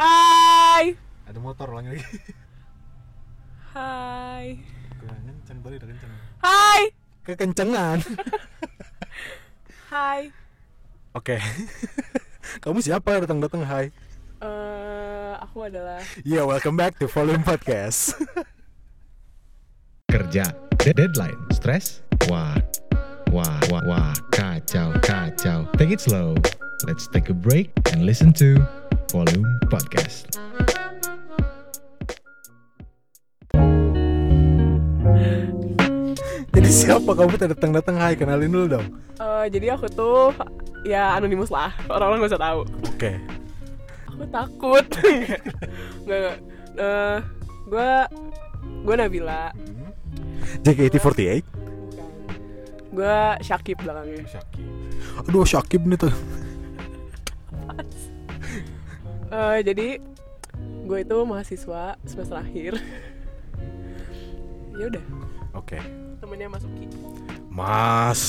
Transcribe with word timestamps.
Hai. 0.00 0.96
Ada 1.28 1.36
motor 1.44 1.76
ulangi 1.76 1.92
lagi. 1.92 2.04
Hai. 3.76 4.56
Kurang 4.96 5.20
kenceng 5.28 5.60
udah 5.60 5.76
kenceng. 5.92 6.10
Hai. 6.40 6.80
Kekencengan. 7.28 7.98
Hai. 9.92 10.32
Oke. 11.12 11.36
Kamu 12.64 12.80
siapa 12.80 13.20
datang-datang 13.20 13.60
hai? 13.68 13.92
Eh, 14.40 15.32
aku 15.36 15.68
adalah 15.68 16.00
Yeah, 16.24 16.48
welcome 16.48 16.80
back 16.80 16.96
to 16.96 17.04
Volume 17.04 17.44
Podcast. 17.44 18.16
kerja 20.08 20.48
Dead- 20.80 20.96
deadline 20.96 21.36
stress 21.52 22.00
wah 22.26 22.56
wah 23.30 23.60
wah 23.68 23.84
wah 23.86 24.10
kacau 24.34 24.90
kacau 25.04 25.68
take 25.78 25.94
it 25.94 26.02
slow 26.02 26.34
let's 26.88 27.06
take 27.14 27.30
a 27.30 27.36
break 27.36 27.70
and 27.94 28.02
listen 28.02 28.34
to 28.34 28.58
volume 29.10 29.44
podcast 29.68 30.30
Jadi 36.50 36.68
siapa 36.68 37.10
kamu 37.14 37.38
tuh 37.38 37.48
datang-datang 37.54 37.96
hai? 38.02 38.18
Kenalin 38.18 38.50
dulu 38.50 38.66
dong. 38.78 38.86
eh, 39.22 39.46
jadi 39.48 39.78
aku 39.78 39.86
tuh 39.86 40.34
ya 40.82 41.14
anonimus 41.14 41.48
lah. 41.48 41.70
Orang-orang 41.86 42.26
gak 42.26 42.32
usah 42.34 42.42
tahu. 42.42 42.60
Oke. 42.90 43.10
Aku 44.10 44.24
takut. 44.28 44.86
Enggak 46.04 46.18
enggak. 46.18 46.38
Eh, 46.74 47.16
gue 47.70 47.90
gue 48.82 48.94
Nabila. 48.98 49.54
JKT48. 50.66 51.44
Gue 52.90 53.18
Syakib 53.46 53.78
belakangnya. 53.86 54.26
Syakib. 54.26 54.66
Aduh, 55.30 55.46
Syakib 55.46 55.82
nih 55.86 55.98
tuh. 55.98 56.14
Eh, 59.30 59.58
jadi 59.62 59.88
gue 60.84 60.98
itu 60.98 61.16
mahasiswa 61.22 61.94
semester 62.02 62.36
akhir. 62.36 62.74
ya 64.74 64.84
udah, 64.90 65.04
Oke. 65.54 65.78
temennya 66.18 66.48
Mas 66.48 66.64
Uki. 66.64 66.86
Mas, 67.46 68.20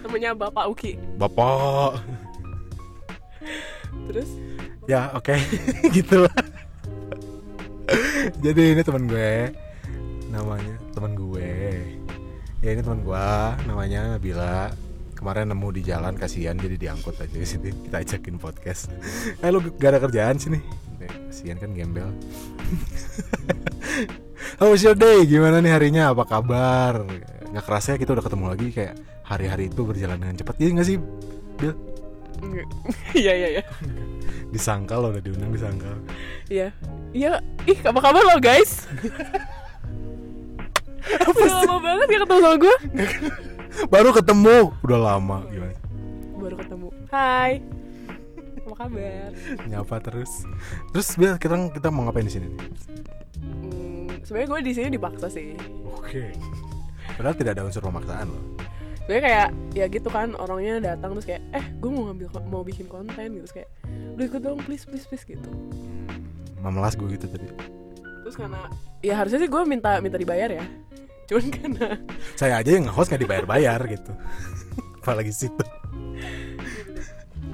Temennya 0.00 0.32
Bapak 0.34 0.68
Uki. 0.68 0.96
Bapak. 1.16 2.00
Terus 4.08 4.28
Ya, 4.88 5.06
oke. 5.14 5.38
gitu 5.96 6.26
lah. 6.26 6.34
Jadi 8.42 8.74
ini 8.74 8.82
teman 8.82 9.06
gue. 9.06 9.54
Namanya 10.34 10.74
teman 10.90 11.14
gue. 11.14 11.78
Ya 12.58 12.68
ini 12.74 12.82
teman 12.82 13.06
gue, 13.06 13.28
namanya 13.70 14.18
Nabila. 14.18 14.74
Kemarin 15.20 15.52
nemu 15.52 15.68
di 15.76 15.84
jalan 15.84 16.16
kasihan 16.16 16.56
jadi 16.56 16.80
diangkut 16.80 17.20
aja 17.20 17.36
di 17.44 17.44
sini. 17.44 17.68
Kita 17.68 18.00
ajakin 18.00 18.40
podcast. 18.40 18.88
Eh 19.44 19.52
lu 19.52 19.60
gak 19.76 19.92
ada 19.92 20.00
kerjaan 20.00 20.40
sini. 20.40 20.56
Kasihan 21.28 21.60
kan 21.60 21.76
gembel. 21.76 22.08
How 24.56 24.72
was 24.72 24.80
your 24.80 24.96
day? 24.96 25.28
Gimana 25.28 25.60
nih 25.60 25.76
harinya? 25.76 26.16
Apa 26.16 26.24
kabar? 26.24 27.04
Nggak 27.52 27.64
kerasa 27.68 27.92
ya 27.92 27.98
kita 28.00 28.16
udah 28.16 28.24
ketemu 28.24 28.44
lagi 28.48 28.66
kayak 28.72 28.94
hari-hari 29.20 29.68
itu 29.68 29.84
berjalan 29.84 30.16
dengan 30.16 30.40
cepat. 30.40 30.56
Iya 30.56 30.68
nggak 30.72 30.88
sih? 30.88 30.96
Bil? 31.60 31.74
enggak. 32.40 32.66
Iya 33.20 33.32
iya 33.36 33.48
iya. 33.60 33.62
Disangkal 34.48 35.04
loh 35.04 35.12
udah 35.12 35.20
diundang 35.20 35.52
disangkal. 35.52 36.00
Iya. 36.48 36.72
Iya. 37.12 37.44
Ih, 37.68 37.76
apa 37.84 38.00
kabar 38.00 38.24
lo, 38.24 38.40
guys? 38.40 38.88
Udah 41.28 41.64
lama 41.68 41.76
banget 41.84 42.06
gak 42.08 42.20
ketemu 42.24 42.40
sama 42.40 42.56
gue 42.56 42.76
Baru 43.90 44.10
ketemu. 44.10 44.74
Udah 44.82 44.98
lama 44.98 45.46
gimana? 45.48 45.74
Baru 46.36 46.56
ketemu. 46.58 46.88
Hai. 47.10 47.62
Apa 48.66 48.86
kabar? 48.86 49.30
Nyapa 49.66 49.96
terus. 50.02 50.46
Terus 50.94 51.08
Bil 51.18 51.34
kita 51.38 51.54
kita 51.74 51.88
mau 51.90 52.06
ngapain 52.06 52.26
di 52.26 52.34
sini? 52.34 52.48
Hmm, 53.40 54.10
sebenarnya 54.22 54.48
gue 54.50 54.60
di 54.62 54.72
sini 54.74 54.88
dipaksa 54.94 55.26
sih. 55.30 55.54
Oke. 55.98 56.34
Padahal 57.18 57.34
tidak 57.34 57.52
ada 57.58 57.62
unsur 57.66 57.82
pemaksaan 57.82 58.30
loh. 58.30 58.44
Sebenarnya 59.04 59.22
kayak 59.26 59.48
ya 59.74 59.84
gitu 59.90 60.08
kan 60.12 60.38
orangnya 60.38 60.94
datang 60.94 61.18
terus 61.18 61.26
kayak 61.26 61.42
eh 61.50 61.64
gue 61.82 61.90
mau 61.90 62.10
ngambil 62.10 62.26
mau 62.46 62.62
bikin 62.62 62.86
konten 62.86 63.38
gitu. 63.38 63.42
Terus 63.46 63.54
kayak 63.62 63.70
lu 64.14 64.22
ikut 64.22 64.40
dong 64.42 64.58
please 64.62 64.86
please 64.86 65.06
please 65.06 65.26
gitu. 65.26 65.50
Memelas 66.62 66.94
gue 66.94 67.10
gitu 67.10 67.26
tadi. 67.26 67.50
Terus 68.22 68.36
karena 68.38 68.70
ya 69.02 69.18
harusnya 69.18 69.42
sih 69.42 69.50
gue 69.50 69.62
minta 69.66 69.98
minta 69.98 70.14
dibayar 70.20 70.52
ya 70.52 70.64
cuman 71.30 71.46
karena 71.54 71.88
Saya 72.34 72.58
aja 72.58 72.70
yang 72.74 72.90
nge-host 72.90 73.14
gak 73.14 73.22
dibayar-bayar 73.22 73.78
gitu. 73.86 74.12
Apalagi 75.00 75.30
situ 75.30 75.64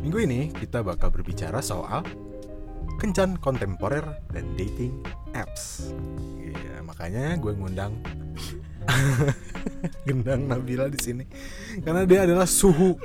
Minggu 0.00 0.18
ini 0.24 0.48
kita 0.56 0.80
bakal 0.80 1.12
berbicara 1.12 1.60
soal 1.60 2.00
Kencan 2.96 3.36
kontemporer 3.36 4.24
dan 4.32 4.56
dating 4.56 5.04
apps. 5.36 5.92
Iya 6.40 6.80
makanya 6.80 7.36
gue 7.36 7.52
ngundang 7.52 7.92
Gendang 10.08 10.48
Nabila 10.48 10.88
di 10.88 10.96
sini. 10.96 11.24
Karena 11.84 12.08
dia 12.08 12.24
adalah 12.24 12.48
suhu. 12.48 12.96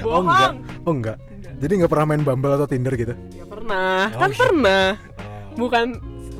Oh 0.00 0.24
bohong. 0.24 0.28
enggak. 0.28 0.52
Oh 0.84 0.92
enggak. 0.96 1.18
Enggak. 1.20 1.56
Jadi 1.60 1.72
nggak 1.76 1.90
pernah 1.92 2.06
main 2.08 2.22
Bumble 2.24 2.56
atau 2.56 2.68
Tinder 2.68 2.94
gitu? 2.96 3.14
Ya 3.36 3.44
pernah. 3.44 4.08
Oh, 4.16 4.20
kan 4.20 4.30
iya. 4.32 4.40
pernah. 4.40 4.84
Bukan 5.60 5.86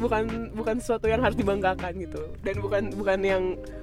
bukan 0.00 0.50
bukan 0.56 0.80
sesuatu 0.80 1.06
yang 1.06 1.20
harus 1.20 1.36
dibanggakan 1.36 1.92
gitu. 2.00 2.22
Dan 2.40 2.64
bukan 2.64 2.82
bukan 2.96 3.18
yang 3.20 3.42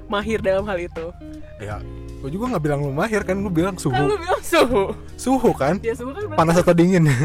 mahir 0.09 0.41
dalam 0.41 0.65
hal 0.65 0.81
itu. 0.81 1.13
Ya 1.61 1.77
Gue 2.17 2.33
juga 2.33 2.57
nggak 2.57 2.63
bilang 2.65 2.79
lu 2.81 2.89
mahir 2.93 3.21
kan 3.21 3.37
Lu 3.37 3.49
bilang 3.53 3.77
kan 3.77 3.83
suhu. 3.85 4.03
Lu 4.09 4.17
bilang 4.17 4.41
suhu. 4.41 4.83
Suhu 5.13 5.51
kan? 5.53 5.77
Ya 5.85 5.93
suhu 5.93 6.11
kan 6.13 6.33
Panas 6.33 6.57
atau 6.57 6.73
dingin? 6.73 7.05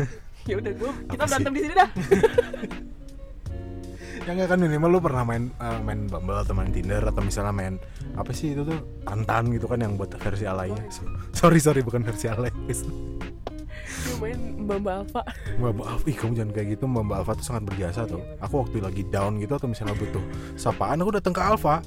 Ya 0.43 0.59
udah 0.59 0.75
gue 0.75 0.93
kita 1.07 1.23
berantem 1.23 1.53
di 1.55 1.61
sini 1.63 1.75
dah. 1.79 1.89
Ya 4.23 4.39
nggak 4.39 4.55
kan 4.55 4.59
minimal 4.59 4.91
lu 4.95 5.01
pernah 5.03 5.27
main 5.27 5.51
eh, 5.51 5.79
main 5.83 6.07
Bumble 6.07 6.39
atau 6.39 6.55
main 6.55 6.71
Tinder 6.71 7.03
atau 7.03 7.23
misalnya 7.27 7.51
main 7.51 7.75
apa 8.15 8.31
sih 8.31 8.55
itu 8.55 8.63
tuh 8.63 8.79
Tantan 9.03 9.51
gitu 9.51 9.67
kan 9.67 9.83
yang 9.83 9.99
buat 9.99 10.15
versi 10.15 10.47
alay. 10.47 10.71
Sorry 11.35 11.59
sorry 11.59 11.83
bukan 11.83 12.07
versi 12.07 12.31
alay. 12.31 12.51
gue 14.03 14.17
main 14.19 14.39
Bamba 14.63 14.91
Alpha 15.01 15.23
Mbak 15.53 15.71
Mbak 15.73 15.87
Alfa, 15.89 16.05
ih 16.07 16.17
kamu 16.17 16.33
jangan 16.35 16.51
kayak 16.53 16.69
gitu 16.71 16.85
Mbak 16.85 17.03
Mbak 17.05 17.17
Alfa 17.19 17.33
tuh 17.35 17.45
sangat 17.45 17.63
berjasa 17.67 18.01
tuh. 18.05 18.23
Aku 18.39 18.55
waktu 18.59 18.77
lagi 18.79 19.03
down 19.07 19.39
gitu 19.39 19.53
atau 19.53 19.67
misalnya 19.67 19.95
butuh 19.95 20.23
sapaan 20.55 20.99
aku 20.99 21.11
datang 21.13 21.31
ke 21.31 21.41
Alfa. 21.41 21.83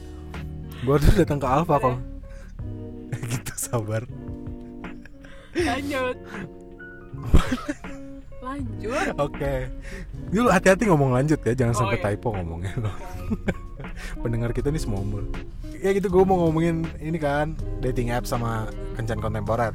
Gua 0.81 0.95
tuh 0.97 1.11
datang 1.15 1.39
ke 1.39 1.47
Alfa 1.47 1.75
kalau 1.77 1.97
gitu 3.31 3.53
sabar. 3.55 4.03
lanjut 5.55 6.17
lanjut 8.45 9.07
Oke. 9.17 9.53
Dulu 10.29 10.47
hati-hati 10.49 10.83
ngomong 10.85 11.15
lanjut 11.15 11.39
ya, 11.41 11.53
jangan 11.55 11.73
Oh, 11.73 11.79
sampai 11.81 11.97
iya. 11.97 12.05
typo 12.11 12.27
ngomongnya 12.31 12.73
loh. 12.77 12.95
Pendengar 14.23 14.51
kita 14.51 14.69
nih 14.69 14.77
semua 14.77 14.99
umur. 14.99 15.23
Ya 15.79 15.91
gitu 15.91 16.07
gue 16.07 16.23
mau 16.23 16.37
ngomongin 16.39 16.83
ini 16.97 17.15
kan 17.15 17.53
dating 17.79 18.11
app 18.11 18.27
sama 18.27 18.67
kencan 18.93 19.17
kontemporer. 19.17 19.71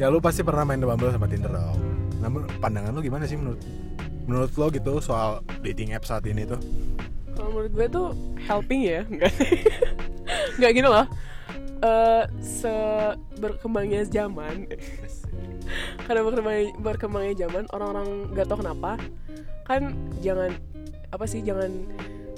Ya 0.00 0.08
lu 0.08 0.16
pasti 0.16 0.40
pernah 0.40 0.64
main 0.64 0.80
Bumble 0.80 1.12
sama 1.12 1.28
Tinder 1.28 1.52
dong. 1.52 1.76
Namun 2.24 2.48
pandangan 2.56 2.96
lu 2.96 3.04
gimana 3.04 3.28
sih 3.28 3.36
menurut 3.36 3.60
menurut 4.24 4.52
lo 4.56 4.66
gitu 4.72 4.96
soal 5.04 5.44
dating 5.60 5.92
app 5.92 6.08
saat 6.08 6.24
ini 6.24 6.48
tuh? 6.48 6.56
kalau 7.40 7.56
menurut 7.56 7.72
gue 7.72 7.86
tuh 7.88 8.08
helping 8.44 8.84
ya 8.84 9.00
enggak 9.08 9.32
enggak 10.60 10.70
gini 10.76 10.88
loh. 10.88 11.06
Eh 11.80 12.24
se 12.44 12.74
berkembangnya 13.40 14.04
zaman. 14.04 14.68
Karena 16.04 16.20
berkembangnya, 16.26 16.64
berkembangnya 16.82 17.34
zaman 17.46 17.64
orang-orang 17.72 18.08
nggak 18.36 18.46
tahu 18.50 18.58
kenapa 18.60 19.00
kan 19.64 19.94
jangan 20.20 20.50
apa 21.14 21.24
sih 21.30 21.40
jangan 21.46 21.70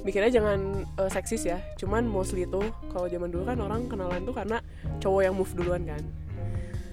mikirnya 0.06 0.31
jangan 0.31 0.87
eh, 1.03 1.11
seksis 1.11 1.43
ya. 1.50 1.59
Cuman 1.75 2.06
mostly 2.06 2.47
tuh 2.47 2.71
kalau 2.94 3.11
zaman 3.11 3.34
dulu 3.34 3.50
kan 3.50 3.59
orang 3.59 3.91
kenalan 3.91 4.23
tuh 4.23 4.34
karena 4.37 4.62
cowok 5.03 5.23
yang 5.27 5.34
move 5.34 5.53
duluan 5.59 5.83
kan. 5.83 6.03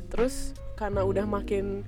Terus 0.09 0.57
karena 0.79 1.03
udah 1.03 1.27
makin 1.27 1.83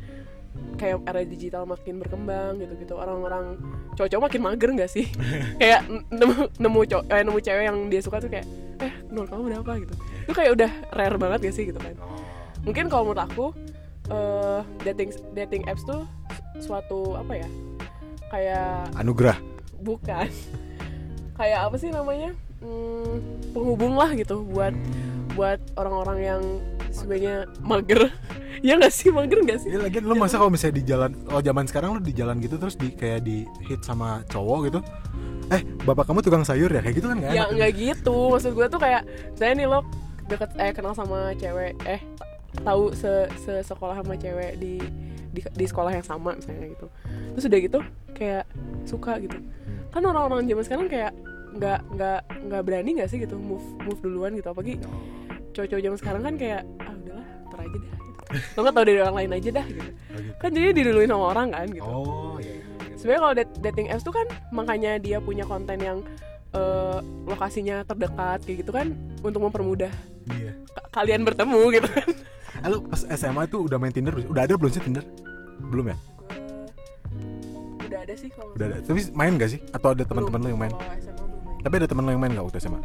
kayak 0.75 0.99
era 1.07 1.23
digital 1.23 1.63
makin 1.63 2.03
berkembang 2.03 2.59
gitu-gitu. 2.59 2.99
Orang-orang 2.99 3.55
cowok-cowok 3.95 4.23
makin 4.27 4.41
mager 4.43 4.69
nggak 4.75 4.91
sih? 4.91 5.07
Kayak 5.63 5.87
nemu 6.11 6.51
nemu 6.59 6.79
cowok 6.91 7.03
eh, 7.07 7.23
nemu 7.23 7.39
cewek 7.39 7.63
yang 7.63 7.77
dia 7.87 8.01
suka 8.03 8.19
tuh 8.19 8.27
kayak 8.27 8.43
eh 8.83 8.91
menurut 9.07 9.29
kamu 9.31 9.43
kenapa 9.47 9.71
gitu. 9.79 9.93
Itu 10.27 10.33
kayak 10.35 10.51
udah 10.59 10.71
rare 10.91 11.15
banget 11.15 11.39
gak 11.47 11.55
sih 11.55 11.63
gitu 11.71 11.79
kan? 11.79 11.95
Mungkin 12.67 12.91
kalau 12.91 13.07
menurut 13.07 13.23
aku 13.23 13.45
eh 14.11 14.59
dating 14.83 15.15
dating 15.31 15.63
apps 15.71 15.87
tuh 15.87 16.03
suatu 16.59 17.15
apa 17.15 17.39
ya? 17.39 17.47
Kayak 18.27 18.91
Anugerah. 18.99 19.39
bukan. 19.79 20.27
Kayak 21.39 21.71
apa 21.71 21.75
sih 21.79 21.89
namanya? 21.89 22.35
Hmm, 22.61 23.17
penghubung 23.55 23.97
lah 23.97 24.13
gitu 24.13 24.45
buat 24.45 24.75
buat 25.33 25.57
orang-orang 25.73 26.19
yang 26.21 26.43
sebenarnya 26.93 27.35
mager. 27.63 28.07
Ya 28.61 28.77
nggak 28.77 28.93
sih 28.93 29.09
mager 29.09 29.41
nggak 29.41 29.57
sih? 29.63 29.73
Ya 29.73 29.81
lagian 29.81 30.05
lu 30.05 30.13
masa 30.13 30.37
kalau 30.37 30.53
misalnya 30.53 30.75
di 30.77 30.85
jalan 30.85 31.17
oh 31.33 31.41
zaman 31.41 31.65
sekarang 31.65 31.97
lu 31.97 32.01
di 32.03 32.13
jalan 32.13 32.37
gitu 32.43 32.61
terus 32.61 32.77
di 32.77 32.93
kayak 32.93 33.25
di 33.25 33.41
hit 33.65 33.81
sama 33.81 34.21
cowok 34.29 34.69
gitu. 34.69 34.79
Eh, 35.49 35.65
bapak 35.81 36.05
kamu 36.05 36.21
tukang 36.21 36.45
sayur 36.45 36.69
ya? 36.69 36.77
Kayak 36.83 36.95
gitu 37.01 37.07
kan 37.09 37.17
nggak 37.25 37.31
ya 37.33 37.49
enak. 37.49 37.57
nggak 37.57 37.71
gitu. 37.73 38.17
Maksud 38.37 38.53
gue 38.53 38.67
tuh 38.69 38.77
kayak 38.77 39.01
saya 39.33 39.57
nih 39.57 39.65
lo 39.65 39.81
deket 40.29 40.51
eh 40.61 40.71
kenal 40.77 40.93
sama 40.93 41.33
cewek 41.41 41.73
eh 41.89 42.05
tahu 42.61 42.93
se, 42.93 43.31
se 43.41 43.65
sekolah 43.65 43.97
sama 43.97 44.13
cewek 44.19 44.61
di 44.61 44.77
di, 45.31 45.41
di 45.41 45.65
sekolah 45.65 45.91
yang 45.95 46.05
sama 46.05 46.37
misalnya 46.37 46.69
gitu. 46.69 46.87
Terus 47.33 47.45
udah 47.47 47.59
gitu 47.65 47.79
kayak 48.13 48.43
suka 48.85 49.17
gitu. 49.25 49.41
Kan 49.89 50.05
orang-orang 50.05 50.45
zaman 50.45 50.63
sekarang 50.67 50.87
kayak 50.91 51.11
nggak 51.51 51.79
nggak 51.97 52.19
nggak 52.47 52.61
berani 52.61 52.89
nggak 52.99 53.09
sih 53.09 53.17
gitu 53.19 53.41
move 53.41 53.63
move 53.81 53.99
duluan 54.05 54.37
gitu? 54.37 54.53
Apalagi 54.53 54.77
cowok-cowok 55.61 55.83
zaman 55.83 55.97
sekarang 55.99 56.21
kan 56.21 56.33
kayak 56.35 56.61
ah 56.77 56.91
udahlah 56.91 57.27
ntar 57.47 57.59
aja 57.59 57.77
dah. 57.77 57.93
Gitu. 57.97 58.19
Lo 58.53 58.59
nggak 58.61 58.73
tahu 58.73 58.85
dari 58.85 58.99
orang 58.99 59.17
lain 59.17 59.31
aja 59.33 59.49
dah 59.51 59.65
gitu. 59.65 59.91
Kan 60.37 60.49
jadi 60.51 60.67
diduluin 60.71 61.07
sama 61.07 61.25
orang 61.29 61.47
kan 61.49 61.67
gitu. 61.67 61.85
Oh 61.85 62.35
iya 62.37 62.53
iya. 62.53 62.95
sebenarnya 62.95 63.19
kalau 63.19 63.33
dat- 63.33 63.57
dating 63.61 63.87
apps 63.89 64.03
tuh 64.03 64.13
kan 64.13 64.23
makanya 64.49 64.91
dia 64.95 65.17
punya 65.17 65.43
konten 65.43 65.77
yang 65.77 65.97
eh, 66.51 66.97
lokasinya 67.25 67.81
terdekat 67.81 68.43
kayak 68.43 68.57
gitu 68.59 68.71
kan 68.71 68.91
untuk 69.21 69.41
mempermudah 69.41 69.89
iya. 70.31 70.51
ka- 70.69 70.87
kalian 70.93 71.23
bertemu 71.23 71.61
gitu 71.71 71.87
kan. 71.87 72.07
Eh, 72.61 72.67
lu 72.67 72.83
pas 72.83 73.01
SMA 73.07 73.47
tuh 73.47 73.65
udah 73.65 73.77
main 73.77 73.89
Tinder 73.89 74.13
udah 74.13 74.43
ada 74.43 74.53
belum 74.53 74.69
sih 74.69 74.79
Tinder? 74.79 75.01
Belum 75.63 75.87
ya? 75.87 75.97
Gua- 75.97 76.39
udah 77.81 77.99
ada 78.01 78.13
sih 78.13 78.29
kalau 78.29 78.51
udah 78.53 78.65
ada. 78.67 78.77
tapi 78.81 78.99
main 79.11 79.31
gak 79.35 79.49
sih? 79.49 79.59
Atau 79.71 79.91
ada 79.91 80.03
teman-teman 80.03 80.39
lu 80.39 80.49
yang 80.49 80.61
main? 80.61 80.71
Kalau 80.71 80.93
SMA 80.93 81.23
belum 81.23 81.41
main. 81.41 81.61
tapi 81.61 81.73
ada 81.75 81.87
teman 81.87 82.03
lu 82.03 82.11
yang 82.11 82.21
main 82.21 82.31
gak 82.31 82.45
waktu 82.45 82.59
SMA 82.59 82.79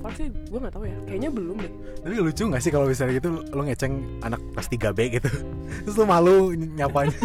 far 0.00 0.12
sih 0.16 0.26
gue 0.32 0.58
nggak 0.58 0.74
tahu 0.74 0.84
ya. 0.88 0.96
Kayaknya 1.04 1.30
belum 1.30 1.56
deh. 1.60 1.72
Tapi 2.00 2.14
lucu 2.16 2.42
gak 2.48 2.62
sih 2.64 2.70
kalau 2.72 2.86
misalnya 2.88 3.14
gitu 3.20 3.28
lu 3.44 3.62
ngeceng 3.64 3.94
anak 4.24 4.40
kelas 4.56 4.68
3B 4.72 4.98
gitu. 5.20 5.30
Terus 5.84 5.94
lu 5.96 6.04
malu 6.08 6.36
nyapanya. 6.56 7.16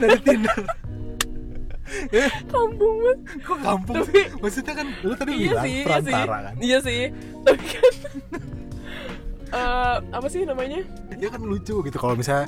Dari 0.00 0.18
Tinder. 0.20 0.60
Kampung 2.54 3.02
banget 3.02 3.18
kok 3.42 3.58
kampung 3.66 3.96
Tapi- 4.06 4.30
maksudnya 4.38 4.74
kan 4.78 4.86
lu 5.02 5.14
tadi 5.18 5.32
iya 5.34 5.42
bilang 5.50 5.64
sih 5.66 5.74
iya 5.74 5.84
perantara 5.90 6.36
kan? 6.46 6.54
Iya 6.62 6.78
sih. 6.86 7.00
Tapi 7.42 7.64
kan 7.66 7.94
eh, 9.50 9.96
apa 10.14 10.26
sih 10.30 10.40
namanya? 10.46 10.80
Ya 11.18 11.28
kan 11.34 11.42
lucu 11.42 11.82
gitu 11.82 11.98
kalau 11.98 12.14
misalnya 12.14 12.46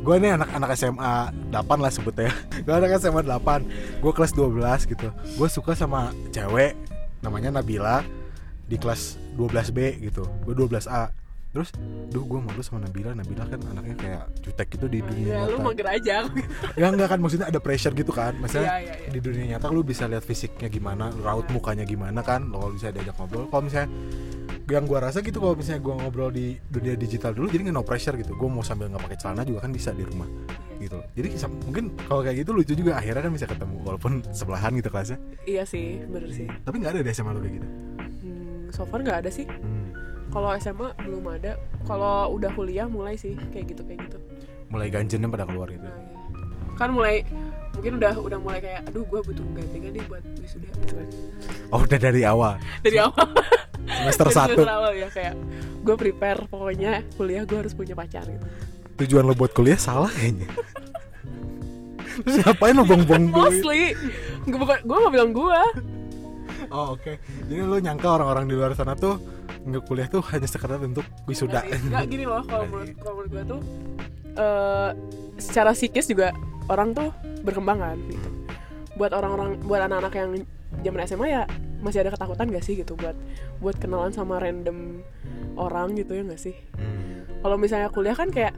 gue 0.00 0.16
nih 0.16 0.32
anak-anak 0.32 0.70
SMA 0.80 1.12
8 1.52 1.76
lah 1.76 1.92
sebutnya. 1.92 2.32
Gue 2.64 2.72
anak 2.72 2.96
SMA 2.96 3.20
8 3.20 4.00
gue 4.00 4.12
kelas 4.16 4.32
12 4.32 4.88
gitu. 4.88 5.08
Gue 5.36 5.48
suka 5.52 5.76
sama 5.76 6.08
cewek 6.32 6.72
namanya 7.20 7.60
Nabila 7.60 8.04
di 8.66 8.76
kelas 8.78 9.18
12B 9.36 10.00
gitu. 10.04 10.24
Gue 10.46 10.54
12A 10.54 11.10
terus 11.50 11.74
duh 12.10 12.22
gue 12.22 12.38
malu 12.38 12.62
sama 12.62 12.86
Nabila. 12.86 13.10
Nabila 13.10 13.42
kan 13.46 13.58
anaknya 13.74 13.96
kayak 13.98 14.22
jutek 14.38 14.68
gitu 14.78 14.86
di 14.86 15.02
dunia 15.02 15.26
ya 15.26 15.40
lu 15.50 15.58
nyata. 15.58 15.66
mager 15.66 15.86
aja 15.90 16.16
ya 16.78 16.86
enggak 16.94 17.08
kan 17.10 17.18
maksudnya 17.18 17.46
ada 17.50 17.58
pressure 17.58 17.94
gitu 17.94 18.14
kan. 18.14 18.38
Maksudnya 18.38 18.70
Iya, 18.70 18.76
iya, 18.86 18.94
iya. 19.02 19.10
di 19.10 19.20
dunia 19.20 19.44
nyata 19.56 19.66
lu 19.74 19.82
bisa 19.82 20.06
lihat 20.06 20.22
fisiknya 20.22 20.70
gimana 20.70 21.10
raut 21.22 21.46
mukanya 21.50 21.82
gimana 21.82 22.22
kan. 22.22 22.46
Lo 22.46 22.62
kalau 22.62 22.72
bisa 22.78 22.94
diajak 22.94 23.18
ngobrol 23.18 23.50
kalau 23.50 23.62
misalnya 23.66 23.90
yang 24.70 24.86
gua 24.86 25.02
rasa 25.02 25.18
gitu 25.18 25.42
kalau 25.42 25.58
misalnya 25.58 25.82
gua 25.82 25.94
ngobrol 25.98 26.30
di 26.30 26.54
dunia 26.70 26.94
digital 26.94 27.34
dulu 27.34 27.50
jadi 27.50 27.66
nggak 27.66 27.76
no 27.76 27.82
pressure 27.82 28.14
gitu. 28.14 28.38
Gua 28.38 28.46
mau 28.46 28.62
sambil 28.62 28.86
nggak 28.86 29.02
pakai 29.02 29.18
celana 29.18 29.42
juga 29.42 29.66
kan 29.66 29.74
bisa 29.74 29.90
di 29.90 30.06
rumah 30.06 30.30
gitu. 30.78 31.02
Jadi 31.18 31.28
mungkin 31.66 31.84
kalau 32.06 32.22
kayak 32.22 32.46
gitu 32.46 32.50
lucu 32.54 32.72
juga 32.78 32.96
akhirnya 32.96 33.26
kan 33.26 33.32
bisa 33.34 33.46
ketemu 33.50 33.76
walaupun 33.82 34.22
sebelahan 34.30 34.70
gitu 34.78 34.88
kelasnya. 34.88 35.18
Iya 35.44 35.66
sih 35.66 35.98
bener 36.06 36.30
sih. 36.30 36.46
Tapi 36.46 36.74
nggak 36.78 36.92
ada 36.94 37.00
di 37.02 37.10
SMA 37.10 37.34
lu 37.34 37.40
kayak 37.42 37.54
gitu. 37.58 37.68
Hmm, 38.22 38.62
so 38.70 38.86
far 38.86 39.02
nggak 39.02 39.26
ada 39.26 39.30
sih. 39.34 39.44
Hmm. 39.50 39.79
Kalau 40.30 40.48
SMA 40.56 40.88
belum 41.02 41.24
ada. 41.26 41.58
Kalau 41.84 42.30
udah 42.38 42.50
kuliah 42.54 42.86
mulai 42.86 43.18
sih 43.18 43.34
kayak 43.50 43.74
gitu 43.74 43.82
kayak 43.82 44.06
gitu. 44.06 44.18
Mulai 44.70 44.86
ganjennya 44.88 45.26
pada 45.26 45.44
keluar 45.46 45.66
gitu. 45.70 45.82
Nah, 45.82 45.90
iya. 45.90 46.78
kan 46.78 46.88
mulai 46.94 47.26
mungkin 47.74 47.92
udah 48.00 48.14
udah 48.16 48.38
mulai 48.40 48.58
kayak 48.62 48.80
aduh 48.88 49.04
gue 49.04 49.20
butuh 49.20 49.44
gantengan 49.52 49.92
nih 49.92 50.04
buat 50.06 50.22
wisuda. 50.38 50.68
Gitu 50.70 50.94
kan. 50.94 51.08
Oh 51.74 51.80
udah 51.82 51.98
dari 51.98 52.22
awal? 52.22 52.56
Dari 52.80 52.98
awal. 53.02 53.26
Semester 53.90 54.26
Dari 54.30 54.36
satu? 54.38 54.50
semester 54.54 54.70
awal 54.70 54.92
ya 54.94 55.08
kayak 55.10 55.34
gue 55.80 55.96
prepare 55.98 56.40
pokoknya 56.46 57.02
kuliah 57.18 57.42
gue 57.42 57.58
harus 57.58 57.74
punya 57.74 57.94
pacar. 57.98 58.24
Gitu. 58.24 58.46
Tujuan 59.02 59.24
lo 59.26 59.34
buat 59.34 59.50
kuliah 59.50 59.80
salah 59.80 60.12
kayaknya. 60.14 60.46
Terus 62.24 62.36
ngapain 62.44 62.76
lo 62.76 62.84
bong-bong 62.84 63.32
mostly. 63.32 63.96
Gue 64.46 64.58
bukan 64.60 64.78
gue 64.84 64.96
gak 64.96 65.12
bilang 65.12 65.30
gue 65.34 65.60
Oh 66.68 66.94
oke. 66.94 67.12
Jadi 67.48 67.60
lu 67.64 67.76
nyangka 67.80 68.20
orang-orang 68.20 68.44
di 68.44 68.54
luar 68.54 68.76
sana 68.76 68.92
tuh 68.92 69.16
nggak 69.60 69.82
kuliah 69.84 70.08
tuh 70.08 70.24
hanya 70.32 70.48
sekedar 70.48 70.80
untuk 70.80 71.04
wisuda. 71.28 71.60
nggak 71.64 72.06
gini 72.08 72.24
loh 72.24 72.40
kalau 72.44 72.64
menurut 72.64 72.96
kalau 72.96 73.14
menurut 73.20 73.30
gue 73.30 73.44
tuh 73.44 73.60
eh 74.30 74.90
secara 75.36 75.70
psikis 75.72 76.06
juga 76.06 76.32
orang 76.68 76.94
tuh 76.94 77.10
berkembang 77.42 77.78
kan 77.78 77.98
gitu 78.08 78.28
buat 78.96 79.12
orang-orang 79.12 79.60
buat 79.64 79.80
anak-anak 79.84 80.12
yang 80.14 80.30
zaman 80.80 81.00
SMA 81.04 81.26
ya 81.28 81.42
masih 81.80 82.04
ada 82.04 82.12
ketakutan 82.12 82.52
gak 82.52 82.60
sih 82.62 82.76
gitu 82.76 82.92
buat 82.94 83.16
buat 83.58 83.76
kenalan 83.80 84.12
sama 84.12 84.36
random 84.36 85.00
orang 85.56 85.96
gitu 85.96 86.12
ya 86.12 86.22
gak 86.24 86.40
sih 86.40 86.56
Hmm. 86.76 87.24
kalau 87.40 87.56
misalnya 87.56 87.88
kuliah 87.88 88.12
kan 88.12 88.28
kayak 88.28 88.52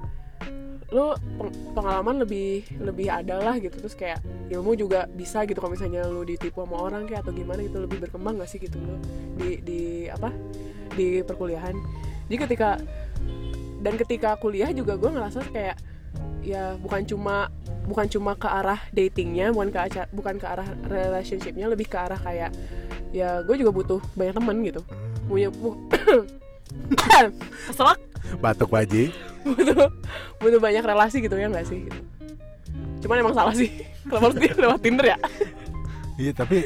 lu 0.93 1.17
peng- 1.41 1.57
pengalaman 1.73 2.23
lebih 2.23 2.69
lebih 2.79 3.09
ada 3.09 3.41
lah 3.41 3.57
gitu. 3.57 3.73
Terus 3.81 3.97
kayak 3.97 4.21
ilmu 4.53 4.77
juga 4.77 5.09
bisa 5.09 5.43
gitu 5.49 5.59
kalau 5.59 5.73
misalnya 5.73 6.05
lu 6.05 6.23
ditipu 6.23 6.63
sama 6.63 6.77
orang 6.85 7.09
kayak 7.09 7.25
atau 7.25 7.33
gimana 7.33 7.65
gitu 7.65 7.81
lebih 7.81 8.05
berkembang 8.05 8.37
gak 8.37 8.51
sih 8.53 8.61
gitu 8.61 8.77
lu 8.77 9.01
di 9.41 9.59
di 9.65 9.81
apa 10.13 10.29
di 10.93 11.25
perkuliahan? 11.25 11.75
Jadi 12.29 12.37
ketika 12.37 12.77
dan 13.83 13.95
ketika 13.99 14.37
kuliah 14.39 14.71
juga 14.71 14.95
gue 14.95 15.11
ngerasa 15.11 15.43
kayak 15.51 15.81
ya 16.45 16.77
bukan 16.79 17.03
cuma 17.09 17.49
bukan 17.89 18.07
cuma 18.07 18.39
ke 18.39 18.47
arah 18.47 18.79
datingnya 18.95 19.51
bukan 19.51 19.75
ke 19.75 19.79
aca- 19.79 20.11
bukan 20.15 20.39
ke 20.39 20.47
arah 20.47 20.69
relationshipnya 20.87 21.67
lebih 21.67 21.91
ke 21.91 21.99
arah 21.99 22.21
kayak 22.21 22.55
ya 23.11 23.43
gue 23.43 23.57
juga 23.59 23.73
butuh 23.75 24.01
banyak 24.15 24.37
temen 24.37 24.57
gitu. 24.63 24.81
Punya 25.27 25.49
bu- 25.51 25.81
keselak 27.67 28.12
Batuk 28.39 28.69
baji. 28.69 29.11
butuh 29.47 29.91
butuh 30.39 30.61
banyak 30.63 30.83
relasi 30.83 31.19
gitu 31.19 31.35
ya 31.35 31.51
nggak 31.51 31.67
sih 31.67 31.83
gitu. 31.83 31.99
cuman 33.03 33.17
emang 33.19 33.35
salah 33.35 33.51
sih 33.51 33.67
kenapa 34.07 34.31
harus 34.31 34.39
dia 34.39 34.55
lewat 34.55 34.79
Tinder 34.79 35.07
ya 35.11 35.19
Iya 36.15 36.33
tapi 36.33 36.63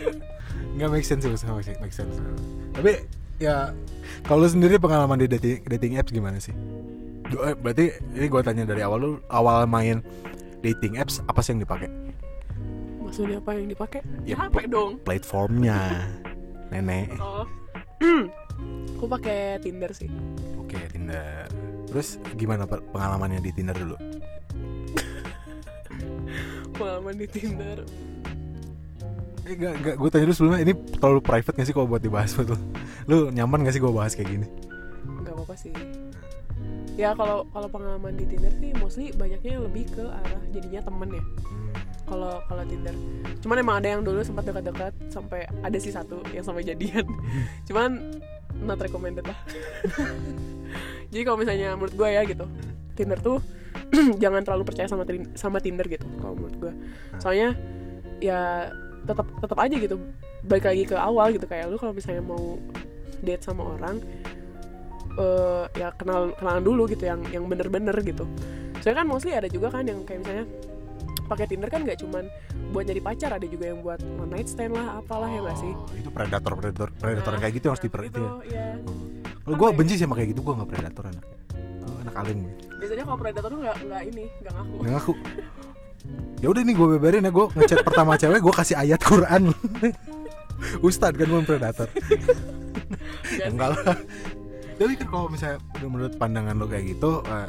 nggak 0.76 0.90
make 0.90 1.06
sense 1.06 1.24
sih 1.24 1.32
make 1.46 1.80
make 1.80 1.94
sense. 1.94 2.20
Tapi 2.76 3.00
ya 3.38 3.72
kalau 4.22 4.44
lu 4.44 4.50
sendiri 4.50 4.76
pengalaman 4.76 5.16
di 5.16 5.24
dating 5.26 5.64
dating 5.64 5.92
apps 5.96 6.12
gimana 6.12 6.36
sih? 6.36 6.52
Eh, 7.26 7.56
Berarti 7.56 7.88
ini 8.12 8.26
gue 8.26 8.42
tanya 8.44 8.62
dari 8.62 8.84
awal 8.84 8.98
lu 8.98 9.10
awal 9.26 9.64
main 9.64 10.04
dating 10.60 11.00
apps 11.00 11.24
apa 11.24 11.40
sih 11.40 11.56
yang 11.56 11.64
dipakai? 11.64 11.88
maksudnya 13.00 13.38
apa 13.38 13.54
yang 13.54 13.70
dipakai 13.70 14.00
Ya, 14.26 14.34
ya 14.34 14.50
HP 14.50 14.66
dong 14.66 14.98
Platformnya, 15.00 15.78
nenek. 16.74 17.14
oh 17.16 17.46
aku 19.06 19.14
pakai 19.14 19.62
Tinder 19.62 19.94
sih 19.94 20.10
Oke 20.58 20.82
Tinder. 20.90 21.46
Terus 21.86 22.18
gimana 22.34 22.66
pe- 22.66 22.82
pengalamannya 22.90 23.38
di 23.38 23.54
Tinder 23.54 23.78
dulu? 23.78 23.94
pengalaman 26.74 27.14
di 27.14 27.30
Tinder 27.30 27.86
Eh, 29.46 29.54
gak, 29.54 29.78
gak, 29.78 29.94
gue 29.94 30.10
tanya 30.10 30.26
dulu 30.26 30.34
sebelumnya 30.34 30.60
ini 30.66 30.74
terlalu 30.98 31.22
private 31.22 31.54
gak 31.54 31.70
sih 31.70 31.70
kalau 31.70 31.86
buat 31.86 32.02
dibahas 32.02 32.34
betul? 32.34 32.58
Lu 33.06 33.30
nyaman 33.30 33.62
gak 33.62 33.70
sih 33.70 33.78
gue 33.78 33.94
bahas 33.94 34.18
kayak 34.18 34.26
gini? 34.26 34.50
nggak 35.22 35.38
apa-apa 35.38 35.54
sih 35.54 35.70
ya 36.98 37.14
kalau 37.14 37.46
kalau 37.54 37.70
pengalaman 37.70 38.18
di 38.18 38.26
Tinder 38.26 38.50
sih 38.58 38.74
mostly 38.82 39.14
banyaknya 39.14 39.62
lebih 39.62 39.86
ke 39.86 40.02
arah 40.02 40.42
jadinya 40.50 40.82
temen 40.82 41.14
ya 41.14 41.22
kalau 42.06 42.42
kalau 42.46 42.62
Tinder 42.66 42.94
cuman 43.38 43.56
emang 43.62 43.76
ada 43.78 43.88
yang 43.94 44.02
dulu 44.02 44.22
sempat 44.22 44.46
dekat-dekat 44.46 44.94
sampai 45.10 45.46
ada 45.62 45.78
sih 45.78 45.94
satu 45.94 46.22
yang 46.34 46.42
sampai 46.42 46.66
jadian 46.66 47.06
cuman 47.66 48.18
not 48.62 48.78
recommended 48.80 49.26
lah. 49.26 49.38
Jadi 51.10 51.22
kalau 51.22 51.38
misalnya 51.38 51.74
menurut 51.78 51.94
gue 51.94 52.08
ya 52.10 52.22
gitu 52.26 52.44
Tinder 52.96 53.20
tuh 53.20 53.38
jangan 54.22 54.42
terlalu 54.42 54.64
percaya 54.66 54.88
sama 54.90 55.06
sama 55.38 55.58
Tinder 55.62 55.86
gitu 55.86 56.04
kalau 56.18 56.34
menurut 56.34 56.56
gue 56.58 56.72
soalnya 57.22 57.54
ya 58.18 58.72
tetap 59.06 59.28
tetap 59.38 59.58
aja 59.60 59.76
gitu 59.76 59.96
balik 60.46 60.66
lagi 60.66 60.82
ke 60.88 60.96
awal 60.96 61.30
gitu 61.30 61.46
kayak 61.46 61.70
lu 61.70 61.76
kalau 61.78 61.94
misalnya 61.94 62.24
mau 62.24 62.58
date 63.22 63.44
sama 63.44 63.62
orang 63.76 64.02
eh 65.16 65.64
ya 65.80 65.88
kenal 65.96 66.36
kenalan 66.36 66.64
dulu 66.64 66.84
gitu 66.92 67.08
yang 67.08 67.24
yang 67.32 67.48
bener-bener 67.48 67.96
gitu. 68.04 68.28
Soalnya 68.84 69.02
kan 69.02 69.06
mostly 69.08 69.32
ada 69.32 69.48
juga 69.48 69.72
kan 69.72 69.88
yang 69.88 70.04
kayak 70.04 70.20
misalnya 70.22 70.44
pakai 71.26 71.46
Tinder 71.50 71.68
kan 71.68 71.82
nggak 71.82 71.98
cuman 72.00 72.24
buat 72.70 72.84
jadi 72.86 73.00
pacar 73.02 73.30
ada 73.36 73.46
juga 73.46 73.74
yang 73.74 73.82
buat 73.82 74.00
one 74.02 74.30
night 74.30 74.48
stand 74.48 74.72
lah 74.74 75.02
apalah 75.02 75.28
ya 75.30 75.40
nggak 75.42 75.58
sih? 75.58 75.72
Oh, 75.74 75.94
itu 75.94 76.10
predator 76.10 76.52
predator 76.54 76.88
predator 76.96 77.32
Nah, 77.36 77.40
kayak 77.42 77.54
gitu 77.60 77.66
harus 77.68 77.82
diper 77.82 78.00
gitu, 78.08 78.16
itu 78.16 78.22
ya. 78.22 78.32
iya. 78.48 78.66
Kalau 79.46 79.56
gue 79.58 79.68
benci 79.78 79.94
sih 79.94 80.02
sama 80.02 80.18
kayak 80.18 80.34
gitu, 80.34 80.40
gue 80.42 80.54
gak 80.58 80.70
predator 80.70 81.04
anaknya 81.06 81.36
Gua 81.86 81.98
anak 82.02 82.14
alim. 82.18 82.38
Gue 82.42 82.76
biasanya 82.82 83.04
kalau 83.06 83.18
predator 83.18 83.48
tuh 83.50 83.60
nggak 83.62 83.76
nggak 83.86 84.02
ini 84.10 84.24
nggak 84.42 84.52
ngaku. 84.58 84.74
Nggak 84.82 84.92
ngaku. 84.98 85.12
Ya 86.38 86.46
udah 86.52 86.62
nih 86.62 86.74
gue 86.74 86.88
beberin 86.98 87.26
ya, 87.26 87.32
gue 87.34 87.46
ngechat 87.54 87.80
pertama 87.86 88.12
cewek, 88.20 88.40
gue 88.42 88.54
kasih 88.54 88.76
ayat 88.78 89.00
Quran. 89.02 89.42
Ustad 90.82 91.12
kan 91.14 91.26
bukan 91.30 91.46
predator. 91.46 91.88
Nggak 91.90 93.48
Enggak 93.50 93.68
lah. 93.74 93.96
Tapi 94.76 94.92
kan 95.00 95.08
kalau 95.08 95.26
misalnya 95.32 95.58
menurut 95.80 96.14
pandangan 96.20 96.54
lo 96.58 96.66
kayak 96.68 96.84
gitu 96.96 97.24
eh, 97.24 97.48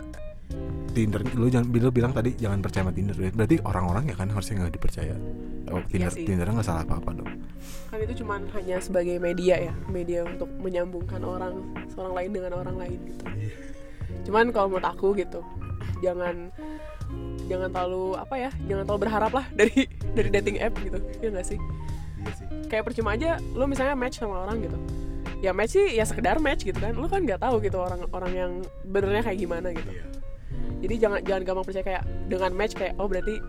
Tinder, 0.97 1.21
lu 1.37 1.45
jangan 1.45 1.69
lu 1.69 1.93
bilang 1.93 2.09
tadi 2.09 2.33
jangan 2.41 2.57
percaya 2.57 2.81
sama 2.81 2.89
Tinder. 2.89 3.13
Berarti 3.13 3.61
orang-orang 3.61 4.09
ya 4.09 4.15
kan 4.17 4.33
harusnya 4.33 4.65
nggak 4.65 4.73
dipercaya. 4.81 5.13
Oh, 5.69 5.77
Tinder, 5.85 6.09
sih. 6.09 6.25
Tinder 6.25 6.49
nggak 6.49 6.65
salah 6.65 6.81
apa-apa 6.81 7.21
dong. 7.21 7.29
Kan 7.93 7.99
itu 8.01 8.25
cuman 8.25 8.49
hanya 8.57 8.81
sebagai 8.81 9.21
media 9.21 9.61
ya 9.61 9.73
media 9.93 10.25
untuk 10.25 10.49
menyambungkan 10.57 11.21
orang 11.21 11.61
seorang 11.93 12.17
lain 12.17 12.31
dengan 12.33 12.51
orang 12.57 12.75
lain 12.81 12.99
gitu. 13.13 13.23
Cuman 14.25 14.49
kalau 14.49 14.73
menurut 14.73 14.89
aku 14.89 15.13
gitu 15.13 15.45
jangan 16.01 16.49
jangan 17.45 17.69
terlalu 17.69 18.17
apa 18.17 18.35
ya 18.35 18.51
jangan 18.65 18.83
terlalu 18.89 19.01
berharap 19.05 19.31
lah 19.37 19.45
dari 19.53 19.87
dari 20.17 20.29
dating 20.33 20.57
app 20.65 20.73
gitu 20.81 20.97
ya 21.21 21.29
nggak 21.29 21.45
sih? 21.45 21.59
Iya 22.25 22.31
sih. 22.41 22.47
Kayak 22.73 22.89
percuma 22.89 23.13
aja 23.13 23.37
lu 23.53 23.69
misalnya 23.69 23.93
match 23.93 24.17
sama 24.17 24.49
orang 24.49 24.65
gitu. 24.65 24.77
Ya 25.45 25.53
match 25.53 25.77
sih 25.77 25.93
ya 25.93 26.09
sekedar 26.09 26.41
match 26.41 26.65
gitu 26.65 26.81
kan. 26.81 26.97
Lu 26.97 27.05
kan 27.05 27.21
nggak 27.21 27.37
tahu 27.37 27.61
gitu 27.61 27.77
orang 27.77 28.01
orang 28.09 28.33
yang 28.33 28.51
benernya 28.81 29.21
kayak 29.21 29.37
gimana 29.45 29.69
gitu. 29.77 29.93
Iya 29.93 30.17
jadi 30.83 30.95
jangan 30.97 31.19
jangan 31.25 31.41
gampang 31.45 31.65
percaya 31.65 31.85
kayak 31.85 32.03
dengan 32.29 32.51
match 32.53 32.73
kayak 32.77 32.93
oh 33.01 33.07
berarti 33.09 33.41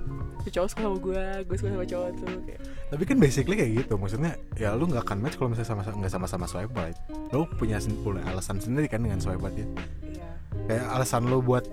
si 0.46 0.48
cowok 0.54 0.68
suka 0.70 0.80
sama 0.86 0.96
gue 1.02 1.24
gue 1.44 1.56
suka 1.58 1.68
sama 1.74 1.86
cowok 1.86 2.08
tuh 2.16 2.26
kayak. 2.46 2.60
Tapi 2.88 3.02
kan 3.04 3.16
basically 3.20 3.56
kayak 3.58 3.72
gitu 3.84 3.94
maksudnya 4.00 4.32
ya 4.56 4.72
lu 4.72 4.88
nggak 4.88 5.04
akan 5.04 5.18
match 5.20 5.36
kalau 5.36 5.52
misalnya 5.52 5.68
sama 5.68 5.82
nggak 5.84 6.12
sama-sama 6.12 6.46
swipe 6.48 6.72
right. 6.72 6.96
Lu 7.34 7.44
punya 7.58 7.76
punya 8.00 8.22
alasan 8.30 8.56
sendiri 8.62 8.88
kan 8.88 9.04
dengan 9.04 9.20
swipe 9.20 9.42
right 9.42 9.56
ya 9.58 9.66
iya. 10.08 10.28
Kayak 10.70 10.86
alasan 10.94 11.28
lu 11.28 11.44
buat 11.44 11.68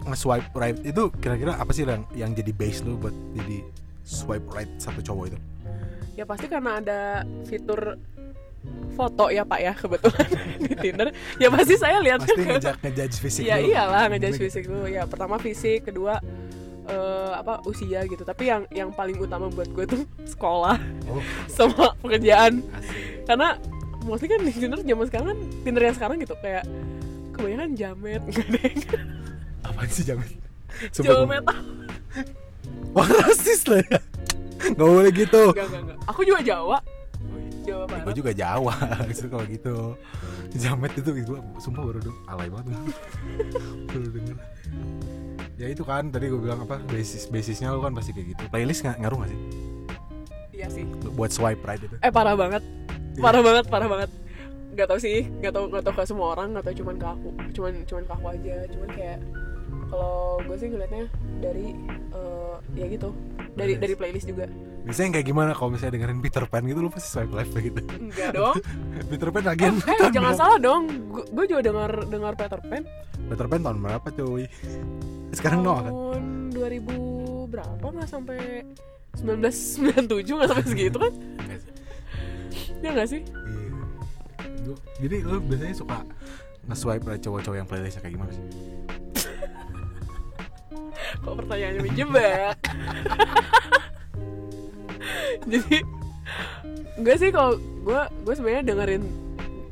nge-swipe 0.00 0.50
right 0.56 0.80
itu 0.80 1.12
kira-kira 1.20 1.60
apa 1.60 1.70
sih 1.76 1.84
yang 1.84 2.08
yang 2.16 2.32
jadi 2.32 2.50
base 2.56 2.80
lu 2.88 2.96
buat 2.96 3.12
jadi 3.36 3.62
swipe 4.02 4.48
right 4.50 4.70
satu 4.80 5.04
cowok 5.04 5.24
itu? 5.30 5.38
Ya 6.18 6.24
pasti 6.26 6.50
karena 6.50 6.80
ada 6.82 7.00
fitur 7.46 8.00
foto 8.94 9.32
ya 9.32 9.42
pak 9.48 9.60
ya 9.60 9.72
kebetulan. 9.72 10.28
Di 10.68 10.74
Tinder. 10.76 11.08
Ya 11.40 11.48
pasti 11.48 11.74
saya 11.80 11.98
lihat 12.04 12.20
pasti 12.20 12.42
ngejudge 12.44 12.78
ngejudge 12.84 13.16
fisik 13.16 13.44
ya 13.48 13.56
dulu. 13.56 13.68
iyalah 13.72 14.02
ngejudge 14.12 14.38
fisik 14.38 14.64
dulu. 14.68 14.84
Ya 14.86 15.02
pertama 15.08 15.40
fisik 15.40 15.88
kedua 15.88 16.20
eh, 16.88 17.32
apa 17.32 17.64
usia 17.64 18.04
gitu. 18.04 18.22
Tapi 18.22 18.42
yang 18.52 18.62
yang 18.68 18.88
paling 18.92 19.16
utama 19.16 19.48
buat 19.48 19.72
gue 19.72 19.84
tuh 19.88 20.02
sekolah. 20.28 20.76
Oh. 21.08 21.22
Sama 21.56 21.96
pekerjaan. 22.04 22.60
Asik. 22.60 23.24
Karena 23.24 23.56
mostly 24.04 24.28
kan 24.28 24.40
di 24.44 24.52
Tinder 24.52 24.80
zaman 24.80 25.04
sekarang 25.08 25.26
kan 25.32 25.38
Tinder 25.64 25.82
yang 25.84 25.96
sekarang 25.96 26.16
gitu 26.20 26.34
kayak 26.40 26.64
kebanyakan 27.36 27.70
jamet 27.76 28.20
gak 28.32 29.00
apaan 29.68 29.88
sih 29.92 30.04
jangan 30.04 30.28
Sumpah, 30.92 31.24
jamet 31.24 31.44
wah 32.96 33.08
rasis 33.08 33.64
lah 33.68 33.80
ya. 33.86 34.00
Nggak 34.60 34.88
boleh 34.92 35.12
gitu. 35.12 35.42
Enggak 35.52 35.66
enggak 35.72 35.82
enggak 35.84 35.98
aku 36.08 36.20
juga 36.26 36.40
Jawa 36.44 36.78
Jawa 37.64 37.84
gue 37.86 37.98
Barat 38.00 38.16
juga 38.16 38.32
Jawa 38.32 38.74
gitu 39.10 39.24
kalau 39.28 39.44
gitu. 39.46 39.76
Jamet 40.56 40.92
itu 40.96 41.10
gue 41.10 41.38
sumpah 41.60 41.82
baru 41.84 41.98
denger. 42.02 42.22
Alay 42.28 42.48
banget 42.50 42.74
baru 43.90 44.08
denger. 44.10 44.36
Ya 45.60 45.66
itu 45.68 45.82
kan 45.84 46.08
tadi 46.08 46.32
gue 46.32 46.40
bilang 46.40 46.64
apa 46.64 46.80
basis 46.88 47.28
basisnya 47.28 47.72
lu 47.72 47.84
kan 47.84 47.92
pasti 47.92 48.16
kayak 48.16 48.36
gitu. 48.36 48.42
Playlist 48.48 48.80
nggak 48.84 48.96
ngaruh 49.04 49.18
gak 49.24 49.30
sih? 49.30 49.40
Iya 50.56 50.66
sih. 50.72 50.84
Buat 51.16 51.30
swipe 51.32 51.62
right 51.64 51.80
itu. 51.80 51.96
Eh 52.00 52.12
parah 52.12 52.34
banget. 52.36 52.64
Iya. 53.16 53.22
parah 53.22 53.42
banget 53.44 53.64
parah 53.68 53.88
banget. 53.88 54.10
Nggak 54.70 54.86
tau 54.86 54.98
sih 55.02 55.26
nggak 55.40 55.52
tau 55.52 55.64
nggak 55.68 55.82
tau 55.84 55.94
ke 55.94 56.02
semua 56.08 56.26
orang 56.32 56.56
nggak 56.56 56.64
tau 56.64 56.74
cuman 56.74 56.96
ke 56.96 57.06
aku 57.06 57.28
cuman 57.52 57.72
cuman 57.84 58.02
ke 58.08 58.12
aku 58.16 58.26
aja. 58.32 58.56
Cuman 58.72 58.88
kayak 58.96 59.18
kalau 59.90 60.38
gue 60.46 60.56
sih 60.56 60.68
ngeliatnya 60.70 61.04
dari 61.42 61.74
eh, 62.14 62.54
ya 62.78 62.86
gitu 62.86 63.10
dari 63.60 63.74
dari 63.76 63.94
playlist 63.94 64.26
juga. 64.26 64.44
Biasanya 64.80 65.04
yang 65.04 65.14
kayak 65.20 65.28
gimana 65.28 65.50
kalau 65.52 65.70
misalnya 65.76 65.92
dengerin 66.00 66.20
Peter 66.24 66.44
Pan 66.48 66.62
gitu 66.64 66.80
lu 66.80 66.88
pasti 66.88 67.08
swipe 67.12 67.32
left 67.36 67.52
gitu. 67.52 67.80
Enggak 67.84 68.30
dong. 68.32 68.56
Peter 69.12 69.28
Pan 69.28 69.44
lagi 69.44 69.62
eh, 69.68 69.74
eh, 69.76 70.10
jangan 70.10 70.32
salah 70.32 70.58
dong. 70.58 70.82
Gue 71.12 71.44
juga 71.44 71.60
dengar 71.60 71.90
dengar 72.08 72.32
Peter 72.34 72.60
Pan. 72.64 72.82
Peter 73.28 73.46
Pan 73.46 73.60
tahun 73.60 73.78
berapa 73.84 74.08
cuy? 74.08 74.44
Sekarang 75.36 75.60
no 75.60 75.72
kan? 75.76 75.92
Tahun 75.92 76.24
2000 76.56 77.52
berapa 77.52 77.86
nggak 77.92 78.08
sampai 78.08 78.64
1997 79.20 80.38
nggak 80.38 80.48
sampai 80.48 80.66
segitu 80.66 80.98
kan? 80.98 81.12
Ya 82.80 82.96
nggak 82.96 83.12
sih? 83.12 83.20
Iya. 83.20 84.74
Jadi 85.04 85.16
lu 85.20 85.36
biasanya 85.44 85.76
suka 85.76 86.00
nge-swipe 86.64 87.12
cowok-cowok 87.20 87.56
yang 87.56 87.68
playlistnya 87.68 88.00
kayak 88.04 88.14
gimana 88.16 88.32
sih 88.32 88.44
kok 91.18 91.34
pertanyaannya 91.34 91.82
menjebak? 91.82 92.56
Jadi 95.46 95.76
gue 97.00 97.14
sih 97.16 97.30
kalau 97.32 97.56
gue 97.58 98.00
gue 98.22 98.34
sebenarnya 98.36 98.62
dengerin 98.66 99.02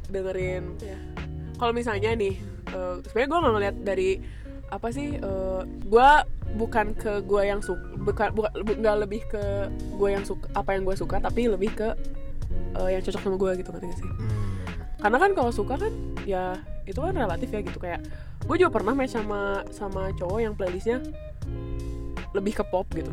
dengerin. 0.09 0.65
Ya 0.81 0.99
kalau 1.59 1.73
misalnya 1.75 2.15
nih 2.15 2.35
eh, 2.71 2.95
sebenarnya 3.05 3.29
gue 3.29 3.39
nggak 3.39 3.55
ngeliat 3.55 3.77
dari 3.85 4.11
apa 4.69 4.89
sih 4.91 5.17
eh, 5.17 5.63
gue 5.65 6.09
bukan 6.57 6.97
ke 6.97 7.21
gue 7.29 7.43
yang 7.45 7.61
suka 7.61 7.85
bukan 8.01 8.29
bukan 8.33 8.53
bu- 8.65 8.79
nggak 8.81 8.97
lebih 9.05 9.21
ke 9.29 9.69
gue 9.69 10.09
yang 10.09 10.25
suka 10.25 10.49
apa 10.57 10.73
yang 10.73 10.89
gue 10.89 10.97
suka 10.97 11.21
tapi 11.21 11.45
lebih 11.45 11.71
ke 11.77 11.89
eh, 12.81 12.89
yang 12.97 13.03
cocok 13.05 13.21
sama 13.21 13.37
gue 13.37 13.51
gitu 13.61 13.69
gak 13.69 13.85
sih? 13.85 14.09
Hmm. 14.09 14.57
karena 14.99 15.19
kan 15.21 15.31
kalau 15.37 15.53
suka 15.53 15.75
kan 15.79 15.93
ya 16.25 16.57
itu 16.89 16.99
kan 16.99 17.13
relatif 17.13 17.53
ya 17.53 17.61
gitu. 17.61 17.77
Kayak 17.79 18.01
gue 18.49 18.57
juga 18.57 18.73
pernah 18.81 18.97
match 18.97 19.13
sama 19.13 19.61
sama 19.69 20.09
cowok 20.17 20.39
yang 20.41 20.55
playlistnya 20.57 21.05
lebih 22.31 22.53
ke 22.55 22.65
pop 22.65 22.87
gitu. 22.91 23.11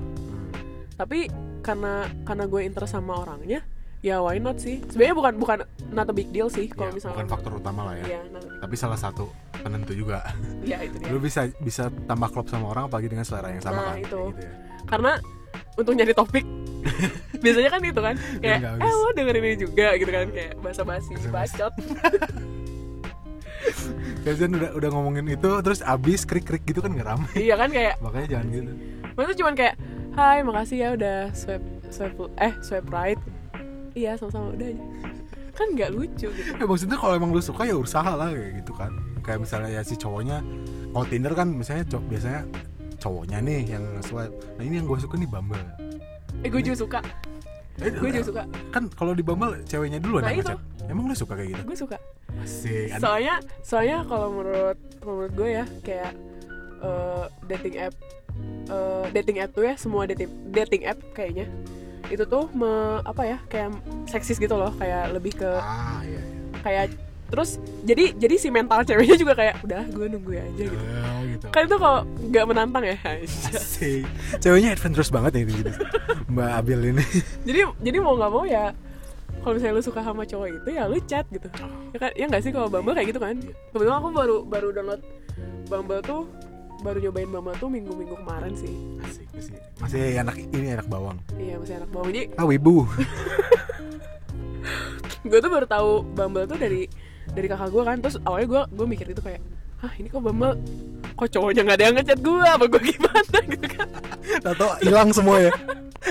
Tapi 0.96 1.28
karena 1.60 2.06
karena 2.24 2.46
gue 2.46 2.62
interest 2.62 2.94
sama 2.94 3.18
orangnya 3.18 3.64
ya 4.00 4.22
why 4.22 4.38
not 4.38 4.58
sih? 4.58 4.80
Sebenarnya 4.86 5.16
bukan 5.16 5.34
bukan 5.36 5.58
not 5.90 6.06
a 6.06 6.14
big 6.14 6.30
deal 6.30 6.46
sih 6.46 6.68
kalau 6.68 6.90
Ya, 6.90 6.96
misalnya 6.96 7.16
bukan 7.18 7.30
faktor 7.30 7.52
utama 7.56 7.82
lah 7.86 7.96
ya. 7.98 8.22
Nah, 8.30 8.42
tapi 8.62 8.76
salah 8.76 8.96
satu 8.96 9.28
penentu 9.58 9.92
juga. 9.92 10.22
Ya 10.62 10.78
itu 10.80 10.96
dia. 10.96 11.10
Lu 11.10 11.18
bisa 11.18 11.50
bisa 11.58 11.88
tambah 12.06 12.30
klop 12.30 12.46
sama 12.46 12.70
orang 12.70 12.86
apalagi 12.86 13.08
dengan 13.08 13.24
selera 13.24 13.50
yang 13.50 13.60
sama 13.60 13.82
Nah, 13.82 13.86
kan? 13.92 13.98
itu. 14.00 14.22
Gitu 14.32 14.42
ya. 14.42 14.52
karena 14.86 15.12
untuk 15.76 15.92
nyari 15.92 16.14
topik 16.14 16.46
biasanya 17.44 17.70
kan 17.72 17.82
itu 17.82 17.98
kan 17.98 18.16
kayak 18.38 18.60
eh 18.78 18.94
lo 18.94 19.10
dengerin 19.12 19.44
ini 19.44 19.58
juga 19.58 19.98
gitu 19.98 20.08
kan 20.08 20.30
kayak 20.30 20.54
basa-basi 20.60 21.18
Basa-basi. 21.18 21.34
bacot 21.58 21.74
Biasanya 24.22 24.56
udah 24.58 24.72
udah 24.74 24.90
ngomongin 24.92 25.26
itu 25.28 25.52
terus 25.62 25.80
abis 25.80 26.24
krik 26.24 26.44
krik 26.44 26.64
gitu 26.64 26.80
kan 26.80 26.90
nggak 26.90 27.06
ramai 27.06 27.34
iya 27.38 27.56
kan 27.56 27.70
kayak 27.70 27.98
makanya 28.04 28.28
jangan 28.32 28.48
gitu. 28.50 28.72
Maksudnya 29.14 29.38
cuman 29.38 29.54
kayak 29.56 29.76
Hai 30.16 30.40
makasih 30.42 30.78
ya 30.80 30.90
udah 30.96 31.18
swipe 31.32 31.68
swipe 31.90 32.16
eh 32.40 32.54
swipe 32.60 32.88
right. 32.88 33.20
Iya 33.92 34.16
sama-sama 34.16 34.52
udah 34.52 34.68
aja. 34.68 34.84
Kan 35.52 35.68
nggak 35.72 35.92
lucu 35.92 36.28
gitu. 36.32 36.52
Ya 36.52 36.64
maksudnya 36.64 36.96
kalau 36.96 37.14
emang 37.14 37.32
lu 37.32 37.40
suka 37.40 37.64
ya 37.64 37.76
usaha 37.76 38.12
lah 38.12 38.32
kayak 38.32 38.64
gitu 38.64 38.72
kan. 38.74 38.92
Kayak 39.20 39.44
misalnya 39.44 39.70
ya 39.72 39.82
si 39.84 39.96
cowoknya 39.96 40.40
kalau 40.90 41.06
Tinder 41.06 41.32
kan 41.32 41.48
misalnya 41.48 41.84
cowok 41.86 42.06
biasanya 42.08 42.42
cowoknya 42.96 43.38
nih 43.44 43.62
yang 43.70 43.84
swipe. 44.02 44.32
Nah 44.56 44.64
ini 44.64 44.80
yang 44.80 44.88
gue 44.88 44.98
suka 44.98 45.16
nih 45.16 45.28
Bumble. 45.28 45.64
Eh 46.44 46.50
gue 46.50 46.62
juga 46.64 46.78
suka. 46.80 47.00
Eh, 47.76 47.92
Gue 47.92 48.08
juga 48.08 48.24
suka. 48.24 48.44
kan 48.72 48.88
kalau 48.88 49.12
di 49.12 49.20
Bumble 49.20 49.60
ceweknya 49.68 50.00
duluan 50.00 50.24
Nah, 50.24 50.32
yang 50.32 50.48
ngechat 50.48 50.60
emang 50.88 51.12
lu 51.12 51.16
suka 51.16 51.36
kayak 51.36 51.50
gitu? 51.52 51.62
Gue 51.68 51.76
suka 51.76 51.98
asik 52.46 52.94
ada 52.94 53.02
Soalnya 53.02 53.36
Soalnya 53.66 53.98
kalau 54.06 54.28
menurut 54.32 54.78
menurut 55.02 55.32
gue 55.34 55.50
ya 55.58 55.66
Kayak 55.82 56.12
eh, 56.80 57.24
Dating 57.50 57.76
app 57.82 57.94
eh, 58.70 59.06
Dating 59.12 59.38
app 59.42 59.52
tuh 59.52 59.64
ya 59.66 59.74
Semua 59.76 60.06
dating, 60.06 60.30
dating 60.54 60.84
app 60.86 61.00
kayaknya 61.12 61.50
Itu 62.08 62.24
tuh 62.30 62.46
me, 62.54 63.02
Apa 63.02 63.26
ya 63.26 63.38
Kayak 63.50 63.82
seksis 64.06 64.38
gitu 64.38 64.54
loh 64.54 64.72
Kayak 64.78 65.12
lebih 65.18 65.42
ke 65.42 65.50
ah 65.50 66.00
iya, 66.06 66.22
iya. 66.22 66.24
Kayak 66.62 66.86
Terus 67.26 67.58
jadi 67.82 68.14
jadi 68.14 68.36
si 68.38 68.54
mental 68.54 68.86
ceweknya 68.86 69.18
juga 69.18 69.34
kayak 69.34 69.66
udah 69.66 69.82
gue 69.90 70.08
nunggu 70.14 70.32
aja 70.38 70.64
gitu. 70.70 70.78
Oh, 70.78 71.20
gitu 71.26 71.46
Kan 71.50 71.66
itu 71.66 71.76
kalau 71.82 72.00
nggak 72.06 72.46
menantang 72.46 72.86
ya. 72.86 72.98
asik 73.50 74.06
ceweknya 74.40 74.78
adventurous 74.78 75.10
banget 75.10 75.42
ya 75.42 75.44
gitu 75.50 75.72
Mbak 76.30 76.50
Abil 76.62 76.80
ini 76.94 77.06
jadi 77.42 77.62
jadi 77.82 77.98
mau 77.98 78.14
nggak 78.14 78.32
mau 78.32 78.46
ya 78.46 78.72
kalau 79.46 79.62
misalnya 79.62 79.78
lu 79.78 79.84
suka 79.86 80.02
sama 80.02 80.26
cowok 80.26 80.48
itu 80.58 80.70
ya 80.74 80.90
lu 80.90 80.98
chat 81.06 81.22
gitu. 81.30 81.46
Ya 81.94 81.98
kan 82.02 82.10
ya 82.18 82.26
nggak 82.26 82.42
sih 82.42 82.50
kalau 82.50 82.66
Bumble 82.66 82.98
kayak 82.98 83.14
gitu 83.14 83.22
kan? 83.22 83.38
Iya. 83.38 83.54
kebetulan 83.70 83.98
aku 84.02 84.10
baru 84.10 84.38
baru 84.42 84.68
download 84.74 85.02
Bumble 85.70 86.02
tuh 86.02 86.26
baru 86.82 86.98
nyobain 86.98 87.30
Bumble 87.30 87.54
tuh 87.62 87.70
minggu 87.70 87.94
minggu 87.94 88.18
kemarin 88.26 88.58
sih. 88.58 88.74
Asik 89.06 89.30
masih 89.38 89.54
masih 89.78 90.18
anak 90.18 90.42
ini 90.50 90.74
anak 90.74 90.90
bawang. 90.90 91.22
Iya 91.38 91.62
masih 91.62 91.78
enak 91.78 91.90
banget 91.94 92.10
jadi 92.10 92.22
ah 92.42 92.46
wibu. 92.50 92.90
Gue 95.30 95.40
tuh 95.42 95.52
baru 95.54 95.70
tahu 95.70 96.02
Bumble 96.18 96.50
tuh 96.50 96.58
dari 96.58 96.90
dari 97.30 97.46
kakak 97.46 97.70
gue 97.70 97.84
kan. 97.86 98.02
Terus 98.02 98.18
awalnya 98.26 98.48
gue 98.50 98.62
gue 98.82 98.88
mikir 98.90 99.14
itu 99.14 99.22
kayak 99.22 99.46
ah 99.86 99.94
ini 100.02 100.10
kok 100.10 100.26
Bumble? 100.26 100.58
Kok 101.14 101.30
cowoknya 101.30 101.62
nggak 101.70 101.78
ada 101.78 101.86
yang 101.86 101.96
ngechat 102.02 102.18
gue 102.18 102.46
apa 102.50 102.66
gue 102.66 102.82
gimana? 102.82 103.38
Gitu 103.54 103.68
kan. 103.70 103.88
Atau 104.42 104.74
hilang 104.82 105.14
semua 105.14 105.38
ya 105.38 105.54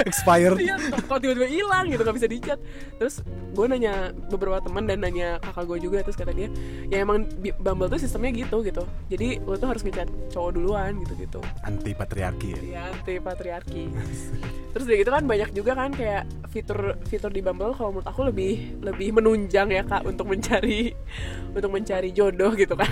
expired. 0.03 0.59
Iya 0.59 0.77
kok 1.07 1.19
tiba-tiba 1.23 1.47
hilang 1.47 1.87
gitu 1.91 2.03
nggak 2.03 2.17
bisa 2.19 2.29
dicat. 2.29 2.59
Terus 2.99 3.23
gue 3.55 3.67
nanya 3.71 4.11
beberapa 4.33 4.59
teman 4.59 4.91
dan 4.91 4.99
nanya 5.05 5.39
kakak 5.39 5.65
gue 5.71 5.79
juga 5.87 6.03
terus 6.03 6.19
kata 6.19 6.35
dia 6.35 6.51
ya 6.91 7.07
emang 7.07 7.31
Bumble 7.63 7.87
tuh 7.87 8.03
sistemnya 8.03 8.35
gitu 8.35 8.67
gitu. 8.67 8.83
Jadi 9.09 9.39
lo 9.47 9.55
tuh 9.55 9.71
harus 9.71 9.87
ngechat 9.87 10.11
cowok 10.35 10.51
duluan 10.59 10.99
gitu 11.07 11.15
gitu 11.19 11.41
anti 11.63 11.95
patriarki 11.95 12.49
ya? 12.55 12.61
Ya 12.63 12.83
anti 12.91 13.23
patriarki 13.23 13.85
terus 14.75 14.91
dari 14.91 15.07
gitu 15.07 15.15
kan 15.15 15.23
banyak 15.23 15.55
juga 15.55 15.79
kan 15.79 15.95
kayak 15.95 16.27
fitur 16.51 16.99
fitur 17.07 17.31
di 17.31 17.39
Bumble 17.39 17.79
kalau 17.79 17.95
menurut 17.95 18.11
aku 18.11 18.27
lebih 18.27 18.83
lebih 18.83 19.15
menunjang 19.15 19.71
ya 19.71 19.87
kak 19.87 20.03
untuk 20.03 20.27
mencari 20.27 20.91
untuk 21.55 21.71
mencari 21.71 22.11
jodoh 22.11 22.51
gitu 22.59 22.75
kan. 22.75 22.91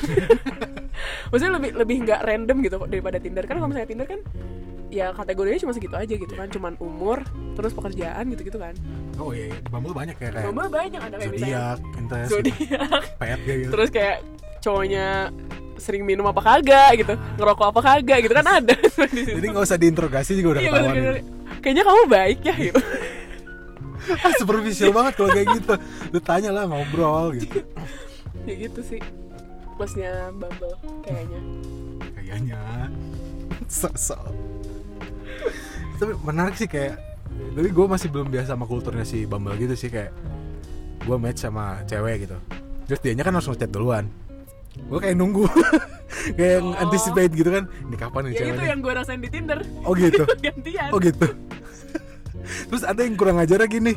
Maksudnya 1.35 1.59
lebih 1.59 1.71
lebih 1.75 1.97
nggak 2.07 2.21
random 2.23 2.63
gitu 2.63 2.77
daripada 2.87 3.19
Tinder. 3.19 3.43
Kan 3.51 3.59
kalau 3.59 3.69
misalnya 3.75 3.91
Tinder 3.91 4.07
kan 4.07 4.21
ya 4.93 5.11
kategorinya 5.17 5.59
cuma 5.65 5.73
segitu 5.73 5.97
aja 5.97 6.15
gitu 6.15 6.35
kan 6.37 6.53
cuman 6.53 6.77
umur 6.77 6.92
terus 7.53 7.73
pekerjaan 7.73 8.25
gitu 8.33 8.43
gitu 8.49 8.59
kan 8.61 8.75
oh 9.21 9.31
iya, 9.33 9.53
iya. 9.53 9.59
Bumble 9.69 9.93
banyak 9.93 10.17
ya 10.17 10.29
kayak 10.33 10.47
Bumble 10.49 10.71
banyak 10.73 11.01
ada 11.01 11.17
kayak 11.17 11.33
zodiak 11.33 11.79
interest 11.99 12.29
zodiak 12.33 13.03
pet 13.21 13.39
gitu 13.45 13.71
terus 13.73 13.89
kayak 13.93 14.17
cowoknya 14.63 15.07
sering 15.83 16.07
minum 16.07 16.23
apa 16.31 16.39
kagak 16.39 17.03
gitu 17.03 17.15
ngerokok 17.37 17.67
apa 17.75 17.81
kagak 17.83 18.19
gitu 18.23 18.35
kan 18.39 18.47
ada. 18.47 18.75
Jadi 19.35 19.47
nggak 19.51 19.65
usah 19.67 19.75
diinterogasi 19.75 20.39
juga 20.39 20.59
udah 20.59 20.63
Iya, 20.63 20.71
ketahuan. 20.71 21.25
kayaknya 21.59 21.83
kamu 21.83 22.03
baik 22.07 22.39
ya 22.47 22.55
gitu 22.55 22.81
Ah, 24.03 24.35
superficial 24.35 24.91
banget 24.91 25.15
kalau 25.15 25.31
kayak 25.31 25.63
gitu. 25.63 25.75
Lu 26.11 26.19
tanya 26.19 26.51
lah 26.51 26.67
ngobrol 26.67 27.35
gitu. 27.39 27.63
ya 28.47 28.55
gitu 28.59 28.81
sih 28.83 28.99
plusnya 29.75 30.31
Bumble 30.35 30.75
kayaknya 31.03 31.41
Kayaknya 32.15 32.63
so-so. 33.67 34.19
Tapi 36.03 36.19
menarik 36.27 36.59
sih 36.59 36.67
kayak 36.67 36.99
tapi 37.55 37.69
gue 37.71 37.87
masih 37.87 38.11
belum 38.11 38.27
biasa 38.27 38.59
sama 38.59 38.67
kulturnya 38.67 39.07
si 39.07 39.23
Bumble 39.23 39.55
gitu 39.55 39.79
sih 39.79 39.87
kayak 39.87 40.11
gue 41.07 41.17
match 41.17 41.47
sama 41.47 41.79
cewek 41.87 42.27
gitu. 42.27 42.37
Terus 42.91 42.99
dianya 43.01 43.23
kan 43.23 43.39
langsung 43.39 43.55
chat 43.55 43.71
duluan. 43.71 44.11
Gue 44.91 44.99
kayak 44.99 45.15
nunggu 45.15 45.47
kayak 46.39 46.59
Oh. 46.61 46.75
anticipate 46.77 47.33
gitu 47.33 47.51
kan 47.55 47.65
ini 47.89 47.97
kapan 47.97 48.21
nih 48.27 48.31
ya 48.31 48.35
itu 48.35 48.43
ceweknya 48.43 48.67
yang 48.69 48.81
gue 48.83 48.93
rasain 48.93 49.21
di 49.23 49.31
Tinder. 49.31 49.59
Oh 49.87 49.95
gitu? 49.95 50.27
Gantian. 50.45 50.91
Oh 50.91 50.99
gitu? 50.99 51.27
Terus 52.69 52.83
ada 52.83 53.01
yang 53.01 53.15
kurang 53.15 53.39
ajar 53.39 53.63
lagi 53.63 53.79
nih. 53.79 53.97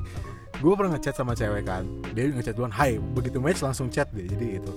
Gue 0.62 0.74
pernah 0.78 0.96
ngechat 0.96 1.18
sama 1.18 1.34
cewek 1.34 1.66
kan. 1.66 1.84
Dia 2.14 2.30
ngechat 2.30 2.54
duluan 2.56 2.72
hai 2.72 3.02
begitu 3.02 3.42
match 3.42 3.66
langsung 3.66 3.90
chat 3.90 4.08
deh. 4.14 4.30
Jadi 4.30 4.62
gitu. 4.62 4.72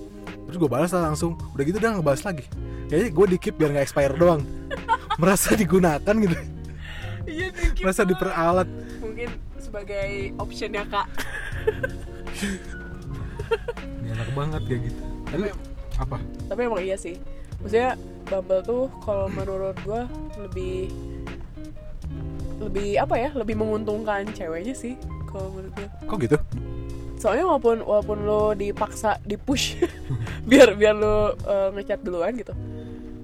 Terus 0.48 0.56
gue 0.56 0.68
balas 0.70 0.90
lah 0.96 1.12
langsung. 1.12 1.36
Udah 1.52 1.62
gitu 1.62 1.76
dia 1.76 1.92
ngebalas 1.92 2.24
lagi. 2.24 2.48
Kayaknya 2.88 3.08
gue 3.12 3.26
di 3.28 3.36
keep 3.36 3.54
biar 3.60 3.70
nggak 3.76 3.84
expire 3.84 4.16
doang. 4.16 4.40
Merasa 5.20 5.52
digunakan 5.54 6.14
gitu 6.16 6.57
iya 7.28 7.46
thank 7.52 7.78
you 7.78 7.84
banget. 7.86 8.08
diperalat. 8.08 8.68
Mungkin 9.04 9.28
sebagai 9.60 10.32
optionnya 10.40 10.82
kak. 10.88 11.06
Ini 14.02 14.08
enak 14.16 14.28
banget 14.32 14.62
kayak 14.64 14.80
gitu. 14.88 15.02
Tapi 15.28 15.46
apa? 16.00 16.16
Tapi 16.48 16.60
emang 16.64 16.80
iya 16.82 16.96
sih. 16.96 17.20
Maksudnya 17.60 17.98
Bumble 18.28 18.60
tuh 18.60 18.92
kalau 19.02 19.26
menurut 19.32 19.76
gue 19.82 20.02
lebih 20.46 20.92
lebih 22.60 22.88
apa 23.00 23.14
ya? 23.16 23.30
Lebih 23.36 23.56
menguntungkan 23.56 24.28
ceweknya 24.32 24.74
sih 24.76 24.94
kalau 25.28 25.52
menurut 25.52 25.72
gue 25.76 25.86
kok 26.08 26.18
gitu? 26.20 26.38
Soalnya 27.18 27.44
walaupun 27.50 27.82
walaupun 27.82 28.18
lo 28.24 28.54
dipaksa 28.54 29.18
di 29.26 29.34
push 29.34 29.74
biar 30.50 30.78
biar 30.78 30.94
lo 30.94 31.34
uh, 31.44 31.68
ngechat 31.74 32.00
duluan 32.04 32.36
gitu. 32.38 32.54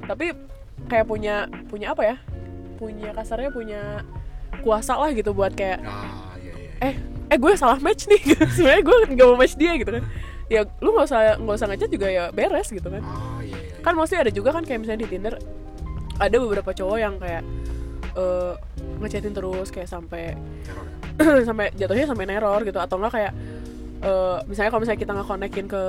Tapi 0.05 0.35
kayak 0.91 1.07
punya 1.09 1.49
punya 1.71 1.97
apa 1.97 2.03
ya 2.05 2.17
punya 2.85 3.11
kasarnya 3.17 3.49
punya 3.49 3.83
kuasa 4.61 5.01
lah 5.01 5.11
gitu 5.17 5.33
buat 5.33 5.57
kayak 5.57 5.81
ah 5.81 6.37
iya 6.37 6.53
iya 6.53 6.71
eh 6.85 6.95
eh 7.33 7.39
gue 7.41 7.53
salah 7.57 7.81
match 7.81 8.07
nih. 8.07 8.21
Sebenarnya 8.57 8.83
gue 8.85 8.97
nggak 9.17 9.27
mau 9.27 9.39
match 9.39 9.57
dia 9.57 9.73
gitu 9.81 9.91
kan. 9.91 10.05
Ya 10.53 10.69
lu 10.85 10.93
nggak 10.93 11.07
usah 11.09 11.41
nggak 11.41 11.57
usah 11.57 11.67
ngechat 11.73 11.91
juga 11.91 12.07
ya 12.13 12.29
beres 12.31 12.69
gitu 12.69 12.85
kan. 12.85 13.03
Ah 13.03 13.41
iya 13.41 13.57
iya 13.59 13.77
kan 13.81 13.93
mesti 13.97 14.17
ada 14.17 14.33
juga 14.33 14.53
kan 14.53 14.65
kayak 14.65 14.81
misalnya 14.81 15.05
di 15.05 15.09
Tinder 15.09 15.35
ada 16.17 16.37
beberapa 16.41 16.71
cowok 16.73 16.99
yang 17.01 17.15
kayak 17.17 17.43
eh 18.15 18.55
ngechatin 19.03 19.35
terus 19.35 19.69
kayak 19.73 19.89
sampai 19.91 20.37
ya? 21.19 21.45
sampai 21.49 21.73
jatuhnya 21.75 22.07
sampai 22.07 22.25
neror 22.29 22.61
gitu. 22.63 22.79
Atau 22.79 23.01
enggak 23.01 23.13
kayak 23.17 23.33
eh 24.05 24.39
misalnya 24.45 24.71
kalau 24.71 24.83
misalnya 24.85 25.01
kita 25.01 25.13
nggak 25.17 25.29
konekin 25.29 25.67
ke 25.67 25.83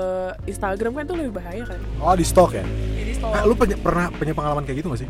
Instagram 0.48 0.92
kan 0.96 1.04
itu 1.04 1.16
lebih 1.20 1.34
bahaya 1.36 1.64
kan. 1.68 1.80
Oh 2.00 2.16
di 2.16 2.26
stok 2.26 2.52
ya? 2.56 2.66
Jadi 2.96 3.12
ah, 3.22 3.44
lu 3.44 3.54
punya, 3.54 3.76
pernah 3.76 4.08
punya 4.10 4.34
pengalaman 4.34 4.64
kayak 4.64 4.82
gitu 4.82 4.88
gak 4.92 5.02
sih? 5.04 5.10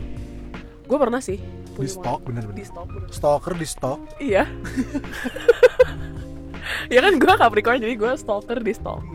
Gue 0.86 0.98
pernah 1.01 1.22
sih 1.22 1.38
di 1.82 1.89
stok 1.91 2.20
bener-bener. 2.24 2.58
Di 2.58 2.65
stok 2.67 2.88
bener. 2.88 3.10
stalker 3.12 3.53
di 3.58 3.67
stok. 3.67 4.00
Iya. 4.22 4.44
Ya 6.89 7.00
kan 7.01 7.13
gue 7.17 7.34
Capricorn 7.38 7.82
jadi 7.82 7.94
gue 7.98 8.12
stalker 8.17 8.60
di 8.62 8.74
stalk 8.74 9.01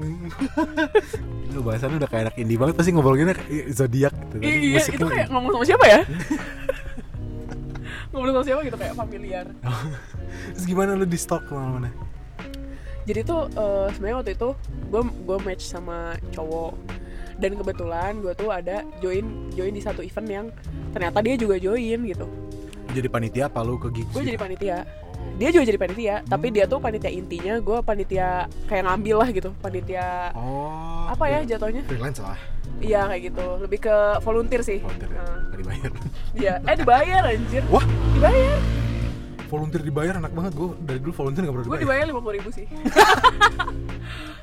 lu 1.50 1.66
bahasannya 1.66 1.98
udah 1.98 2.06
kayak 2.06 2.22
anak 2.30 2.36
indie 2.38 2.54
banget 2.54 2.78
pasti 2.78 2.94
ngobrolinnya 2.94 3.34
kayak 3.34 3.74
zodiak 3.74 4.14
gitu 4.14 4.38
kan. 4.38 4.46
iya 4.46 4.82
itu 4.86 5.02
kayak 5.02 5.26
ngomong 5.34 5.50
sama 5.50 5.64
siapa 5.66 5.84
ya? 5.90 6.00
Ngomong 8.14 8.26
sama 8.30 8.44
siapa 8.46 8.60
gitu 8.66 8.76
kayak 8.78 8.94
familiar. 8.94 9.46
Terus 10.54 10.66
gimana 10.66 10.94
lu 10.94 11.06
di 11.10 11.18
stok 11.18 11.50
ke 11.50 11.52
mana-mana? 11.54 11.90
Jadi 13.02 13.26
tuh 13.26 13.50
eh, 13.50 13.86
sebenarnya 13.90 14.16
waktu 14.22 14.32
itu 14.38 14.48
gue 14.94 15.02
gue 15.02 15.38
match 15.42 15.66
sama 15.66 16.14
cowok. 16.30 16.78
Dan 17.42 17.58
kebetulan 17.58 18.22
gue 18.22 18.30
tuh 18.38 18.54
ada 18.54 18.86
join 19.02 19.50
join 19.50 19.74
di 19.74 19.82
satu 19.82 20.06
event 20.06 20.28
yang 20.30 20.46
ternyata 20.94 21.18
dia 21.18 21.34
juga 21.34 21.58
join 21.58 22.06
gitu 22.06 22.30
jadi 22.90 23.08
panitia 23.08 23.44
apa 23.46 23.60
lu 23.62 23.78
ke 23.78 23.88
gigs 23.94 24.10
gue 24.12 24.22
gitu? 24.22 24.30
jadi 24.34 24.40
panitia. 24.40 24.78
Dia 25.36 25.48
juga 25.52 25.64
jadi 25.68 25.80
panitia 25.80 26.14
tapi 26.24 26.46
dia 26.52 26.64
tuh 26.64 26.78
panitia 26.80 27.10
intinya 27.12 27.54
gue 27.60 27.78
panitia 27.84 28.48
kayak 28.68 28.84
ngambil 28.88 29.16
lah 29.20 29.28
gitu 29.32 29.50
panitia 29.60 30.32
oh. 30.36 31.08
apa 31.08 31.24
ya 31.28 31.38
jatuhnya? 31.44 31.82
Freelance 31.86 32.20
lah. 32.20 32.38
Iya 32.80 33.00
kayak 33.08 33.22
gitu. 33.32 33.46
Lebih 33.60 33.78
ke 33.84 33.96
volunteer 34.24 34.62
sih. 34.64 34.78
Volunteer 34.80 35.10
ya? 35.12 35.20
Nah, 35.20 35.36
nggak 35.48 35.58
dibayar. 35.60 35.90
Iya. 36.36 36.54
Eh 36.64 36.76
dibayar 36.76 37.22
anjir. 37.28 37.62
Wah. 37.68 37.84
Dibayar. 38.16 38.58
Volunteer 39.50 39.82
dibayar 39.82 40.14
enak 40.22 40.32
banget. 40.32 40.52
Gue 40.56 40.68
dari 40.84 40.98
dulu 41.02 41.12
volunteer 41.12 41.42
gak 41.44 41.54
pernah 41.56 41.66
gue 41.66 41.72
dibayar. 41.72 41.84
dibayar 41.84 42.04
lima 42.08 42.20
puluh 42.20 42.34
ribu 42.40 42.50
sih. 42.52 42.66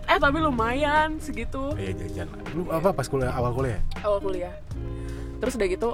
Eh 0.07 0.15
tapi 0.23 0.39
lumayan 0.39 1.19
segitu. 1.19 1.75
Iya 1.75 1.91
jajan 1.99 2.31
lu 2.55 2.71
apa 2.71 2.95
pas 2.95 3.12
kuliah? 3.12 3.27
Awal 3.36 3.51
kuliah? 3.51 3.81
Awal 4.07 4.19
kuliah 4.23 4.55
terus 5.38 5.54
udah 5.56 5.67
gitu 5.69 5.89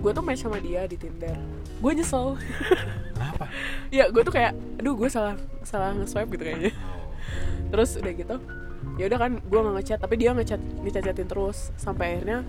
gue 0.00 0.10
tuh 0.14 0.22
match 0.22 0.42
sama 0.46 0.58
dia 0.62 0.86
di 0.86 0.96
Tinder. 1.00 1.36
Gue 1.82 1.92
nyesel. 1.96 2.38
Kenapa? 3.14 3.46
Ya 3.94 4.10
gue 4.10 4.22
tuh 4.26 4.34
kayak 4.34 4.52
aduh 4.82 4.94
gue 4.98 5.06
salah 5.06 5.38
salah 5.62 5.94
nge-swipe 5.94 6.34
gitu 6.34 6.42
kayaknya. 6.44 6.72
Terus 7.70 7.98
udah 7.98 8.12
gitu 8.14 8.36
ya 8.94 9.10
udah 9.10 9.18
kan 9.18 9.32
gue 9.42 9.58
nggak 9.58 9.74
ngechat 9.80 9.98
tapi 9.98 10.14
dia 10.20 10.30
ngechat 10.30 10.60
ngechat 10.86 11.02
chatin 11.10 11.26
terus 11.26 11.74
sampai 11.74 12.18
akhirnya 12.18 12.46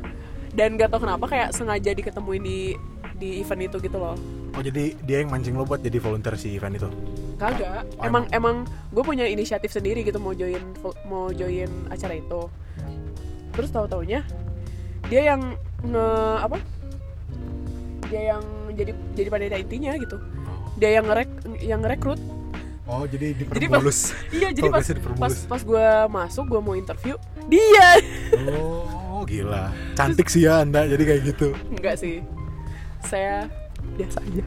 dan 0.56 0.80
gak 0.80 0.88
tau 0.88 1.04
kenapa 1.04 1.26
kayak 1.28 1.50
sengaja 1.52 1.92
diketemuin 1.92 2.44
di 2.44 2.60
di 3.16 3.44
event 3.44 3.72
itu 3.72 3.78
gitu 3.80 3.96
loh. 4.00 4.16
Oh 4.56 4.64
jadi 4.64 4.96
dia 5.04 5.24
yang 5.24 5.32
mancing 5.32 5.56
lo 5.56 5.68
buat 5.68 5.84
jadi 5.84 6.00
volunteer 6.00 6.36
si 6.40 6.56
event 6.56 6.80
itu? 6.80 6.88
Kagak. 7.36 7.84
Oh, 8.00 8.08
emang 8.08 8.24
emang 8.32 8.64
gue 8.92 9.04
punya 9.04 9.28
inisiatif 9.28 9.72
sendiri 9.72 10.04
gitu 10.04 10.20
mau 10.20 10.32
join 10.32 10.64
mau 11.08 11.32
join 11.32 11.68
acara 11.92 12.16
itu. 12.16 12.48
Terus 13.56 13.72
tahu 13.72 13.88
taunya 13.88 14.24
dia 15.06 15.22
yang 15.28 15.42
nge 15.82 16.08
apa? 16.42 16.58
Dia 18.06 18.22
yang 18.34 18.44
jadi 18.72 18.92
jadi 19.14 19.30
panitia 19.30 19.60
intinya 19.60 19.92
gitu. 19.96 20.18
Dia 20.76 20.90
yang 20.94 21.06
ngerek 21.06 21.30
yang 21.60 21.80
ngerekrut. 21.82 22.20
Oh 22.86 23.02
jadi 23.04 23.34
Jadi 23.34 23.66
pas- 23.66 24.14
iya 24.38 24.54
jadi 24.54 24.70
pas 24.70 24.78
Progresnya 24.78 24.94
pas 24.94 25.00
dipermulus. 25.02 25.38
pas 25.50 25.62
gue 25.64 25.88
masuk 26.08 26.46
gue 26.48 26.62
mau 26.62 26.76
interview 26.76 27.16
dia. 27.46 27.90
Oh 29.16 29.24
gila. 29.24 29.72
Cantik 29.96 30.28
sih 30.28 30.44
ya 30.44 30.62
anda 30.62 30.84
jadi 30.86 31.02
kayak 31.02 31.22
gitu. 31.26 31.56
Enggak 31.72 31.96
sih. 31.98 32.20
Saya 33.02 33.48
biasa 33.96 34.20
aja. 34.22 34.44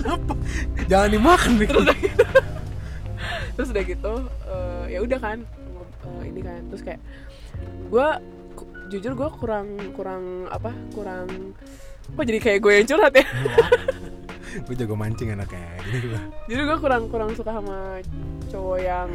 Jangan 0.90 1.10
dimakan 1.10 1.52
nih. 1.58 1.66
Terus 1.68 1.82
udah 1.82 1.96
gitu. 1.98 2.24
Terus 3.50 3.68
udah 3.68 3.84
gitu 3.84 4.12
eh, 4.46 4.84
ya 4.88 4.98
udah 5.02 5.18
kan 5.18 5.38
eh, 6.06 6.22
ini 6.24 6.40
kan. 6.40 6.60
Terus 6.70 6.82
kayak 6.82 7.00
gue 7.90 8.08
jujur 8.90 9.12
gue 9.14 9.28
kurang 9.38 9.66
kurang 9.94 10.22
apa 10.50 10.74
kurang 10.90 11.54
kok 12.10 12.24
jadi 12.26 12.38
kayak 12.38 12.58
gue 12.60 12.72
yang 12.74 12.86
curhat 12.86 13.12
ya? 13.14 13.24
Gue 14.66 14.74
jago 14.74 14.98
mancing 14.98 15.30
anaknya. 15.30 15.62
Gini 15.86 15.98
gue 16.10 16.20
jadi 16.50 16.62
gue 16.66 16.78
kurang 16.82 17.06
kurang 17.06 17.30
suka 17.38 17.54
sama 17.54 18.02
cowok 18.50 18.78
yang 18.82 19.06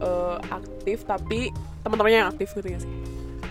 eh, 0.00 0.36
aktif 0.48 1.04
tapi 1.04 1.52
teman-temannya 1.84 2.18
yang 2.24 2.30
aktif 2.32 2.48
gitu 2.56 2.72
gak 2.72 2.80
sih. 2.80 2.92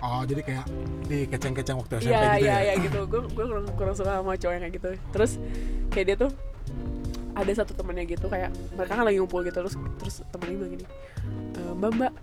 Oh 0.01 0.25
jadi 0.25 0.41
kayak 0.41 0.65
di 1.05 1.29
keceng-keceng 1.29 1.77
waktu 1.77 2.01
SMP 2.01 2.09
Iya 2.09 2.17
gitu 2.33 2.41
iya 2.41 2.49
ya? 2.49 2.57
iya 2.59 2.73
gitu. 2.81 2.99
Gue 3.05 3.21
gue 3.29 3.45
kurang 3.45 3.65
kurang 3.77 3.93
suka 3.93 4.17
sama 4.17 4.33
cowok 4.33 4.53
yang 4.57 4.63
kayak 4.65 4.75
gitu. 4.75 4.89
Terus 5.13 5.31
kayak 5.93 6.05
dia 6.09 6.17
tuh 6.17 6.31
ada 7.33 7.51
satu 7.51 7.73
temennya 7.73 8.05
gitu 8.09 8.25
kayak 8.25 8.49
mereka 8.73 8.93
kan 8.93 9.05
lagi 9.05 9.17
ngumpul 9.17 9.41
gitu 9.41 9.57
terus 9.57 9.73
terus 9.97 10.21
temennya 10.29 10.53
bilang 10.53 10.71
gini 10.77 10.85
"E, 11.57 11.61
mbak 11.73 11.91
mbak 11.97 12.13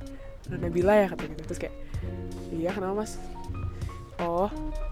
Nabila 0.58 0.94
ya 0.96 1.06
katanya 1.12 1.30
gitu. 1.36 1.42
Terus 1.52 1.60
kayak 1.62 1.74
iya 2.50 2.70
kenapa 2.74 3.06
mas? 3.06 3.20
Oh 4.20 4.50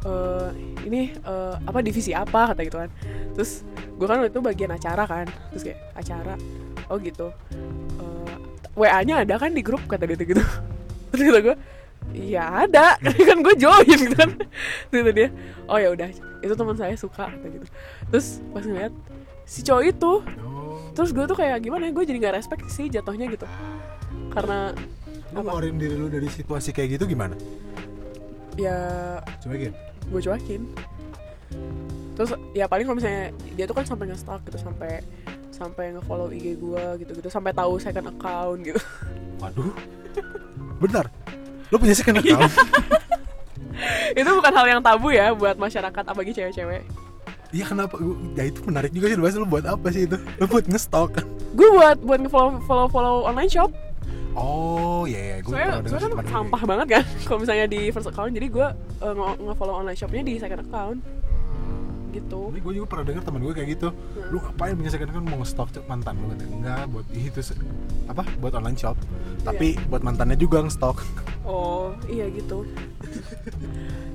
eh, 0.08 0.48
ini 0.88 1.12
eh, 1.12 1.54
apa 1.64 1.78
divisi 1.84 2.16
apa? 2.16 2.54
Kata 2.54 2.60
gitu 2.64 2.78
kan. 2.80 2.90
Terus 3.36 3.66
gue 3.98 4.06
kan 4.06 4.22
waktu 4.22 4.32
itu 4.32 4.40
bagian 4.40 4.70
acara 4.72 5.04
kan. 5.04 5.26
Terus 5.52 5.62
kayak 5.66 5.80
acara? 5.96 6.34
Oh 6.88 6.96
gitu. 6.96 7.28
Eh, 8.00 8.34
wa 8.78 9.00
nya 9.04 9.24
ada 9.26 9.34
kan 9.36 9.52
di 9.52 9.60
grup? 9.60 9.84
Kata 9.84 10.08
dia 10.08 10.16
tuh 10.16 10.26
gitu. 10.28 10.42
Terus 11.12 11.22
kata 11.28 11.40
gue 11.44 11.56
iya 12.16 12.64
ada. 12.64 12.96
Kan 13.28 13.44
gue 13.44 13.54
join 13.58 13.84
gitu 13.84 14.16
kan. 14.16 14.32
Terus 14.88 15.00
kata 15.04 15.12
dia 15.12 15.28
oh 15.68 15.76
ya 15.76 15.92
udah 15.92 16.08
itu 16.40 16.54
teman 16.56 16.76
saya 16.78 16.96
suka. 16.96 17.28
Kata 17.28 17.46
gitu. 17.52 17.66
Terus 18.08 18.40
pas 18.54 18.64
ngeliat 18.64 18.94
si 19.48 19.64
cowok 19.64 19.84
itu 19.88 20.12
terus 20.92 21.14
gue 21.14 21.24
tuh 21.30 21.38
kayak 21.38 21.62
gimana 21.62 21.88
ya 21.88 21.92
gue 21.94 22.04
jadi 22.04 22.18
nggak 22.18 22.36
respect 22.42 22.64
sih 22.68 22.88
jatuhnya 22.88 23.28
gitu. 23.28 23.44
Karena 24.32 24.72
lu 25.32 25.44
ngeluarin 25.44 25.76
diri 25.76 25.94
lu 25.96 26.08
dari 26.08 26.28
situasi 26.28 26.72
kayak 26.72 26.98
gitu 26.98 27.04
gimana? 27.08 27.36
Ya 28.56 28.78
gitu 29.44 29.72
gue 30.08 30.20
cuekin. 30.24 30.62
Terus 32.16 32.30
ya 32.56 32.64
paling 32.66 32.88
kalau 32.88 32.96
misalnya 32.96 33.30
dia 33.54 33.64
tuh 33.68 33.76
kan 33.76 33.84
sampai 33.84 34.08
nge-stalk 34.10 34.42
gitu 34.48 34.58
sampai 34.58 35.04
sampai 35.52 35.84
nge-follow 35.94 36.32
IG 36.32 36.56
gue 36.58 36.84
gitu 37.04 37.12
gitu 37.18 37.28
sampai 37.28 37.52
tahu 37.52 37.76
second 37.76 38.08
account 38.08 38.60
gitu. 38.64 38.80
Waduh. 39.38 39.74
Benar. 40.80 41.06
Lu 41.68 41.76
punya 41.76 41.94
second 41.94 42.24
account? 42.24 42.48
Itu 44.18 44.30
bukan 44.34 44.50
hal 44.50 44.66
yang 44.66 44.82
tabu 44.82 45.14
ya 45.14 45.30
buat 45.36 45.54
masyarakat 45.54 46.02
apalagi 46.02 46.34
cewek-cewek. 46.34 46.82
Iya 47.54 47.64
kenapa? 47.64 47.96
Ya 48.36 48.44
itu 48.44 48.60
menarik 48.66 48.92
juga 48.92 49.08
sih 49.08 49.16
Bahas 49.16 49.38
lu 49.38 49.48
buat 49.48 49.64
apa 49.64 49.88
sih 49.88 50.04
itu? 50.04 50.20
Lu 50.36 50.44
buat 50.50 50.68
ngestok 50.68 51.08
kan? 51.16 51.24
gue 51.58 51.68
buat 51.74 51.98
buat 52.04 52.18
nge-follow 52.22 52.60
follow 52.68 52.86
follow 52.86 53.16
online 53.26 53.50
shop 53.50 53.72
Oh 54.38 55.03
iya, 55.05 55.18
iya. 55.18 55.37
gue 55.42 55.51
soalnya, 55.51 55.83
pernah 55.83 55.90
soalnya 55.90 56.09
kan 56.14 56.27
sampah 56.31 56.62
banget 56.62 56.87
kan 56.94 57.05
kalau 57.27 57.38
misalnya 57.42 57.66
di 57.66 57.81
first 57.90 58.09
account 58.09 58.31
jadi 58.31 58.46
gue 58.46 58.66
uh, 59.03 59.14
nge- 59.18 59.38
nge-follow 59.51 59.74
online 59.74 59.98
shopnya 59.98 60.22
di 60.22 60.35
second 60.38 60.62
account 60.62 61.01
gitu 62.09 62.48
Tapi 62.48 62.64
gue 62.64 62.72
juga 62.81 62.87
pernah 62.88 63.05
dengar 63.05 63.20
teman 63.20 63.40
gue 63.44 63.53
kayak 63.53 63.68
gitu. 63.77 63.88
Lu 64.33 64.40
ngapain 64.40 64.72
punya 64.72 64.88
second 64.88 65.12
account 65.12 65.27
mau 65.29 65.38
ngestok 65.44 65.68
cek 65.77 65.85
mantan 65.92 66.16
lu 66.16 66.33
katanya. 66.33 66.57
Enggak, 66.57 66.83
buat 66.88 67.07
itu 67.12 67.40
apa? 68.09 68.22
Buat 68.40 68.53
online 68.57 68.79
shop. 68.81 68.96
Tapi 69.44 69.77
buat 69.92 70.01
mantannya 70.01 70.40
juga 70.40 70.64
ngestok. 70.64 71.05
oh 71.48 71.96
iya 72.07 72.29
gitu 72.29 72.68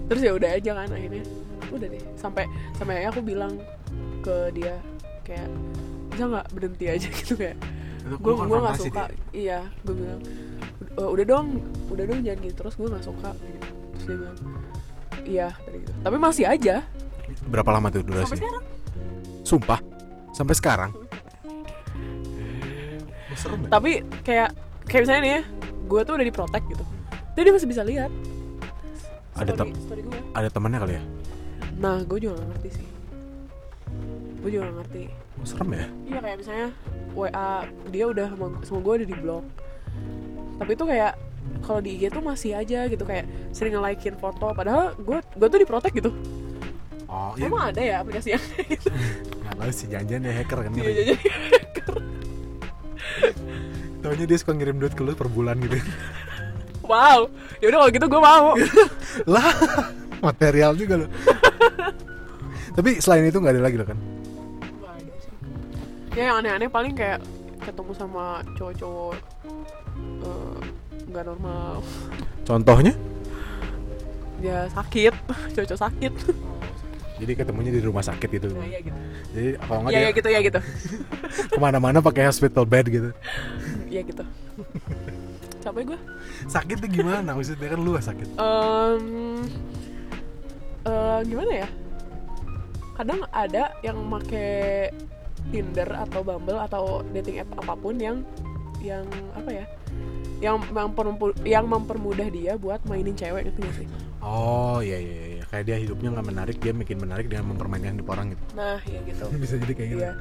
terus 0.08 0.22
ya 0.22 0.32
udah 0.38 0.50
aja 0.54 0.72
kan 0.78 0.88
akhirnya 0.94 1.26
udah 1.74 1.88
deh 1.90 2.04
sampai 2.14 2.46
sampai 2.78 3.10
aku 3.10 3.26
bilang 3.26 3.58
ke 4.22 4.54
dia 4.54 4.78
kayak 5.26 5.50
bisa 6.14 6.30
nggak 6.30 6.48
berhenti 6.54 6.86
aja 6.86 7.08
gitu 7.20 7.34
kayak 7.34 7.58
gue 8.06 8.34
gue 8.36 8.60
nggak 8.60 8.78
suka 8.78 9.04
dia. 9.06 9.18
iya 9.34 9.60
gue 9.80 9.94
bilang 9.94 10.20
"E, 10.89 11.02
udah 11.02 11.26
dong 11.26 11.48
udah 11.88 12.04
dong 12.04 12.20
jangan 12.22 12.39
gitu 12.42 12.56
terus 12.58 12.74
gue 12.76 12.88
nggak 12.88 13.06
suka 13.06 13.30
gitu. 13.34 13.60
terus 13.89 14.04
dia 14.04 14.16
bilang 14.18 14.38
iya 15.24 15.48
tadi 15.58 15.78
gitu 15.80 15.92
tapi 16.00 16.18
masih 16.18 16.46
aja 16.46 16.76
Berapa 17.44 17.70
lama 17.72 17.88
tuh 17.89 18.02
durasi? 18.02 18.24
sampai 18.26 18.39
sekarang 18.39 18.63
Sumpah. 19.44 19.80
Sampai 20.32 20.56
sekarang. 20.56 20.92
Oh, 23.26 23.36
serem 23.36 23.60
ya? 23.60 23.70
tapi 23.70 23.92
kayak 24.22 24.50
kayak 24.84 25.02
misalnya 25.04 25.22
nih 25.22 25.32
ya 25.32 25.42
gue 25.84 26.02
tuh 26.02 26.13
udah 26.13 26.26
diprotek 26.26 26.63
gitu 26.66 26.84
jadi 27.34 27.44
dia 27.44 27.54
masih 27.54 27.68
bisa 27.68 27.82
lihat 27.82 28.12
Ada 29.34 29.52
tem- 29.54 29.74
story 29.76 30.02
gue 30.02 30.20
Ada 30.32 30.48
temannya 30.48 30.80
kali 30.80 30.94
ya? 30.94 31.04
nah 31.76 32.00
gue 32.00 32.18
juga 32.20 32.38
gak 32.38 32.48
ngerti 32.50 32.70
sih 32.72 32.88
gue 34.39 34.50
juga 34.50 34.63
gak 34.63 34.76
ngerti 34.80 35.04
Oh, 35.43 35.47
serem 35.47 35.75
ya? 35.75 35.86
iya 36.08 36.19
kayak 36.23 36.38
misalnya 36.39 36.67
wa 37.12 37.27
dia 37.91 38.06
udah 38.08 38.27
sama, 38.32 38.45
sama 38.63 38.79
gue 38.79 38.93
udah 39.03 39.08
di 39.12 39.17
blok 39.19 39.43
tapi 40.56 40.71
itu 40.71 40.86
kayak 40.88 41.13
kalau 41.60 41.79
di 41.84 41.99
IG 41.99 42.03
tuh 42.10 42.23
masih 42.23 42.56
aja 42.56 42.88
gitu 42.88 43.03
kayak 43.03 43.27
sering 43.51 43.75
nge-likein 43.75 44.15
foto 44.15 44.56
padahal 44.56 44.95
gue 44.95 45.19
gue 45.19 45.47
tuh 45.51 45.60
diprotek 45.60 45.93
gitu 45.99 46.15
Oh 47.13 47.36
iya. 47.38 47.45
emang 47.45 47.69
ada 47.69 47.82
ya 47.84 47.95
aplikasi 48.01 48.34
yang 48.34 48.41
gitu 48.65 48.89
Nggak 49.43 49.53
tahu 49.60 49.71
sih 49.75 49.86
janjian 49.86 50.25
ya 50.25 50.34
hacker 50.34 50.60
kan. 50.65 50.71
Iya, 50.73 50.82
ngeri. 50.82 50.93
jadi 50.97 51.13
Taunya 54.01 54.25
dia 54.25 54.38
suka 54.41 54.51
ngirim 54.58 54.82
duit 54.82 54.97
ke 54.97 55.03
lu 55.06 55.13
per 55.13 55.29
bulan 55.29 55.62
gitu. 55.62 55.77
wow 56.84 57.29
ya 57.62 57.65
udah 57.71 57.79
kalau 57.86 57.91
gitu 57.93 58.06
gue 58.10 58.21
mau 58.23 58.47
lah 59.29 59.47
material 60.19 60.73
juga 60.73 61.03
lo. 61.03 61.08
Tapi 62.79 62.97
selain 62.97 63.29
itu 63.29 63.38
nggak 63.38 63.53
ada 63.60 63.63
lagi 63.63 63.77
lo 63.77 63.86
kan? 63.86 63.99
Ya 66.13 66.30
yang 66.30 66.45
aneh-aneh 66.45 66.69
paling 66.69 66.93
kayak 66.93 67.26
ketemu 67.63 67.91
sama 67.97 68.45
cowok-cowok 68.60 69.15
eh, 69.97 70.58
nggak 71.10 71.23
normal 71.26 71.80
Contohnya? 72.43 72.93
ya 74.43 74.67
sakit 74.76 75.15
cowok-cowok 75.56 75.82
sakit 75.88 76.13
Jadi 77.23 77.32
ketemunya 77.39 77.71
di 77.71 77.80
rumah 77.80 78.04
sakit 78.04 78.28
gitu. 78.28 78.52
nah, 78.52 78.67
iya 78.67 78.84
gitu 78.84 78.99
Jadi 79.32 79.49
kalau 79.63 79.80
nggak 79.88 79.91
ya, 79.95 79.99
dia 79.99 80.04
ya 80.04 80.12
gitu 80.12 80.28
ya 80.28 80.39
gitu 80.43 80.60
ke 81.56 81.60
mana-mana 81.62 82.04
pakai 82.04 82.28
hospital 82.28 82.67
bed 82.67 82.86
gitu. 82.91 83.10
ya 83.88 84.02
gitu 84.04 84.23
capek 85.63 85.95
gue 85.95 85.99
Sakitnya 86.43 86.91
gimana? 86.91 87.32
Maksudnya 87.32 87.71
kan 87.71 87.80
lu 87.80 87.95
sakit. 87.95 88.28
Em, 88.36 89.47
eh, 90.84 91.19
gimana 91.23 91.52
ya 91.63 91.67
kadang 92.93 93.26
ada 93.34 93.73
yang 93.82 93.97
make 94.06 94.91
Tinder 95.49 95.89
atau 95.89 96.21
Bumble 96.21 96.60
atau 96.60 96.84
dating 97.12 97.41
app 97.41 97.49
apa 97.58 97.73
pun 97.75 97.95
yang 97.97 98.21
yang 98.79 99.03
apa 99.34 99.49
ya 99.51 99.65
yang 100.39 100.60
yang 101.43 101.65
mempermudah 101.65 102.27
dia 102.27 102.56
buat 102.56 102.84
mainin 102.86 103.15
cewek 103.15 103.51
gitu 103.51 103.63
sih 103.75 103.88
Oh 104.23 104.79
iya 104.79 104.95
iya 104.97 105.23
iya. 105.36 105.43
Kayak 105.51 105.63
dia 105.67 105.77
hidupnya 105.84 106.10
nggak 106.15 106.27
menarik, 106.32 106.56
dia 106.58 106.71
bikin 106.71 106.95
menarik 106.95 107.27
dengan 107.27 107.51
mempermainkan 107.51 107.99
hidup 107.99 108.08
orang 108.10 108.32
gitu. 108.32 108.43
nah 108.56 108.79
ya 108.84 108.99
gitu 109.03 109.25
Bisa 109.43 109.56
jadi 109.60 109.73
kayak 109.75 109.89
gitu. 109.91 109.99
iya 110.01 110.12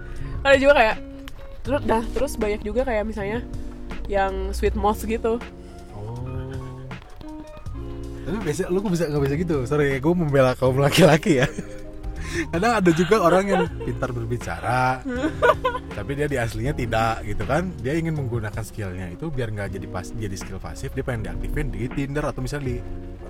ada 0.42 0.56
juga 0.58 0.72
kayak 0.74 0.96
terus 1.62 1.80
nah 1.86 2.02
terus 2.10 2.32
banyak 2.34 2.60
juga 2.62 2.82
kayak 2.82 3.04
misalnya 3.06 3.38
yang 4.10 4.50
sweet 4.50 4.74
moth 4.74 5.02
gitu 5.02 5.38
Oh. 5.94 6.18
Tapi 8.22 8.38
biasa 8.38 8.70
lu 8.70 8.78
kok 8.78 8.90
bisa 8.90 9.04
nggak 9.06 9.22
bisa 9.22 9.34
gitu. 9.38 9.56
Sorry, 9.66 9.98
gue 9.98 10.14
membela 10.14 10.54
kaum 10.54 10.78
laki-laki 10.78 11.42
ya. 11.42 11.46
Kadang 12.48 12.72
ada 12.80 12.90
juga 12.90 13.16
orang 13.20 13.44
yang 13.44 13.62
pintar 13.82 14.10
berbicara, 14.10 15.00
tapi 15.92 16.10
dia 16.14 16.26
di 16.26 16.36
aslinya 16.36 16.72
tidak 16.72 17.22
gitu 17.22 17.44
kan. 17.44 17.68
Dia 17.78 17.94
ingin 17.94 18.16
menggunakan 18.16 18.62
skillnya 18.62 19.12
itu 19.12 19.28
biar 19.28 19.50
nggak 19.50 19.68
jadi 19.72 19.86
pas 19.86 20.06
jadi 20.06 20.36
skill 20.36 20.56
pasif. 20.56 20.92
Dia 20.92 21.04
pengen 21.04 21.28
diaktifin 21.28 21.68
di 21.68 21.86
Tinder 21.88 22.24
atau 22.24 22.40
misalnya 22.40 22.72
di 22.72 22.76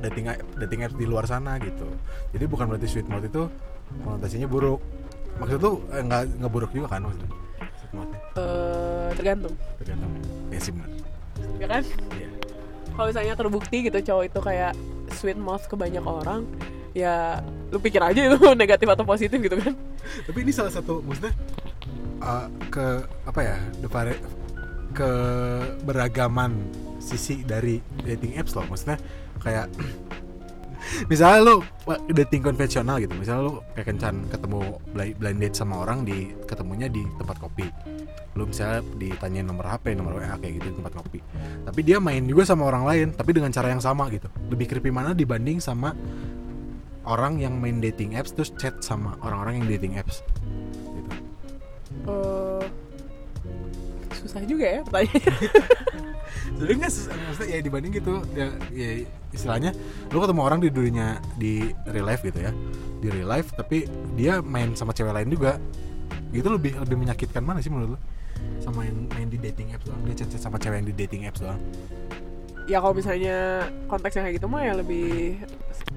dating 0.03 0.27
dating 0.59 0.81
apps 0.83 0.97
di 0.97 1.07
luar 1.07 1.27
sana 1.27 1.59
gitu. 1.59 1.87
Jadi 2.31 2.45
bukan 2.47 2.71
berarti 2.71 2.87
sweet 2.87 3.07
mode 3.07 3.27
itu 3.27 3.47
konotasinya 4.01 4.47
buruk. 4.47 4.79
Maksud 5.37 5.59
lu 5.59 5.73
eh, 5.91 6.03
nggak 6.03 6.23
nggak 6.38 6.53
buruk 6.53 6.71
juga 6.71 6.87
kan 6.93 7.03
maksudnya? 7.03 7.31
Sweet 7.59 8.09
eh 8.38 9.09
tergantung 9.17 9.55
tergantung. 9.77 10.11
Ya 10.49 10.59
sih 10.59 10.73
benar. 10.73 10.88
ya 11.59 11.67
kan 11.69 11.83
Iya. 12.12 12.29
kalau 12.93 13.07
misalnya 13.09 13.35
terbukti 13.35 13.77
gitu 13.87 13.99
cowok 13.99 14.25
itu 14.27 14.38
kayak 14.43 14.73
sweet 15.12 15.38
mouth 15.38 15.65
ke 15.65 15.75
banyak 15.75 16.03
orang 16.03 16.45
ya 16.92 17.40
lu 17.72 17.81
pikir 17.81 18.00
aja 18.05 18.20
itu 18.20 18.38
negatif 18.62 18.87
atau 18.88 19.05
positif 19.05 19.37
gitu 19.40 19.57
kan. 19.57 19.72
Tapi 20.28 20.38
ini 20.44 20.52
salah 20.52 20.72
satu 20.72 21.00
maksudnya 21.00 21.33
uh, 22.20 22.46
ke 22.68 22.87
apa 23.26 23.40
ya 23.40 23.57
vari- 23.88 24.22
ke 24.92 25.11
beragaman 25.83 26.52
sisi 27.02 27.42
dari 27.42 27.81
dating 28.05 28.38
apps 28.38 28.55
loh. 28.55 28.68
Maksudnya 28.68 29.00
kayak 29.40 29.66
misalnya 31.11 31.40
lo 31.42 31.55
dating 32.12 32.44
konvensional 32.44 33.00
gitu. 33.00 33.16
Misalnya 33.16 33.42
lo 33.48 33.55
kayak 33.72 33.96
kencan 33.96 34.28
ketemu 34.28 34.61
blind, 34.92 35.38
date 35.40 35.57
sama 35.57 35.83
orang 35.83 36.05
di 36.05 36.31
ketemunya 36.44 36.87
di 36.92 37.02
tempat 37.16 37.40
kopi. 37.40 37.66
Lo 38.37 38.48
misalnya 38.48 38.85
ditanyain 38.96 39.44
nomor 39.44 39.68
HP 39.68 39.96
nomor 39.96 40.20
WA 40.20 40.37
kayak 40.37 40.61
gitu 40.61 40.66
di 40.72 40.76
tempat 40.76 40.94
kopi. 40.94 41.18
Tapi 41.64 41.81
dia 41.83 41.98
main 41.98 42.22
juga 42.28 42.44
sama 42.44 42.68
orang 42.68 42.85
lain 42.85 43.07
tapi 43.16 43.33
dengan 43.33 43.50
cara 43.50 43.72
yang 43.72 43.83
sama 43.83 44.12
gitu. 44.12 44.28
Lebih 44.52 44.76
creepy 44.76 44.92
mana 44.92 45.16
dibanding 45.16 45.59
sama 45.59 45.96
orang 47.07 47.38
yang 47.43 47.59
main 47.59 47.83
dating 47.83 48.15
apps 48.15 48.35
terus 48.35 48.55
chat 48.59 48.79
sama 48.83 49.19
orang-orang 49.23 49.62
yang 49.62 49.67
dating 49.79 49.99
apps. 49.99 50.23
Gitu. 50.95 51.11
Eh, 52.09 52.65
susah 54.23 54.43
juga 54.47 54.67
ya 54.67 54.81
pertanyaannya. 54.87 55.33
Jadi 56.62 56.73
nggak 56.79 56.93
maksudnya 57.29 57.49
ya 57.51 57.61
dibanding 57.61 57.93
gitu 57.93 58.15
ya, 58.38 58.47
ya 58.71 58.91
istilahnya 59.35 59.71
lu 60.15 60.23
ketemu 60.23 60.41
orang 60.43 60.59
di 60.62 60.71
dunia 60.71 61.19
di 61.35 61.75
real 61.91 62.07
life 62.07 62.23
gitu 62.23 62.38
ya. 62.38 62.53
Di 63.03 63.09
real 63.11 63.29
life 63.29 63.51
tapi 63.55 63.91
dia 64.15 64.38
main 64.43 64.75
sama 64.79 64.95
cewek 64.95 65.12
lain 65.12 65.29
juga. 65.31 65.59
Itu 66.31 66.49
lebih 66.49 66.79
lebih 66.81 66.97
menyakitkan 66.97 67.43
mana 67.43 67.59
sih 67.61 67.69
menurut 67.69 67.97
lu? 67.97 67.99
Sama 68.62 68.87
yang 68.87 69.11
main 69.11 69.29
di 69.29 69.38
dating 69.38 69.75
apps 69.75 69.87
doang 69.87 70.03
dia 70.07 70.15
chat, 70.19 70.29
chat 70.31 70.41
sama 70.43 70.57
cewek 70.59 70.83
yang 70.83 70.88
di 70.88 70.95
dating 70.97 71.23
apps 71.27 71.43
doang 71.43 71.61
ya 72.70 72.79
kalau 72.79 72.94
misalnya 72.94 73.66
konteksnya 73.90 74.22
kayak 74.29 74.37
gitu 74.38 74.46
mah 74.46 74.62
ya 74.62 74.72
lebih 74.79 75.38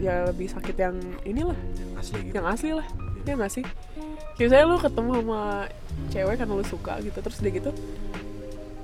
ya 0.01 0.28
lebih 0.28 0.47
sakit 0.49 0.75
yang 0.75 0.95
inilah 1.23 1.58
asli 1.95 2.19
gitu. 2.25 2.34
yang 2.41 2.47
asli 2.49 2.69
lah 2.73 2.88
ya 3.25 3.34
nggak 3.34 3.54
sih? 3.54 3.65
Kayak 4.38 4.47
misalnya 4.51 4.65
lu 4.67 4.78
ketemu 4.78 5.12
sama 5.17 5.41
cewek 6.12 6.36
karena 6.38 6.54
lu 6.54 6.65
suka 6.65 6.93
gitu 7.01 7.17
terus 7.23 7.38
dia 7.41 7.51
gitu 7.54 7.71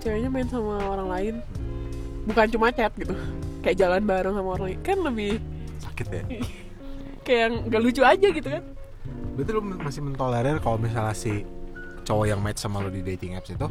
ceweknya 0.01 0.29
main 0.33 0.49
sama 0.49 0.81
orang 0.81 1.09
lain 1.13 1.35
bukan 2.25 2.47
cuma 2.49 2.73
chat 2.73 2.89
gitu 2.97 3.13
kayak 3.63 3.77
jalan 3.77 4.01
bareng 4.01 4.33
sama 4.33 4.49
orang 4.57 4.65
lain 4.73 4.79
kan 4.81 4.97
lebih 4.97 5.37
sakit 5.81 6.07
ya? 6.09 6.23
kayak 7.25 7.39
yang 7.45 7.53
gak 7.69 7.81
lucu 7.81 8.01
aja 8.01 8.27
gitu 8.33 8.47
kan? 8.49 8.63
Berarti 9.37 9.51
lu 9.53 9.61
masih 9.61 10.01
mentolerir 10.01 10.57
kalau 10.59 10.77
misalnya 10.81 11.13
si 11.13 11.45
cowok 12.03 12.25
yang 12.29 12.39
match 12.41 12.61
sama 12.61 12.81
lu 12.83 12.89
di 12.89 13.01
dating 13.05 13.37
apps 13.37 13.53
itu 13.53 13.67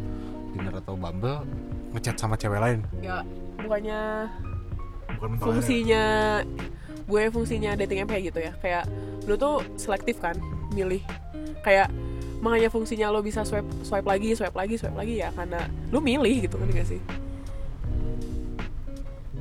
Tinder 0.55 0.75
atau 0.83 0.95
Bumble 0.99 1.47
ngechat 1.95 2.17
sama 2.19 2.35
cewek 2.39 2.61
lain? 2.61 2.81
Ya 3.03 3.23
bukannya 3.61 4.31
bukan 5.19 5.31
fungsinya 5.39 6.05
gue 7.11 7.23
fungsinya 7.35 7.75
dating 7.75 8.07
app 8.07 8.11
kayak 8.11 8.25
gitu 8.35 8.41
ya? 8.41 8.53
Kayak 8.63 8.85
lu 9.27 9.35
tuh 9.35 9.63
selektif 9.75 10.19
kan 10.23 10.39
milih. 10.75 11.03
Kayak 11.61 11.91
makanya 12.41 12.73
fungsinya 12.73 13.13
lo 13.13 13.21
bisa 13.21 13.45
swipe 13.45 13.69
swipe 13.85 14.09
lagi 14.09 14.33
swipe 14.33 14.57
lagi 14.57 14.75
swipe 14.81 14.97
lagi 14.97 15.21
ya 15.21 15.29
karena 15.37 15.61
lu 15.93 16.01
milih 16.01 16.49
gitu 16.49 16.57
kan 16.57 16.73
gak 16.73 16.89
sih 16.89 17.01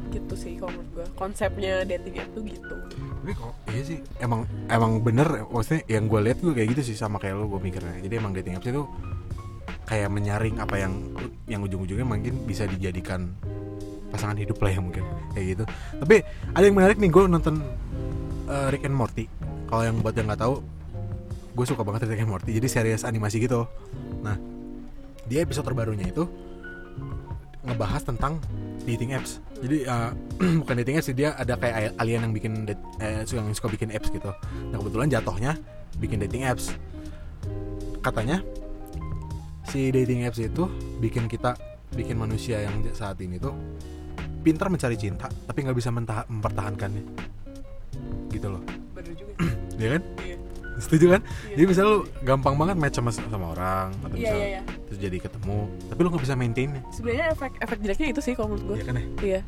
gitu 0.09 0.33
sih 0.33 0.57
kalau 0.57 0.73
menurut 0.73 0.91
gue 0.93 1.05
konsepnya 1.15 1.85
dating 1.85 2.17
app 2.19 2.29
tuh 2.33 2.43
gitu. 2.45 2.75
Tapi 3.21 3.31
kok 3.37 3.53
iya 3.69 3.83
sih 3.85 3.99
emang 4.19 4.45
emang 4.67 5.01
bener 5.05 5.45
maksudnya 5.49 5.85
yang 5.85 6.09
gue 6.09 6.19
lihat 6.25 6.37
gue 6.41 6.53
kayak 6.53 6.69
gitu 6.77 6.81
sih 6.93 6.95
sama 6.97 7.21
kayak 7.21 7.37
lo 7.37 7.45
gue 7.47 7.61
mikirnya. 7.61 8.01
Jadi 8.01 8.13
emang 8.17 8.33
dating 8.33 8.57
apps 8.57 8.67
itu 8.69 8.83
kayak 9.85 10.09
menyaring 10.13 10.55
apa 10.61 10.75
yang 10.77 10.93
yang 11.49 11.61
ujung-ujungnya 11.65 12.05
mungkin 12.05 12.45
bisa 12.45 12.69
dijadikan 12.69 13.33
pasangan 14.09 14.37
hidup 14.37 14.57
lah 14.61 14.71
ya 14.73 14.81
mungkin 14.81 15.05
kayak 15.37 15.45
gitu. 15.57 15.63
Tapi 16.01 16.15
ada 16.53 16.63
yang 16.65 16.77
menarik 16.77 16.97
nih 16.97 17.09
gue 17.09 17.23
nonton 17.29 17.55
eh, 18.49 18.67
Rick 18.73 18.85
and 18.85 18.97
Morty. 18.97 19.25
Kalau 19.69 19.85
yang 19.85 20.01
buat 20.01 20.17
yang 20.17 20.25
nggak 20.29 20.41
tahu 20.41 20.61
gue 21.53 21.65
suka 21.65 21.81
banget 21.85 22.09
Rick 22.09 22.25
and 22.25 22.31
Morty. 22.31 22.53
Jadi 22.57 22.67
series 22.69 23.05
animasi 23.05 23.41
gitu. 23.41 23.69
Nah 24.25 24.37
dia 25.29 25.45
episode 25.45 25.69
terbarunya 25.69 26.09
itu 26.09 26.25
ngebahas 27.69 28.01
tentang 28.03 28.41
dating 28.83 29.13
apps. 29.13 29.37
Jadi 29.61 29.85
eh, 29.85 30.09
bukan 30.65 30.75
dating 30.81 30.95
apps 30.97 31.07
sih 31.11 31.15
dia 31.17 31.37
ada 31.37 31.53
kayak 31.55 31.93
alien 32.01 32.25
yang 32.25 32.33
bikin 32.33 32.53
eh, 32.97 33.21
yang 33.23 33.53
suka 33.53 33.69
bikin 33.69 33.93
apps 33.93 34.09
gitu. 34.09 34.31
Nah 34.73 34.77
kebetulan 34.81 35.07
jatuhnya 35.13 35.53
bikin 36.01 36.17
dating 36.25 36.43
apps. 36.49 36.73
Katanya 38.01 38.41
si 39.69 39.93
dating 39.93 40.25
apps 40.25 40.41
itu 40.41 40.65
bikin 40.97 41.29
kita 41.29 41.53
bikin 41.93 42.17
manusia 42.17 42.63
yang 42.65 42.81
saat 42.95 43.17
ini 43.21 43.37
tuh 43.37 43.53
pintar 44.39 44.71
mencari 44.71 44.95
cinta 44.95 45.27
tapi 45.45 45.67
nggak 45.67 45.77
bisa 45.77 45.93
mentah- 45.93 46.25
mempertahankannya. 46.25 47.03
Gitu 48.33 48.47
loh. 48.49 48.61
Bener 48.95 49.13
juga 49.13 49.31
ya 49.83 49.89
kan? 49.99 50.03
Iya. 50.25 50.37
Setuju 50.79 51.05
kan? 51.11 51.21
Iya. 51.27 51.55
jadi 51.59 51.65
misalnya 51.67 51.89
lu 51.91 51.99
gampang 52.23 52.55
banget 52.55 52.75
match 52.79 52.95
sama 52.95 53.11
sama 53.11 53.51
orang 53.51 53.91
atau 53.99 54.15
iya 54.15 54.31
misalnya 54.31 54.47
iya 54.47 54.61
iya 54.63 54.78
jadi 54.99 55.17
ketemu 55.17 55.71
tapi 55.87 55.99
lu 56.03 56.07
nggak 56.11 56.23
bisa 56.27 56.35
maintainnya. 56.35 56.81
Sebenarnya 56.91 57.25
efek 57.31 57.51
efek 57.63 57.77
jeleknya 57.79 58.07
itu 58.11 58.21
sih 58.21 58.33
kalau 58.35 58.53
menurut 58.53 58.63
gue 58.67 58.75
Iya 58.79 58.85
kan 58.85 58.95
ya? 58.95 59.05
Iya. 59.23 59.41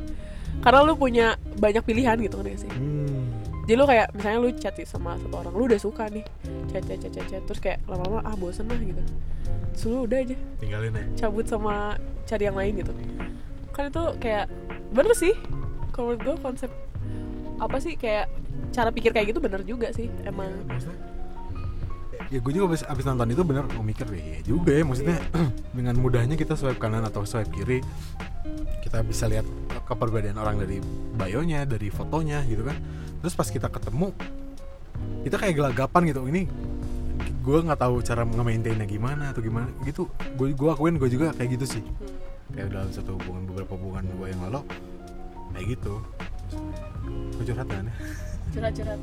Karena 0.63 0.79
lu 0.87 0.93
punya 0.95 1.27
banyak 1.59 1.83
pilihan 1.83 2.15
gitu 2.23 2.39
kan 2.39 2.47
ya 2.47 2.57
sih. 2.57 2.71
Hmm. 2.71 3.27
jadi 3.61 3.77
lu 3.77 3.85
kayak 3.85 4.07
misalnya 4.17 4.39
lu 4.41 4.49
chat 4.57 4.73
sih 4.73 4.87
sama 4.89 5.15
satu 5.21 5.37
orang 5.37 5.53
lu 5.53 5.63
udah 5.69 5.79
suka 5.79 6.09
nih 6.09 6.25
chat 6.73 6.81
chat 6.81 6.97
chat 6.97 7.11
chat, 7.13 7.25
chat. 7.29 7.41
terus 7.45 7.59
kayak 7.61 7.77
lama-lama 7.85 8.19
ah 8.25 8.35
bosen 8.35 8.65
lah 8.67 8.79
gitu. 8.81 9.03
Terus 9.77 9.83
lu 9.85 9.99
udah 10.09 10.17
aja. 10.17 10.37
Tinggalin 10.59 10.91
ya? 10.97 11.03
Cabut 11.27 11.45
sama 11.45 11.95
cari 12.25 12.43
yang 12.49 12.57
lain 12.57 12.73
gitu. 12.81 12.91
Kan 13.75 13.93
itu 13.93 14.03
kayak 14.17 14.49
bener 14.91 15.13
sih. 15.13 15.35
Kalau 15.93 16.15
menurut 16.15 16.21
gue 16.25 16.35
konsep 16.41 16.71
apa 17.61 17.77
sih 17.77 17.93
kayak 17.93 18.25
cara 18.73 18.89
pikir 18.89 19.13
kayak 19.13 19.35
gitu 19.35 19.39
bener 19.43 19.61
juga 19.61 19.93
sih 19.93 20.09
emang. 20.25 20.51
Maksudnya 20.65 21.10
ya 22.29 22.39
gue 22.43 22.51
juga 22.53 22.75
abis, 22.75 22.83
abis 22.85 23.05
nonton 23.07 23.31
itu 23.33 23.41
bener 23.41 23.65
gue 23.65 23.85
mikir 23.85 24.05
ya 24.13 24.39
juga 24.45 24.71
ya 24.75 24.83
maksudnya 24.85 25.17
dengan 25.77 25.95
mudahnya 25.97 26.35
kita 26.37 26.53
swipe 26.53 26.77
kanan 26.77 27.01
atau 27.07 27.25
swipe 27.25 27.49
kiri 27.49 27.81
kita 28.81 29.07
bisa 29.07 29.25
lihat 29.31 29.47
keperbedaan 29.87 30.35
orang 30.35 30.59
dari 30.59 30.83
bio-nya 31.15 31.63
dari 31.63 31.87
fotonya 31.87 32.43
gitu 32.43 32.67
kan. 32.67 32.75
Terus 33.23 33.33
pas 33.37 33.47
kita 33.47 33.71
ketemu 33.71 34.11
kita 35.23 35.39
kayak 35.39 35.55
gelagapan 35.57 36.01
gitu 36.11 36.21
ini 36.27 36.45
gue 37.41 37.57
nggak 37.57 37.79
tahu 37.79 38.05
cara 38.05 38.21
nge-maintainnya 38.21 38.85
gimana 38.85 39.31
atau 39.31 39.39
gimana 39.39 39.71
gitu. 39.87 40.11
Gue 40.35 40.51
gue 40.51 40.69
akuin 40.69 40.99
gue 40.99 41.07
juga 41.07 41.31
kayak 41.31 41.55
gitu 41.55 41.79
sih. 41.79 41.83
Kayak 42.51 42.75
dalam 42.75 42.89
satu 42.91 43.15
hubungan 43.15 43.47
beberapa 43.47 43.79
hubungan 43.79 44.03
gue 44.19 44.27
yang 44.27 44.41
lalu 44.49 44.61
kayak 45.55 45.65
gitu. 45.77 45.93
Gue 47.39 47.43
curhat 47.47 47.67
kan? 47.71 47.87
Curhat 48.51 48.73
curhat 48.75 48.99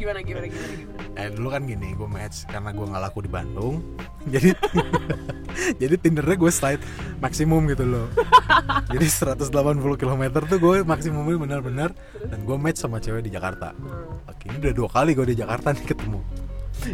gimana 0.00 0.20
gimana 0.24 0.46
gimana 0.48 0.74
gimana? 0.80 1.02
Eh 1.20 1.28
dulu 1.36 1.48
kan 1.52 1.62
gini 1.68 1.92
gue 1.92 2.08
match 2.08 2.48
karena 2.48 2.72
gue 2.72 2.86
nggak 2.88 3.02
laku 3.04 3.18
di 3.20 3.30
Bandung. 3.30 3.84
Jadi 4.32 4.50
jadi 5.82 5.94
tindernya 6.00 6.36
gue 6.40 6.52
slide 6.52 6.82
maksimum 7.20 7.68
gitu 7.68 7.84
loh. 7.84 8.06
Jadi 8.94 9.06
180 9.06 9.52
km 10.00 10.24
tuh 10.48 10.58
gue 10.60 10.76
maksimumnya 10.84 11.36
benar-benar 11.36 11.90
dan 12.24 12.38
gue 12.44 12.56
match 12.56 12.80
sama 12.80 12.96
cewek 13.00 13.28
di 13.28 13.32
Jakarta. 13.32 13.76
Hmm. 13.76 14.28
oke 14.28 14.44
ini 14.48 14.56
udah 14.56 14.72
dua 14.72 14.88
kali 14.88 15.12
gue 15.12 15.26
di 15.28 15.36
Jakarta 15.36 15.76
nih 15.76 15.84
ketemu. 15.84 16.20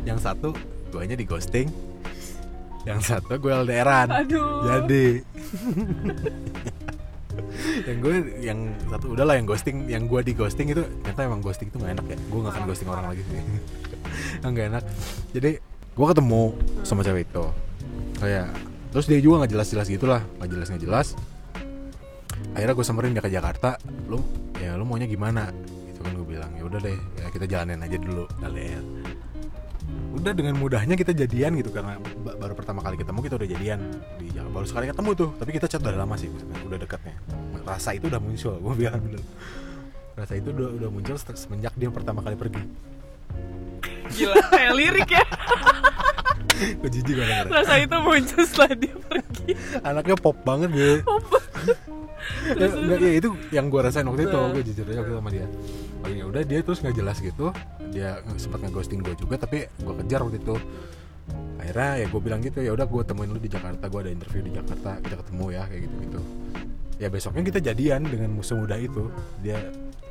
Yang 0.02 0.18
satu 0.26 0.48
gue 0.90 1.02
di 1.06 1.26
ghosting. 1.26 1.68
Yang 2.86 3.00
satu 3.14 3.38
gue 3.38 3.52
LDRan 3.54 4.08
aduh. 4.10 4.66
Jadi 4.66 5.06
yang 7.86 7.98
gue 8.00 8.14
yang 8.42 8.58
satu 8.90 9.06
udahlah 9.16 9.34
yang 9.38 9.46
ghosting 9.46 9.76
yang 9.86 10.04
gue 10.06 10.20
di 10.22 10.32
ghosting 10.32 10.70
itu 10.70 10.82
ternyata 11.02 11.20
emang 11.26 11.40
ghosting 11.40 11.68
itu 11.68 11.76
gak 11.80 11.92
enak 11.98 12.06
ya. 12.10 12.18
Gue 12.28 12.40
gak 12.44 12.52
akan 12.56 12.62
ghosting 12.68 12.88
orang 12.88 13.06
lagi 13.12 13.22
sih. 13.26 13.40
Nggak 14.46 14.66
enak. 14.72 14.84
Jadi 15.34 15.50
gue 15.96 16.06
ketemu 16.06 16.42
sama 16.86 17.00
cewek 17.02 17.22
itu. 17.28 17.44
Kayak 18.16 18.48
terus 18.94 19.06
dia 19.10 19.20
juga 19.20 19.44
nggak 19.44 19.52
jelas-jelas 19.52 19.86
gitulah. 19.90 20.22
Nggak 20.40 20.50
jelas 20.56 20.66
nggak 20.72 20.84
jelas. 20.84 21.06
Akhirnya 22.56 22.74
gue 22.76 22.86
samperin 22.86 23.12
dia 23.12 23.24
ke 23.24 23.32
Jakarta. 23.32 23.76
Lu 24.08 24.20
ya 24.56 24.76
lu 24.78 24.88
maunya 24.88 25.04
gimana? 25.04 25.52
Gitu 25.90 26.00
kan 26.00 26.12
gue 26.16 26.26
bilang. 26.26 26.50
Ya 26.56 26.64
udah 26.64 26.80
deh 26.80 26.96
ya 27.20 27.26
kita 27.28 27.44
jalanin 27.44 27.82
aja 27.82 27.96
dulu. 28.00 28.24
LDR 28.40 29.05
udah 30.16 30.32
dengan 30.32 30.54
mudahnya 30.56 30.96
kita 30.96 31.12
jadian 31.12 31.54
gitu 31.56 31.70
karena 31.70 31.96
ba- 32.20 32.36
baru 32.36 32.54
pertama 32.56 32.80
kali 32.80 32.96
ketemu 32.96 33.18
kita 33.20 33.34
udah 33.36 33.48
jadian. 33.48 33.78
Di 34.16 34.26
baru 34.32 34.64
sekali 34.64 34.88
ketemu 34.88 35.10
tuh 35.12 35.30
tapi 35.36 35.50
kita 35.52 35.66
chat 35.66 35.80
udah 35.80 35.92
lama 35.94 36.14
sih 36.16 36.26
maksudnya 36.26 36.56
udah 36.64 36.78
dekatnya. 36.80 37.14
Rasa 37.62 37.90
itu 37.92 38.08
udah 38.08 38.20
muncul 38.20 38.54
gue 38.56 38.74
bilang 38.74 39.00
dulu. 39.00 39.22
Rasa 40.16 40.32
itu 40.34 40.48
udah 40.48 40.68
udah 40.72 40.88
muncul 40.88 41.16
se- 41.16 41.36
semenjak 41.36 41.76
dia 41.76 41.92
pertama 41.92 42.24
kali 42.24 42.34
pergi. 42.34 42.62
Gila 44.08 44.36
kayak 44.48 44.72
lirik 44.74 45.10
ya. 45.12 45.24
Gue 46.56 46.88
jijik 46.88 47.20
gue 47.20 47.20
denger. 47.20 47.52
rasa 47.52 47.76
itu 47.76 47.96
muncul 48.00 48.40
setelah 48.40 48.72
dia 48.72 48.96
pergi. 48.96 49.52
Anaknya 49.84 50.16
pop 50.16 50.40
banget 50.40 50.72
gitu 50.72 51.04
ya, 52.56 52.66
enggak, 52.66 52.98
ya 52.98 53.12
itu 53.20 53.28
yang 53.52 53.68
gue 53.68 53.80
rasain 53.80 54.06
waktu 54.08 54.24
itu 54.24 54.38
gue 54.56 54.62
jujur 54.72 54.84
aja 54.88 54.98
waktu 55.04 55.12
itu 55.12 55.18
sama 55.20 55.30
dia. 55.30 55.46
Oh 56.00 56.08
ya 56.08 56.24
udah 56.24 56.42
dia 56.42 56.58
terus 56.64 56.78
nggak 56.80 56.96
jelas 56.96 57.16
gitu 57.20 57.52
dia 57.90 58.20
sempat 58.36 58.62
ngeghosting 58.64 59.02
gue 59.02 59.14
juga 59.18 59.40
tapi 59.40 59.66
gue 59.66 59.94
kejar 60.04 60.20
waktu 60.24 60.38
itu. 60.42 60.56
Akhirnya 61.58 61.90
ya 62.02 62.06
gue 62.06 62.20
bilang 62.22 62.40
gitu 62.44 62.62
ya 62.62 62.70
udah 62.70 62.86
gue 62.86 63.02
temuin 63.02 63.30
lu 63.32 63.40
di 63.42 63.50
Jakarta 63.50 63.90
gue 63.90 64.00
ada 64.06 64.12
interview 64.14 64.42
di 64.46 64.52
Jakarta 64.54 65.02
kita 65.02 65.14
ketemu 65.18 65.44
ya 65.50 65.62
kayak 65.66 65.80
gitu 65.82 65.96
gitu 66.06 66.20
ya 66.96 67.12
besoknya 67.12 67.44
kita 67.44 67.60
jadian 67.60 68.08
dengan 68.08 68.30
musuh 68.32 68.56
muda 68.56 68.76
itu. 68.80 69.08
Dia 69.44 69.60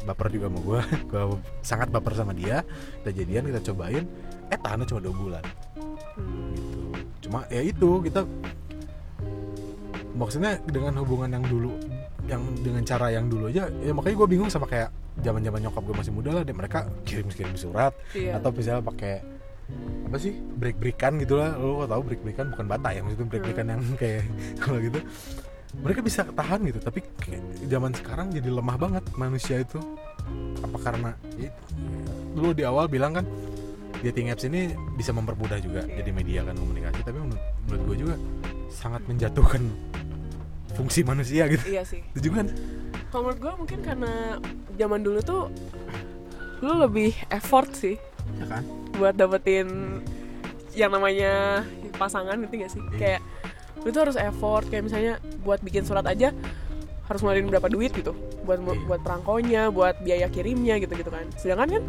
baper 0.05 0.29
juga 0.29 0.53
sama 0.53 0.59
gue 0.61 0.79
gue 1.11 1.23
sangat 1.65 1.87
baper 1.89 2.13
sama 2.13 2.33
dia. 2.35 2.61
Kita 3.01 3.11
jadian 3.11 3.43
kita 3.49 3.61
cobain. 3.73 4.03
Eh 4.53 4.59
tahannya 4.59 4.85
cuma 4.85 5.01
dua 5.01 5.15
bulan. 5.15 5.43
Gitu. 6.53 6.89
Cuma 7.25 7.39
ya 7.49 7.61
itu 7.65 7.89
kita 8.05 8.21
maksudnya 10.15 10.61
dengan 10.69 10.95
hubungan 11.03 11.27
yang 11.27 11.45
dulu 11.45 11.75
yang 12.25 12.41
dengan 12.63 12.81
cara 12.87 13.11
yang 13.13 13.27
dulu 13.29 13.51
aja 13.51 13.69
ya 13.83 13.91
makanya 13.93 14.15
gue 14.23 14.27
bingung 14.31 14.49
sama 14.49 14.65
kayak 14.65 14.89
zaman 15.23 15.41
zaman 15.41 15.59
nyokap 15.63 15.83
gue 15.85 15.95
masih 15.95 16.13
muda 16.13 16.29
lah 16.35 16.43
deh 16.43 16.55
mereka 16.55 16.89
kirim 17.07 17.27
kirim 17.31 17.55
surat. 17.55 17.93
Iya. 18.11 18.39
atau 18.39 18.49
misalnya 18.51 18.83
pakai 18.83 19.13
apa 20.05 20.17
sih 20.21 20.33
break 20.35 20.77
breakan 20.77 21.17
gitu 21.23 21.39
lah. 21.39 21.57
Lo 21.57 21.81
kok 21.83 21.89
tahu 21.89 22.01
break 22.05 22.21
breakan 22.21 22.45
bukan 22.53 22.65
bata 22.69 22.87
ya 22.93 22.99
maksudnya 23.01 23.27
break 23.29 23.43
breakan 23.49 23.65
yang 23.73 23.81
kayak 24.01 24.23
kalau 24.61 24.79
gitu. 24.83 24.99
Mereka 25.75 25.99
bisa 25.99 26.23
tahan 26.23 26.59
gitu 26.71 26.79
tapi 26.79 27.03
kayak 27.19 27.43
zaman 27.67 27.91
sekarang 27.91 28.27
jadi 28.31 28.47
lemah 28.47 28.77
banget 28.77 29.03
manusia 29.15 29.59
itu. 29.59 29.79
Apa 30.63 30.77
karena 30.81 31.11
ya, 31.37 31.51
dulu 32.33 32.55
di 32.55 32.63
awal 32.65 32.89
bilang 32.89 33.13
kan 33.13 33.25
dating 34.01 34.29
apps 34.29 34.45
ini 34.45 34.69
bisa 34.93 35.09
mempermudah 35.09 35.57
juga 35.57 35.81
Iya. 35.85 36.01
jadi 36.01 36.09
media 36.13 36.39
kan 36.45 36.53
komunikasi 36.53 37.01
tapi 37.01 37.17
menurut, 37.17 37.41
menurut 37.65 37.81
gue 37.89 37.97
juga 38.05 38.15
sangat 38.69 39.01
menjatuhkan 39.09 39.61
fungsi 40.75 41.01
manusia 41.01 41.47
gitu. 41.49 41.63
Iya 41.65 41.81
sih. 41.87 42.03
Itu 42.13 42.29
juga 42.29 42.43
kan 42.45 42.47
kalau 43.15 43.31
menurut 43.31 43.39
gue 43.39 43.53
mungkin 43.55 43.79
karena 43.79 44.13
zaman 44.75 44.99
dulu 44.99 45.19
tuh 45.23 45.47
lu 46.59 46.75
lebih 46.77 47.15
effort 47.29 47.71
sih 47.71 47.95
ya 48.35 48.45
kan? 48.45 48.63
buat 48.93 49.15
dapetin 49.15 49.71
yang 50.71 50.91
namanya 50.91 51.63
pasangan 51.95 52.35
gitu 52.37 52.59
gak 52.59 52.67
sih? 52.69 52.83
Iya. 52.83 52.99
kayak 52.99 53.21
lu 53.79 53.89
tuh 53.89 54.01
harus 54.03 54.17
effort 54.17 54.67
kayak 54.67 54.83
misalnya 54.83 55.15
buat 55.41 55.63
bikin 55.63 55.87
surat 55.87 56.03
aja 56.03 56.35
harus 57.05 57.19
ngeluarin 57.23 57.47
berapa 57.47 57.71
duit 57.71 57.95
gitu 57.95 58.11
buat 58.43 58.59
Iya. 58.59 58.83
buat 58.83 58.99
perangkonya 58.99 59.71
buat 59.71 59.95
biaya 60.01 60.27
kirimnya 60.27 60.75
gitu 60.75 60.91
gitu 60.93 61.07
kan. 61.07 61.23
Sedangkan 61.39 61.69
kan 61.71 61.83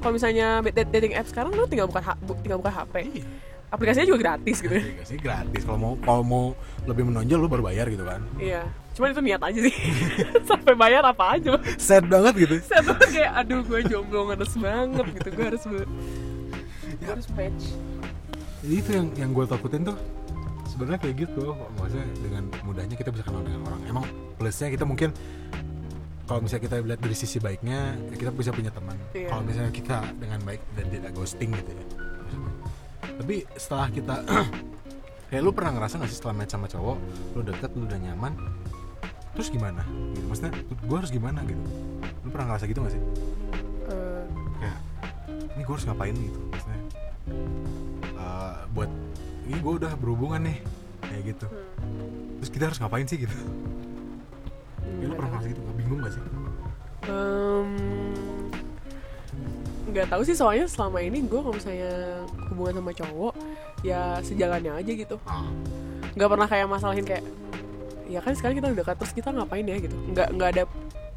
kalau 0.00 0.12
misalnya 0.12 0.58
dat- 0.64 0.90
dating 0.90 1.14
app 1.14 1.30
sekarang 1.30 1.54
lu 1.54 1.64
tinggal 1.64 1.86
buka 1.86 2.18
tinggal 2.42 2.58
buka 2.58 2.74
HP 2.74 2.94
iya. 3.14 3.26
Aplikasinya 3.70 4.06
juga 4.06 4.20
gratis 4.20 4.58
gitu. 4.58 4.74
Ya 4.74 4.82
Iya 4.82 5.04
sih 5.06 5.18
gratis. 5.18 5.62
Kalau 5.62 5.78
mau 5.78 5.92
kalau 6.00 6.22
mau 6.22 6.44
lebih 6.82 7.06
menonjol 7.06 7.38
lu 7.38 7.46
baru 7.46 7.62
bayar 7.62 7.86
gitu 7.86 8.02
kan? 8.02 8.18
Iya 8.36 8.66
cuman 8.94 9.08
itu 9.10 9.22
niat 9.22 9.42
aja 9.42 9.60
sih. 9.60 9.74
Sampai 10.50 10.74
bayar 10.78 11.02
apa 11.02 11.36
aja 11.36 11.58
sad 11.76 12.06
banget 12.06 12.34
gitu. 12.46 12.54
Saya 12.62 12.80
tuh 12.86 12.96
kayak 13.10 13.32
aduh 13.44 13.60
gue 13.66 13.80
jomblo 13.90 14.30
ngeres 14.30 14.54
banget 14.56 15.06
gitu. 15.18 15.28
Gue 15.34 15.44
harus 15.50 15.62
gue 15.66 15.84
gue 16.94 17.08
harus 17.10 17.26
match. 17.34 17.64
Jadi 18.64 18.74
itu 18.80 18.90
yang 18.94 19.06
yang 19.18 19.30
gue 19.34 19.44
takutin 19.44 19.82
tuh 19.82 19.96
sebenarnya 20.70 21.00
kayak 21.02 21.16
gitu. 21.26 21.52
Maksudnya 21.76 22.06
dengan 22.22 22.44
mudahnya 22.62 22.96
kita 22.96 23.10
bisa 23.10 23.22
kenal 23.26 23.42
dengan 23.42 23.60
orang. 23.66 23.80
Emang 23.90 24.04
plusnya 24.38 24.70
kita 24.70 24.86
mungkin 24.86 25.10
kalau 26.24 26.40
misalnya 26.40 26.64
kita 26.64 26.76
lihat 26.80 27.00
dari 27.04 27.16
sisi 27.18 27.36
baiknya 27.36 28.00
ya 28.08 28.16
kita 28.16 28.30
bisa 28.32 28.50
punya 28.54 28.72
teman. 28.72 28.96
Iya. 29.12 29.28
kalau 29.28 29.42
misalnya 29.44 29.72
kita 29.74 29.96
dengan 30.16 30.40
baik 30.46 30.62
dan 30.78 30.86
tidak 30.88 31.10
ghosting 31.12 31.50
gitu 31.52 31.70
ya. 31.74 31.84
Tapi 33.14 33.46
setelah 33.54 33.86
kita 33.92 34.14
kayak 35.34 35.42
lu 35.42 35.50
pernah 35.50 35.74
ngerasa 35.74 35.98
gak 35.98 36.10
sih 36.10 36.18
setelah 36.22 36.34
match 36.38 36.52
sama 36.54 36.70
cowok 36.70 36.96
lu 37.34 37.40
deket 37.42 37.70
lu 37.74 37.90
udah 37.90 37.98
nyaman 37.98 38.32
terus 39.34 39.48
gimana? 39.50 39.82
Gitu 40.14 40.26
maksudnya 40.30 40.52
gue 40.62 40.96
harus 40.96 41.10
gimana 41.12 41.42
gitu? 41.44 41.62
Lu 42.22 42.28
pernah 42.30 42.54
ngerasa 42.54 42.64
gitu 42.70 42.78
gak 42.86 42.94
sih? 42.94 43.02
Eh, 43.90 44.24
kayak 44.62 44.78
ini 45.54 45.62
gue 45.62 45.74
harus 45.74 45.86
ngapain? 45.90 46.14
Gitu 46.14 46.38
maksudnya. 46.50 46.80
Eh, 48.14 48.56
buat 48.72 48.90
ini 49.44 49.58
gue 49.60 49.72
udah 49.82 49.92
berhubungan 49.98 50.40
nih 50.46 50.58
kayak 51.04 51.22
gitu. 51.36 51.46
Hmm. 51.50 52.40
terus 52.40 52.50
kita 52.50 52.64
harus 52.72 52.78
ngapain 52.80 53.06
sih? 53.06 53.18
Gitu. 53.20 53.34
Ya, 55.02 55.04
lu 55.10 55.14
pernah 55.18 55.36
ngerasa 55.36 55.48
gitu? 55.52 55.60
Bingung 55.76 56.00
gak 56.00 56.12
sih? 56.16 56.22
Em, 57.04 57.68
nggak 59.92 60.08
tahu 60.08 60.22
sih 60.24 60.32
soalnya 60.32 60.64
selama 60.64 60.98
ini 61.04 61.20
gue 61.22 61.36
kalau 61.36 61.52
misalnya 61.52 62.24
hubungan 62.48 62.80
sama 62.80 62.92
cowok 62.96 63.34
ya 63.84 64.18
sejalannya 64.24 64.72
aja 64.72 64.92
gitu. 64.96 65.16
Ah, 65.28 65.44
nggak 66.16 66.28
pernah 66.32 66.48
kayak 66.48 66.66
masalahin 66.66 67.04
kayak 67.04 67.24
ya 68.14 68.20
kan 68.22 68.32
sekarang 68.38 68.62
kita 68.62 68.66
udah 68.70 68.78
dekat 68.86 68.96
terus 69.02 69.12
kita 69.12 69.28
ngapain 69.34 69.66
ya 69.66 69.76
gitu. 69.82 69.96
Nggak 70.14 70.28
nggak 70.38 70.48
ada 70.54 70.62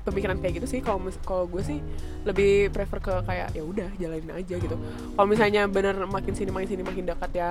pemikiran 0.08 0.38
kayak 0.40 0.54
gitu 0.64 0.68
sih. 0.68 0.80
Kalau 0.82 1.00
kalau 1.22 1.46
gue 1.46 1.62
sih 1.62 1.80
lebih 2.24 2.72
prefer 2.74 3.00
ke 3.04 3.14
kayak 3.28 3.54
ya 3.54 3.64
udah 3.64 3.90
jalanin 4.02 4.32
aja 4.34 4.56
gitu. 4.58 4.76
Kalau 5.14 5.28
misalnya 5.28 5.68
bener 5.70 5.96
makin 6.10 6.34
sini 6.34 6.50
makin 6.50 6.68
sini 6.74 6.82
makin 6.82 7.04
dekat 7.06 7.32
ya 7.36 7.50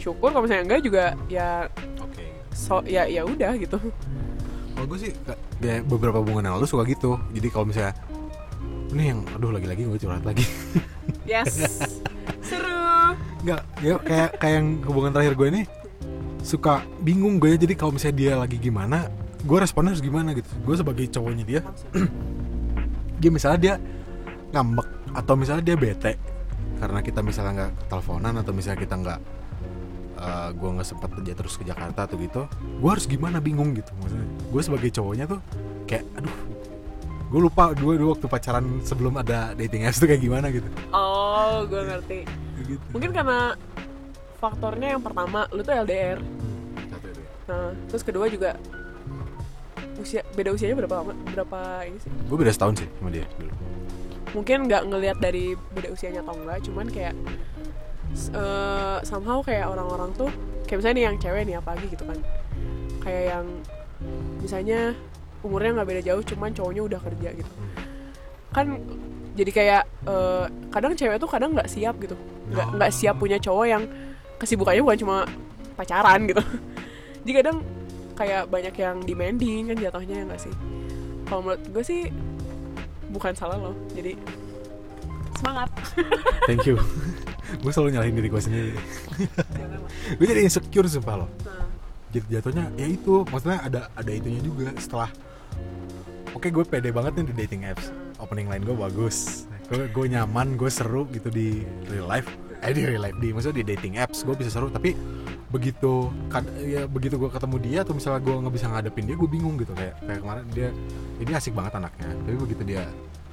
syukur. 0.00 0.32
Kalau 0.32 0.46
misalnya 0.46 0.64
enggak 0.64 0.82
juga 0.86 1.04
ya 1.28 1.66
oke. 2.00 2.24
so 2.54 2.80
ya 2.88 3.04
ya 3.04 3.26
udah 3.26 3.52
gitu. 3.58 3.76
Kalau 4.78 4.86
gue 4.86 4.98
sih 4.98 5.12
kayak 5.60 5.90
beberapa 5.90 6.22
hubungan 6.22 6.46
yang 6.46 6.54
lalu 6.56 6.70
suka 6.70 6.86
gitu. 6.86 7.18
Jadi 7.34 7.48
kalau 7.50 7.66
misalnya 7.68 7.92
ini 8.88 9.12
yang 9.12 9.20
aduh 9.36 9.52
lagi-lagi 9.52 9.84
gue 9.84 9.98
curhat 10.00 10.24
lagi. 10.24 10.46
Yes. 11.28 11.60
Seru. 12.48 13.12
Nggak 13.44 13.60
ya 13.84 13.94
kayak 14.00 14.30
kayak 14.40 14.54
yang 14.62 14.68
hubungan 14.86 15.12
terakhir 15.12 15.34
gue 15.36 15.48
ini 15.52 15.62
suka 16.42 16.86
bingung 17.02 17.42
gue 17.42 17.58
jadi 17.58 17.74
kalau 17.74 17.96
misalnya 17.96 18.16
dia 18.16 18.32
lagi 18.38 18.56
gimana 18.56 19.10
gue 19.38 19.58
responnya 19.58 19.94
harus 19.94 20.02
gimana 20.02 20.34
gitu. 20.34 20.50
Gue 20.66 20.74
sebagai 20.74 21.06
cowoknya 21.10 21.44
dia 21.46 21.60
dia 23.20 23.30
misalnya 23.30 23.58
dia 23.58 23.74
ngambek 24.54 24.88
atau 25.14 25.34
misalnya 25.34 25.64
dia 25.64 25.76
bete 25.76 26.12
karena 26.78 27.02
kita 27.02 27.20
misalnya 27.22 27.52
nggak 27.54 27.72
teleponan 27.90 28.34
atau 28.38 28.52
misalnya 28.54 28.78
kita 28.78 28.94
nggak 28.98 29.20
eh, 30.18 30.48
gue 30.54 30.68
nggak 30.78 30.86
sempat 30.86 31.10
kerja 31.10 31.32
terus 31.34 31.54
ke 31.58 31.64
Jakarta 31.66 32.06
atau 32.06 32.16
gitu 32.18 32.46
gue 32.54 32.90
harus 32.90 33.06
gimana 33.06 33.38
bingung 33.38 33.74
gitu 33.74 33.90
maksudnya. 34.02 34.28
Gue 34.50 34.62
sebagai 34.62 34.90
cowoknya 34.94 35.24
tuh 35.26 35.40
kayak 35.86 36.04
aduh 36.18 36.36
gue 37.28 37.40
lupa 37.44 37.76
gue 37.76 37.92
dulu 38.00 38.16
waktu 38.16 38.24
pacaran 38.24 38.64
sebelum 38.80 39.20
ada 39.20 39.52
dating 39.52 39.84
apps 39.84 40.00
tuh 40.00 40.08
kayak 40.08 40.22
gimana 40.24 40.48
gitu. 40.48 40.66
Oh 40.90 41.62
gue 41.68 41.82
ngerti. 41.82 42.18
Gitu. 42.64 42.82
Mungkin 42.90 43.10
karena 43.12 43.52
faktornya 44.38 44.94
yang 44.94 45.02
pertama 45.02 45.50
lu 45.50 45.60
tuh 45.66 45.74
LDR 45.74 46.18
nah 47.48 47.72
terus 47.90 48.04
kedua 48.04 48.28
juga 48.30 48.54
usia 49.98 50.22
beda 50.32 50.54
usianya 50.54 50.76
berapa 50.78 50.94
lama 51.02 51.12
berapa 51.34 51.60
ini 51.90 51.98
sih? 51.98 52.10
Gue 52.30 52.36
beda 52.38 52.52
setahun 52.54 52.86
sih 52.86 52.88
sama 52.98 53.10
dia 53.10 53.26
dulu. 53.36 53.52
Mungkin 54.38 54.58
nggak 54.70 54.82
ngelihat 54.86 55.18
dari 55.18 55.58
beda 55.74 55.88
usianya 55.90 56.22
atau 56.22 56.34
enggak 56.38 56.58
cuman 56.70 56.86
kayak 56.86 57.14
eh, 58.14 58.98
somehow 59.02 59.42
kayak 59.42 59.66
orang-orang 59.66 60.14
tuh 60.14 60.30
kayak 60.70 60.78
misalnya 60.80 60.96
nih 60.96 61.04
yang 61.10 61.16
cewek 61.18 61.42
nih 61.50 61.56
apalagi 61.58 61.86
gitu 61.90 62.04
kan. 62.06 62.18
Kayak 63.02 63.24
yang 63.34 63.46
misalnya 64.38 64.80
umurnya 65.42 65.70
nggak 65.82 65.88
beda 65.90 66.02
jauh 66.06 66.22
cuman 66.22 66.50
cowoknya 66.54 66.82
udah 66.86 67.00
kerja 67.02 67.28
gitu. 67.34 67.52
Kan 68.54 68.66
jadi 69.34 69.50
kayak 69.50 69.82
eh, 70.06 70.44
kadang 70.70 70.94
cewek 70.94 71.18
tuh 71.18 71.30
kadang 71.30 71.50
nggak 71.58 71.68
siap 71.68 71.98
gitu. 71.98 72.14
Nggak 72.54 72.66
nggak 72.78 72.92
siap 72.94 73.18
punya 73.18 73.42
cowok 73.42 73.66
yang 73.66 73.82
kesibukannya 74.38 74.82
bukan 74.86 74.98
cuma 75.02 75.16
pacaran 75.74 76.26
gitu. 76.30 76.42
Jadi 77.26 77.32
kadang 77.44 77.56
kayak 78.18 78.50
banyak 78.50 78.74
yang 78.74 78.96
demanding 79.06 79.62
kan 79.70 79.76
jatuhnya 79.78 80.14
ya 80.22 80.24
nggak 80.26 80.42
sih? 80.42 80.54
Kalau 81.30 81.40
menurut 81.44 81.62
gue 81.70 81.84
sih 81.84 82.00
bukan 83.14 83.32
salah 83.36 83.56
lo 83.60 83.72
jadi 83.94 84.18
semangat. 85.38 85.70
Thank 86.50 86.66
you. 86.66 86.76
Gue 87.64 87.72
selalu 87.72 87.96
nyalahin 87.96 88.12
diri 88.20 88.28
gue 88.28 88.42
sendiri. 88.44 88.72
Gue 90.20 90.26
jadi 90.28 90.44
insecure 90.44 90.84
sumpah 90.84 91.24
loh. 91.24 91.30
Nah, 91.48 91.64
jadi 92.12 92.26
jatuhnya 92.28 92.68
ya 92.76 92.84
itu. 92.84 93.24
Maksudnya 93.24 93.64
ada 93.64 93.80
ada 93.96 94.10
itunya 94.12 94.36
juga 94.44 94.68
setelah 94.76 95.08
oke 96.36 96.44
gue 96.44 96.64
pede 96.68 96.92
banget 96.92 97.16
nih 97.16 97.32
di 97.32 97.34
dating 97.40 97.64
apps. 97.64 97.88
Opening 98.20 98.52
line 98.52 98.68
gue 98.68 98.76
bagus. 98.76 99.48
Gue 99.72 99.88
gue 99.88 100.06
nyaman 100.12 100.60
gue 100.60 100.68
seru 100.68 101.08
gitu 101.08 101.32
di 101.32 101.64
real 101.88 102.04
life 102.04 102.28
eh 102.58 102.72
di 102.74 102.82
real 102.82 103.02
life 103.02 103.18
di 103.18 103.30
maksudnya 103.30 103.62
di 103.62 103.66
dating 103.70 103.94
apps 103.96 104.26
gue 104.26 104.34
bisa 104.34 104.50
seru 104.50 104.66
tapi 104.66 104.90
begitu 105.48 106.12
kad- 106.28 106.50
ya 106.60 106.84
begitu 106.84 107.16
gue 107.16 107.30
ketemu 107.30 107.56
dia 107.62 107.78
atau 107.86 107.94
misalnya 107.96 108.20
gue 108.20 108.34
nggak 108.34 108.54
bisa 108.54 108.66
ngadepin 108.68 109.04
dia 109.08 109.16
gue 109.16 109.30
bingung 109.30 109.56
gitu. 109.56 109.72
Kayak 109.72 109.94
kayak 110.04 110.20
kemarin 110.20 110.44
dia 110.52 110.68
ini 111.18 111.30
asik 111.32 111.54
banget 111.56 111.72
anaknya. 111.78 112.08
Tapi 112.12 112.36
begitu 112.36 112.62
dia 112.66 112.82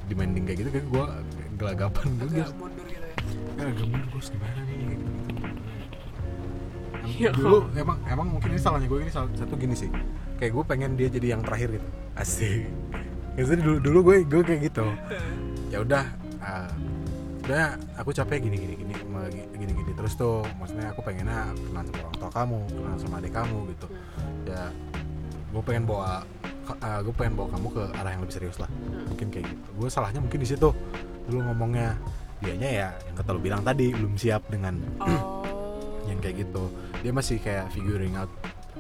demanding 0.05 0.43
kayak 0.45 0.57
gitu 0.63 0.69
kayak 0.71 0.87
gue 0.87 1.05
gelagapan 1.57 2.05
gue 2.05 2.27
mundur 2.29 2.29
gitu 2.29 2.37
ya. 2.39 2.47
Ya 3.55 3.63
agak 3.67 3.87
mundur 3.89 4.07
gue 4.07 4.21
gimana 4.21 4.61
nih 4.63 4.77
gitu. 4.93 5.05
Ya. 7.21 7.29
dulu 7.31 7.69
emang 7.77 7.97
emang 8.09 8.27
mungkin 8.33 8.49
ini 8.49 8.61
salahnya 8.61 8.87
gue 8.89 8.99
ini 9.05 9.11
salah 9.13 9.29
satu 9.35 9.53
gini 9.57 9.75
sih. 9.77 9.89
Kayak 10.37 10.51
gue 10.55 10.63
pengen 10.65 10.91
dia 10.95 11.07
jadi 11.09 11.37
yang 11.37 11.41
terakhir 11.41 11.81
gitu. 11.81 11.87
Asik. 12.15 12.65
Maksudnya 13.35 13.61
dulu 13.61 13.77
dulu 13.83 13.99
gue 14.11 14.15
gue 14.23 14.41
kayak 14.45 14.61
gitu. 14.71 14.85
Ya 15.73 15.81
udah 15.81 16.07
ah, 16.39 16.69
sebenarnya 17.45 17.77
aku 18.01 18.09
capek 18.09 18.41
gini 18.41 18.57
gini 18.57 18.73
gini 18.73 18.93
gini 19.53 19.71
gini. 19.77 19.91
Terus 19.93 20.17
tuh 20.17 20.41
maksudnya 20.57 20.89
aku 20.89 21.05
pengennya 21.05 21.53
kenal 21.53 21.85
sama 21.85 22.01
orang 22.01 22.17
tua 22.17 22.31
kamu 22.33 22.59
kenal 22.73 22.97
sama 22.97 23.15
adik 23.21 23.33
kamu 23.37 23.57
gitu. 23.77 23.87
Ya 24.49 24.73
gue 25.53 25.61
pengen 25.61 25.85
bawa 25.85 26.25
ah, 26.81 26.99
gue 27.05 27.13
pengen 27.13 27.37
bawa 27.37 27.47
kamu 27.53 27.67
ke 27.69 27.83
arah 28.01 28.11
yang 28.17 28.21
lebih 28.25 28.33
serius 28.33 28.57
lah. 28.57 28.69
Mungkin 29.13 29.29
kayak 29.29 29.45
gitu. 29.45 29.69
Gue 29.77 29.89
salahnya 29.93 30.25
mungkin 30.25 30.41
di 30.41 30.49
situ 30.49 30.73
dulu 31.29 31.39
ngomongnya. 31.53 31.93
Dianya 32.35 32.67
ya 32.67 32.89
yang 33.05 33.15
kata 33.15 33.29
lu 33.31 33.39
bilang 33.39 33.61
tadi 33.61 33.93
belum 33.93 34.17
siap 34.17 34.49
dengan 34.49 34.81
oh. 35.05 35.45
yang 36.09 36.17
kayak 36.25 36.49
gitu. 36.49 36.65
Dia 37.05 37.13
masih 37.13 37.37
kayak 37.37 37.69
figuring 37.69 38.17
out 38.17 38.27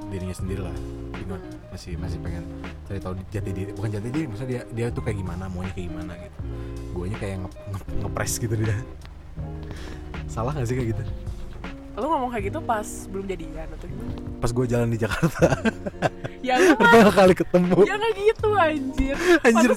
dirinya 0.09 0.35
sendiri 0.35 0.61
lah. 0.63 0.75
Bingung. 1.15 1.41
masih 1.75 1.99
masih 1.99 2.23
pengen 2.23 2.43
cari 2.87 2.99
tahu 3.03 3.13
jati 3.31 3.51
diri. 3.51 3.71
Bukan 3.75 3.89
jati 3.91 4.07
diri 4.07 4.25
maksudnya 4.31 4.49
dia 4.51 4.61
dia 4.71 4.85
tuh 4.93 5.03
kayak 5.03 5.17
gimana 5.19 5.51
maunya 5.51 5.71
kayak 5.75 5.87
gimana 5.91 6.13
gitu. 6.15 6.39
Guanya 6.95 7.17
kayak 7.19 7.35
nge, 7.43 7.49
nge- 7.51 7.95
ngepres 7.99 8.33
gitu 8.39 8.55
dia. 8.55 8.77
Salah 10.31 10.51
gak 10.55 10.67
sih 10.67 10.75
kayak 10.79 10.89
gitu? 10.95 11.03
Lo 11.95 12.11
ngomong 12.11 12.31
kayak 12.31 12.51
gitu 12.51 12.59
pas 12.59 12.87
belum 13.07 13.25
jadian 13.27 13.67
atau 13.71 13.87
gimana? 13.87 14.11
Pas 14.39 14.51
gue 14.51 14.65
jalan 14.67 14.87
di 14.91 14.99
Jakarta. 14.99 15.47
Ya 16.43 16.55
pertama 16.75 17.11
kali 17.11 17.33
ketemu. 17.33 17.77
Ya 17.87 17.93
nggak 17.95 18.13
gitu 18.19 18.47
anjir. 18.53 19.15
Anjir. 19.41 19.71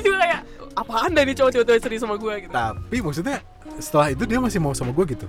Juga 0.00 0.16
kayak 0.20 0.40
apaan 0.76 1.10
dah 1.16 1.22
ini 1.24 1.32
cowok-cowok 1.32 1.72
yang 1.72 1.82
serius 1.82 2.02
sama 2.04 2.16
gue 2.20 2.34
gitu. 2.44 2.52
Tapi 2.52 2.96
maksudnya 3.00 3.36
setelah 3.80 4.12
itu 4.12 4.22
dia 4.28 4.38
masih 4.38 4.60
mau 4.60 4.76
sama 4.76 4.92
gue 4.92 5.04
gitu. 5.16 5.26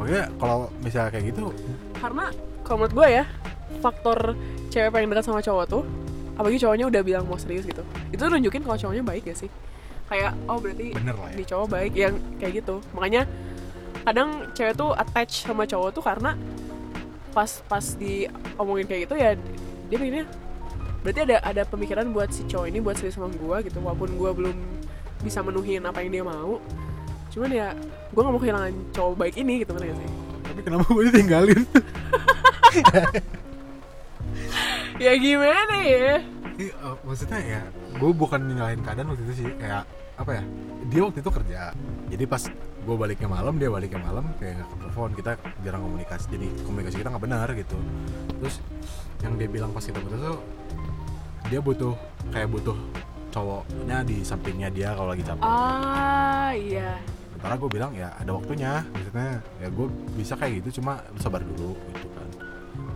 Makanya 0.00 0.32
kalau 0.40 0.68
misalnya 0.80 1.10
kayak 1.12 1.24
gitu 1.32 1.52
karena 1.96 2.24
kalau 2.64 2.76
menurut 2.82 2.94
gue 2.96 3.08
ya 3.22 3.24
faktor 3.78 4.34
cewek 4.72 4.90
pengen 4.92 5.12
dekat 5.12 5.24
sama 5.28 5.40
cowok 5.40 5.64
tuh 5.68 5.84
apalagi 6.36 6.60
cowoknya 6.60 6.86
udah 6.92 7.02
bilang 7.02 7.24
mau 7.24 7.40
serius 7.40 7.64
gitu 7.64 7.80
itu 8.12 8.20
nunjukin 8.20 8.60
kalau 8.60 8.76
cowoknya 8.76 9.04
baik 9.04 9.24
ya 9.24 9.36
sih? 9.36 9.50
Kayak 10.06 10.38
oh 10.46 10.62
berarti 10.62 10.94
bener 10.94 11.16
lah 11.18 11.28
ya. 11.32 11.36
di 11.40 11.44
cowok 11.48 11.66
baik 11.66 11.92
yang 11.96 12.14
kayak 12.38 12.52
gitu. 12.62 12.78
Makanya 12.94 13.26
kadang 14.06 14.28
cewek 14.54 14.74
tuh 14.78 14.94
attach 14.94 15.48
sama 15.48 15.66
cowok 15.66 15.90
tuh 15.90 16.04
karena 16.04 16.38
pas 17.34 17.50
pas 17.66 17.84
diomongin 17.98 18.86
kayak 18.86 19.00
gitu 19.10 19.14
ya 19.18 19.36
dia 19.92 19.96
pikirnya 20.00 20.24
berarti 21.04 21.20
ada 21.28 21.36
ada 21.44 21.62
pemikiran 21.68 22.08
buat 22.14 22.32
si 22.32 22.46
cowok 22.48 22.66
ini 22.70 22.78
buat 22.80 22.96
serius 22.96 23.20
sama 23.20 23.28
gue 23.28 23.56
gitu 23.68 23.78
walaupun 23.82 24.14
gue 24.14 24.30
belum 24.30 24.56
bisa 25.20 25.42
menuhin 25.42 25.82
apa 25.82 26.04
yang 26.04 26.10
dia 26.12 26.24
mau. 26.24 26.60
Cuman 27.32 27.50
ya 27.50 27.72
gue 28.12 28.20
gak 28.22 28.32
mau 28.32 28.40
kehilangan 28.40 28.72
cowok 28.94 29.14
baik 29.18 29.34
ini 29.40 29.64
gitu 29.64 29.74
kan 29.74 29.82
sih? 29.82 30.10
Tapi 30.46 30.60
kenapa 30.62 30.84
gue 30.86 31.04
ditinggalin 31.10 31.62
ya 35.04 35.12
gimana 35.16 35.76
ya? 35.82 36.22
Iya, 36.56 36.72
eh, 36.72 36.96
maksudnya 37.04 37.40
ya 37.40 37.60
gue 37.96 38.10
bukan 38.12 38.40
nyalahin 38.40 38.80
keadaan 38.80 39.12
waktu 39.12 39.24
itu 39.28 39.34
sih 39.44 39.48
kayak 39.60 39.84
apa 40.16 40.30
ya 40.40 40.42
dia 40.88 41.00
waktu 41.04 41.18
itu 41.20 41.30
kerja. 41.30 41.60
Jadi 42.08 42.24
pas 42.24 42.42
gue 42.86 42.96
baliknya 42.96 43.28
malam 43.28 43.54
dia 43.60 43.68
baliknya 43.68 44.00
malam 44.00 44.24
kayak 44.40 44.62
nggak 44.62 44.68
telepon 44.80 45.12
kita 45.18 45.32
jarang 45.60 45.82
komunikasi 45.84 46.24
jadi 46.32 46.46
komunikasi 46.64 46.96
kita 47.02 47.08
nggak 47.12 47.24
benar 47.24 47.48
gitu. 47.52 47.78
Terus 48.40 48.56
yang 49.20 49.32
dia 49.36 49.48
bilang 49.50 49.70
pas 49.76 49.84
kita 49.84 49.98
putus 50.00 50.20
tuh 50.20 50.40
dia 51.46 51.60
butuh 51.60 51.94
kayak 52.32 52.48
butuh 52.50 52.76
cowoknya 53.30 54.02
di 54.08 54.24
sampingnya 54.24 54.68
dia 54.72 54.96
kalau 54.96 55.12
lagi 55.12 55.24
capek. 55.26 55.44
Ah 55.44 56.50
iya. 56.56 56.96
Sementara 57.36 57.54
gue 57.60 57.68
bilang 57.68 57.92
ya 57.92 58.16
ada 58.16 58.32
waktunya 58.32 58.80
Maksudnya. 58.96 59.44
Ya 59.60 59.68
gue 59.68 59.86
bisa 60.16 60.34
kayak 60.40 60.64
gitu 60.64 60.80
cuma 60.80 61.04
sabar 61.20 61.44
dulu 61.44 61.76
gitu 61.92 62.08
kan 62.16 62.45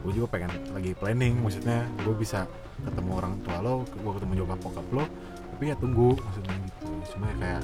Gue 0.00 0.12
juga 0.12 0.26
pengen 0.30 0.50
lagi 0.72 0.92
planning 0.94 1.38
Maksudnya 1.40 1.84
gue 2.00 2.14
bisa 2.14 2.48
ketemu 2.80 3.10
orang 3.16 3.34
tua 3.44 3.58
lo 3.60 3.74
Gue 3.84 4.12
ketemu 4.16 4.32
nyokap 4.40 4.58
bokap 4.60 4.86
lo 4.90 5.04
Tapi 5.50 5.64
ya 5.68 5.76
tunggu 5.76 6.16
maksudnya 6.16 6.54
gitu. 6.56 6.88
Cuma 7.12 7.24
ya 7.28 7.36
kayak 7.36 7.62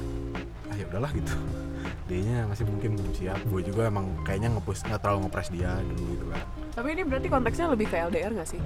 ah 0.67 0.77
ya 0.77 0.85
udahlah 0.91 1.11
gitu. 1.17 1.33
Dianya 2.11 2.45
masih 2.45 2.65
mungkin 2.69 2.91
belum 2.93 3.13
siap. 3.17 3.41
Gue 3.49 3.65
juga 3.65 3.89
emang 3.89 4.05
kayaknya 4.21 4.53
ngepush 4.53 4.85
nggak 4.85 5.01
terlalu 5.01 5.19
ngepres 5.25 5.49
dia 5.49 5.73
dulu 5.81 6.03
gitu 6.13 6.27
kan. 6.29 6.43
Tapi 6.77 6.89
ini 6.93 7.03
berarti 7.09 7.29
konteksnya 7.33 7.67
lebih 7.73 7.87
ke 7.89 7.97
LDR 7.97 8.37
gak 8.37 8.49
sih? 8.53 8.61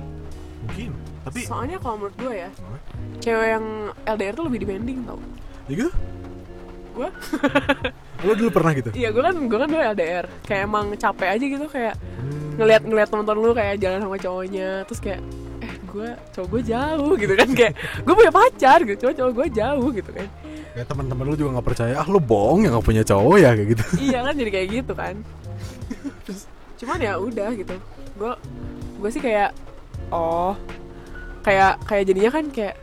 Mungkin 0.67 0.91
Tapi 1.23 1.41
soalnya 1.47 1.79
kalau 1.79 1.97
menurut 2.03 2.17
gue 2.19 2.35
ya 2.37 2.51
Gimana? 2.51 2.79
cewek 3.23 3.49
yang 3.49 3.65
LDR 4.03 4.35
tuh 4.35 4.45
lebih 4.51 4.59
demanding 4.67 4.99
tau. 5.07 5.19
Ya 5.71 5.75
gitu? 5.79 5.91
Gue 6.91 7.09
Lo 8.21 8.33
dulu 8.37 8.51
pernah 8.51 8.73
gitu? 8.75 8.91
iya 8.93 9.09
gue 9.09 9.23
kan 9.23 9.33
gue 9.33 9.59
kan 9.63 9.69
dulu 9.71 9.83
LDR 9.95 10.27
kayak 10.45 10.63
emang 10.67 10.87
capek 10.99 11.29
aja 11.33 11.45
gitu 11.47 11.67
kayak 11.71 11.95
Hmm, 12.61 12.69
ngeliat 12.69 12.83
ngeliat 12.85 13.09
teman-teman 13.09 13.41
lu 13.41 13.57
kayak 13.57 13.81
jalan 13.81 14.05
sama 14.05 14.17
cowoknya 14.21 14.85
terus 14.85 15.01
kayak 15.01 15.21
eh 15.65 15.75
gue 15.81 16.09
cowok 16.37 16.49
gue 16.53 16.63
jauh 16.69 17.13
gitu 17.17 17.33
kan 17.33 17.49
kayak 17.57 17.73
gue 18.05 18.15
punya 18.21 18.33
pacar 18.37 18.79
gitu 18.85 18.99
cowok 19.01 19.15
cowok 19.17 19.33
gue 19.33 19.47
jauh 19.57 19.89
gitu 19.97 20.11
kan. 20.13 20.29
Kayak 20.77 20.87
teman-teman 20.93 21.25
lu 21.25 21.35
juga 21.41 21.51
nggak 21.57 21.67
percaya 21.73 21.95
ah 21.97 22.05
lu 22.05 22.21
bohong 22.21 22.69
ya 22.69 22.77
nggak 22.77 22.85
punya 22.85 23.01
cowok 23.01 23.37
ya 23.41 23.51
kayak 23.57 23.69
gitu. 23.73 23.85
Iya 23.97 24.19
kan 24.29 24.35
jadi 24.37 24.51
kayak 24.53 24.69
gitu 24.77 24.93
kan. 24.93 25.15
Cuman 26.77 26.99
ya 27.01 27.13
udah 27.17 27.51
gitu. 27.57 27.75
Gue 28.21 28.33
gue 29.01 29.09
sih 29.09 29.23
kayak 29.25 29.57
oh. 30.13 30.53
Kayak 31.41 31.81
kayak 31.89 32.05
jadinya 32.13 32.29
kan 32.29 32.45
kayak 32.53 32.77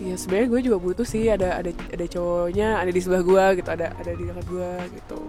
ya 0.00 0.16
sebenarnya 0.16 0.48
gue 0.48 0.60
juga 0.64 0.78
butuh 0.80 1.04
sih 1.04 1.28
ada 1.28 1.60
ada 1.60 1.76
ada 1.76 2.06
cowoknya 2.08 2.80
ada 2.80 2.88
di 2.88 3.00
sebelah 3.04 3.20
gue 3.20 3.44
gitu 3.60 3.68
ada 3.68 3.92
ada 4.00 4.12
di 4.16 4.24
dekat 4.24 4.46
gue 4.48 4.70
gitu. 4.96 5.20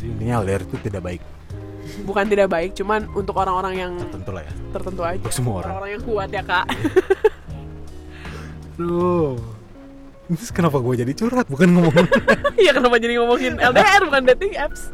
Jadi 0.00 0.06
intinya 0.16 0.40
LDR 0.40 0.64
itu 0.64 0.80
tidak 0.80 1.04
baik 1.04 1.20
bukan 2.04 2.24
tidak 2.26 2.48
baik 2.50 2.74
cuman 2.76 3.08
untuk 3.14 3.34
orang-orang 3.38 3.74
yang 3.76 3.92
tertentu 3.98 4.30
lah 4.34 4.42
ya. 4.44 4.52
Tertentu 4.74 5.02
aja. 5.02 5.18
Untuk 5.20 5.34
semua 5.34 5.54
orang. 5.62 5.70
Orang-orang 5.72 5.90
yang 5.94 6.04
kuat 6.04 6.28
ya 6.32 6.42
kak. 6.42 6.66
Duh. 8.80 9.36
Terus 10.26 10.50
kenapa 10.50 10.82
gue 10.82 10.94
jadi 11.06 11.12
curhat 11.14 11.46
bukan 11.46 11.70
ngomong 11.70 11.94
Iya 12.62 12.74
kenapa 12.74 12.98
jadi 12.98 13.22
ngomongin 13.22 13.62
LDR 13.62 14.02
bukan 14.10 14.22
dating 14.34 14.58
apps. 14.58 14.90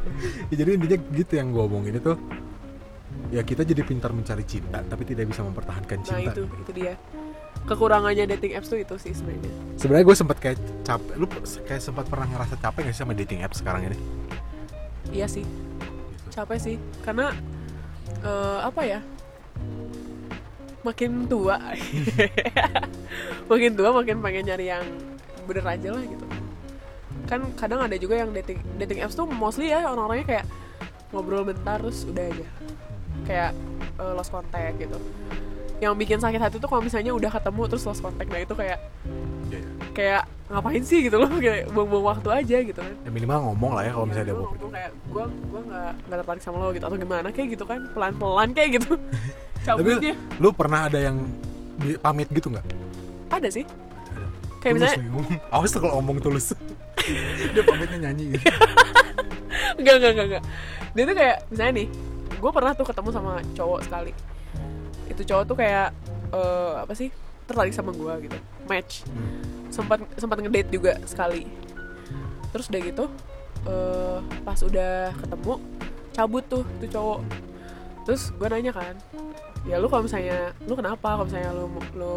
Ya, 0.53 0.61
jadi 0.61 0.77
intinya 0.77 0.99
gitu 1.17 1.33
yang 1.41 1.57
gue 1.57 1.63
omongin 1.65 1.97
itu 1.97 2.13
ya 3.33 3.41
kita 3.41 3.65
jadi 3.65 3.81
pintar 3.81 4.13
mencari 4.13 4.45
cinta 4.45 4.85
tapi 4.85 5.09
tidak 5.09 5.33
bisa 5.33 5.41
mempertahankan 5.41 6.05
nah 6.05 6.07
cinta. 6.21 6.33
itu 6.37 6.43
itu 6.45 6.73
dia. 6.77 7.01
Kekurangannya 7.65 8.29
dating 8.37 8.61
apps 8.61 8.69
tuh 8.69 8.85
itu 8.85 8.95
sih 9.01 9.17
sebenarnya. 9.17 9.53
Sebenarnya 9.81 10.05
gue 10.05 10.17
sempat 10.21 10.37
kayak 10.37 10.59
capek 10.85 11.15
lu 11.17 11.27
kayak 11.65 11.81
sempat 11.81 12.05
pernah 12.13 12.29
ngerasa 12.29 12.61
capek 12.61 12.93
gak 12.93 12.93
sih 12.93 13.01
sama 13.01 13.17
dating 13.17 13.41
apps 13.41 13.65
sekarang 13.65 13.89
ini? 13.89 13.97
Iya 15.17 15.33
sih 15.33 15.49
capek 16.33 16.59
sih. 16.59 16.77
Karena 17.05 17.31
eh, 18.25 18.59
apa 18.65 18.83
ya? 18.83 19.01
Makin 20.83 21.31
tua. 21.31 21.61
Makin 23.51 23.71
tua 23.77 23.93
makin 23.93 24.19
pengen 24.25 24.49
nyari 24.49 24.73
yang 24.73 24.83
bener 25.45 25.63
aja 25.69 25.93
lah 25.93 26.03
gitu. 26.03 26.27
Kan 27.29 27.45
kadang 27.55 27.85
ada 27.85 27.95
juga 28.01 28.19
yang 28.19 28.33
dating 28.33 28.59
dating 28.81 29.05
apps 29.05 29.15
tuh 29.15 29.29
mostly 29.29 29.71
ya 29.71 29.85
orang-orangnya 29.87 30.27
kayak 30.27 30.45
ngobrol 31.13 31.45
bentar 31.45 31.79
terus 31.79 32.03
udah 32.09 32.25
aja. 32.25 32.47
Kayak 33.29 33.51
eh, 34.01 34.13
lost 34.17 34.33
contact 34.33 34.75
gitu. 34.81 34.99
Yang 35.79 35.93
bikin 36.03 36.19
sakit 36.19 36.41
hati 36.41 36.57
tuh 36.59 36.67
kalau 36.67 36.83
misalnya 36.83 37.13
udah 37.15 37.31
ketemu 37.31 37.63
terus 37.71 37.85
lost 37.87 38.03
contact. 38.03 38.31
Nah 38.33 38.41
itu 38.41 38.55
kayak 38.57 38.81
Iya, 39.53 39.61
iya. 39.61 39.82
Kayak 39.93 40.23
ngapain 40.53 40.83
sih? 40.85 41.09
gitu 41.09 41.17
loh 41.17 41.31
kayak 41.45 41.73
buang-buang 41.73 42.05
waktu 42.17 42.29
aja 42.29 42.57
gitu 42.61 42.81
kan. 42.81 42.95
Ya 43.05 43.11
minimal 43.13 43.39
ngomong 43.53 43.73
lah 43.79 43.83
ya 43.89 43.93
kalau 43.97 44.07
misalnya 44.09 44.27
dia 44.29 44.37
ngomong 44.37 44.73
kayak 44.73 44.91
gue 44.93 45.25
gue 45.29 45.61
nggak 45.69 45.91
nggak 46.09 46.19
tertarik 46.25 46.43
sama 46.43 46.57
lo 46.61 46.69
gitu 46.73 46.85
atau 46.85 46.99
gimana 46.99 47.29
kayak 47.33 47.49
gitu 47.57 47.65
kan 47.65 47.81
pelan 47.93 48.13
pelan 48.17 48.49
kayak 48.53 48.71
gitu. 48.81 48.91
Tapi 49.67 50.13
lu 50.43 50.49
pernah 50.51 50.91
ada 50.91 50.99
yang 50.99 51.23
pamit 52.03 52.29
gitu 52.35 52.51
nggak? 52.51 52.67
Ada 53.31 53.49
sih. 53.49 53.65
Kayak 54.59 54.75
Tulus 54.79 54.91
misalnya 54.95 55.11
awas 55.55 55.71
tuh 55.71 55.81
kalau 55.83 55.95
ngomong 55.99 56.19
tulus. 56.23 56.55
Dia 57.51 57.63
pamitnya 57.67 58.11
nyanyi. 58.11 58.39
Gitu 58.39 58.51
enggak 59.73 59.95
enggak 59.99 60.13
enggak 60.13 60.27
enggak 60.29 60.45
dia 60.93 61.05
tuh 61.09 61.17
kayak 61.17 61.37
misalnya 61.49 61.73
nih 61.81 61.89
gue 62.43 62.51
pernah 62.53 62.73
tuh 62.77 62.87
ketemu 62.87 63.11
sama 63.15 63.33
cowok 63.55 63.81
sekali. 63.87 64.13
Itu 65.09 65.23
cowok 65.25 65.45
tuh 65.47 65.57
kayak 65.57 65.89
eh, 66.35 66.75
apa 66.83 66.93
sih 66.93 67.09
tertarik 67.47 67.75
sama 67.75 67.91
gue 67.93 68.31
gitu. 68.31 68.39
Match. 68.67 69.07
Sempat 69.73 70.05
sempat 70.17 70.39
ngedate 70.41 70.71
juga 70.71 70.93
sekali. 71.09 71.49
Terus 72.53 72.67
udah 72.69 72.81
gitu 72.85 73.05
eh, 73.67 74.19
pas 74.45 74.59
udah 74.61 75.15
ketemu 75.17 75.55
cabut 76.13 76.45
tuh 76.47 76.63
tuh 76.83 76.89
cowok. 76.89 77.21
Terus 78.03 78.23
gue 78.35 78.49
nanya 78.51 78.73
kan 78.75 78.97
ya 79.63 79.79
lu 79.79 79.87
kalau 79.87 80.03
misalnya 80.07 80.51
lu 80.67 80.75
kenapa? 80.75 81.15
Kalau 81.17 81.25
misalnya 81.27 81.51
lu 81.55 81.65
lu 81.95 82.17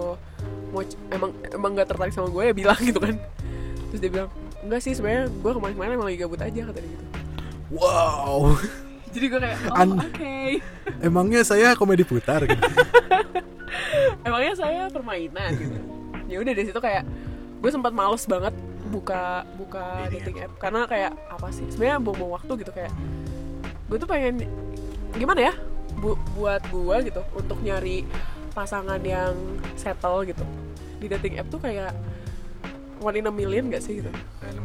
mau 0.74 0.82
emang 1.14 1.32
emang 1.54 1.72
nggak 1.78 1.88
tertarik 1.94 2.14
sama 2.14 2.28
gue 2.30 2.44
ya 2.52 2.54
bilang 2.54 2.80
gitu 2.82 3.00
kan. 3.00 3.16
Terus 3.94 4.00
dia 4.02 4.12
bilang 4.12 4.30
enggak 4.66 4.82
sih 4.82 4.98
sebenarnya 4.98 5.30
gue 5.30 5.52
kemarin-kemarin 5.54 5.92
emang 5.96 6.08
lagi 6.10 6.20
gabut 6.20 6.42
aja 6.42 6.60
kata 6.74 6.80
dia 6.82 6.90
gitu. 6.90 7.06
Wow. 7.74 8.58
Jadi 9.16 9.26
gue 9.32 9.40
kayak 9.40 9.58
oh 9.72 9.96
oke. 9.96 10.38
Emangnya 11.00 11.42
saya 11.48 11.78
komedi 11.78 12.04
putar 12.04 12.44
gitu 12.44 12.60
emangnya 14.22 14.54
saya 14.56 14.82
permainan 14.90 15.52
gitu. 15.56 15.78
Ya 16.26 16.38
udah 16.42 16.54
dari 16.54 16.66
situ 16.66 16.80
kayak 16.80 17.04
gue 17.62 17.72
sempat 17.72 17.94
males 17.94 18.26
banget 18.26 18.54
buka 18.86 19.44
buka 19.58 20.06
Dating 20.08 20.36
dating 20.36 20.38
app. 20.46 20.54
Karena 20.58 20.82
kayak 20.86 21.12
apa 21.28 21.48
sih? 21.50 21.66
Sebenarnya 21.70 21.98
buang-buang 22.02 22.34
waktu 22.38 22.52
gitu 22.62 22.72
kayak 22.72 22.94
gue 23.86 23.98
tuh 23.98 24.10
pengen 24.10 24.46
gimana 25.16 25.50
ya 25.50 25.54
bu- 25.96 26.20
buat 26.34 26.62
gue 26.68 26.96
gitu 27.08 27.22
untuk 27.34 27.58
nyari 27.62 28.04
pasangan 28.52 29.02
yang 29.02 29.34
settle 29.76 30.26
gitu. 30.26 30.46
Di 31.02 31.08
dating 31.12 31.38
app 31.38 31.50
tuh 31.50 31.60
kayak 31.60 31.94
one 33.04 33.20
in 33.20 33.28
a 33.28 33.34
million 33.34 33.70
gak 33.70 33.84
sih 33.84 34.02
gitu? 34.02 34.10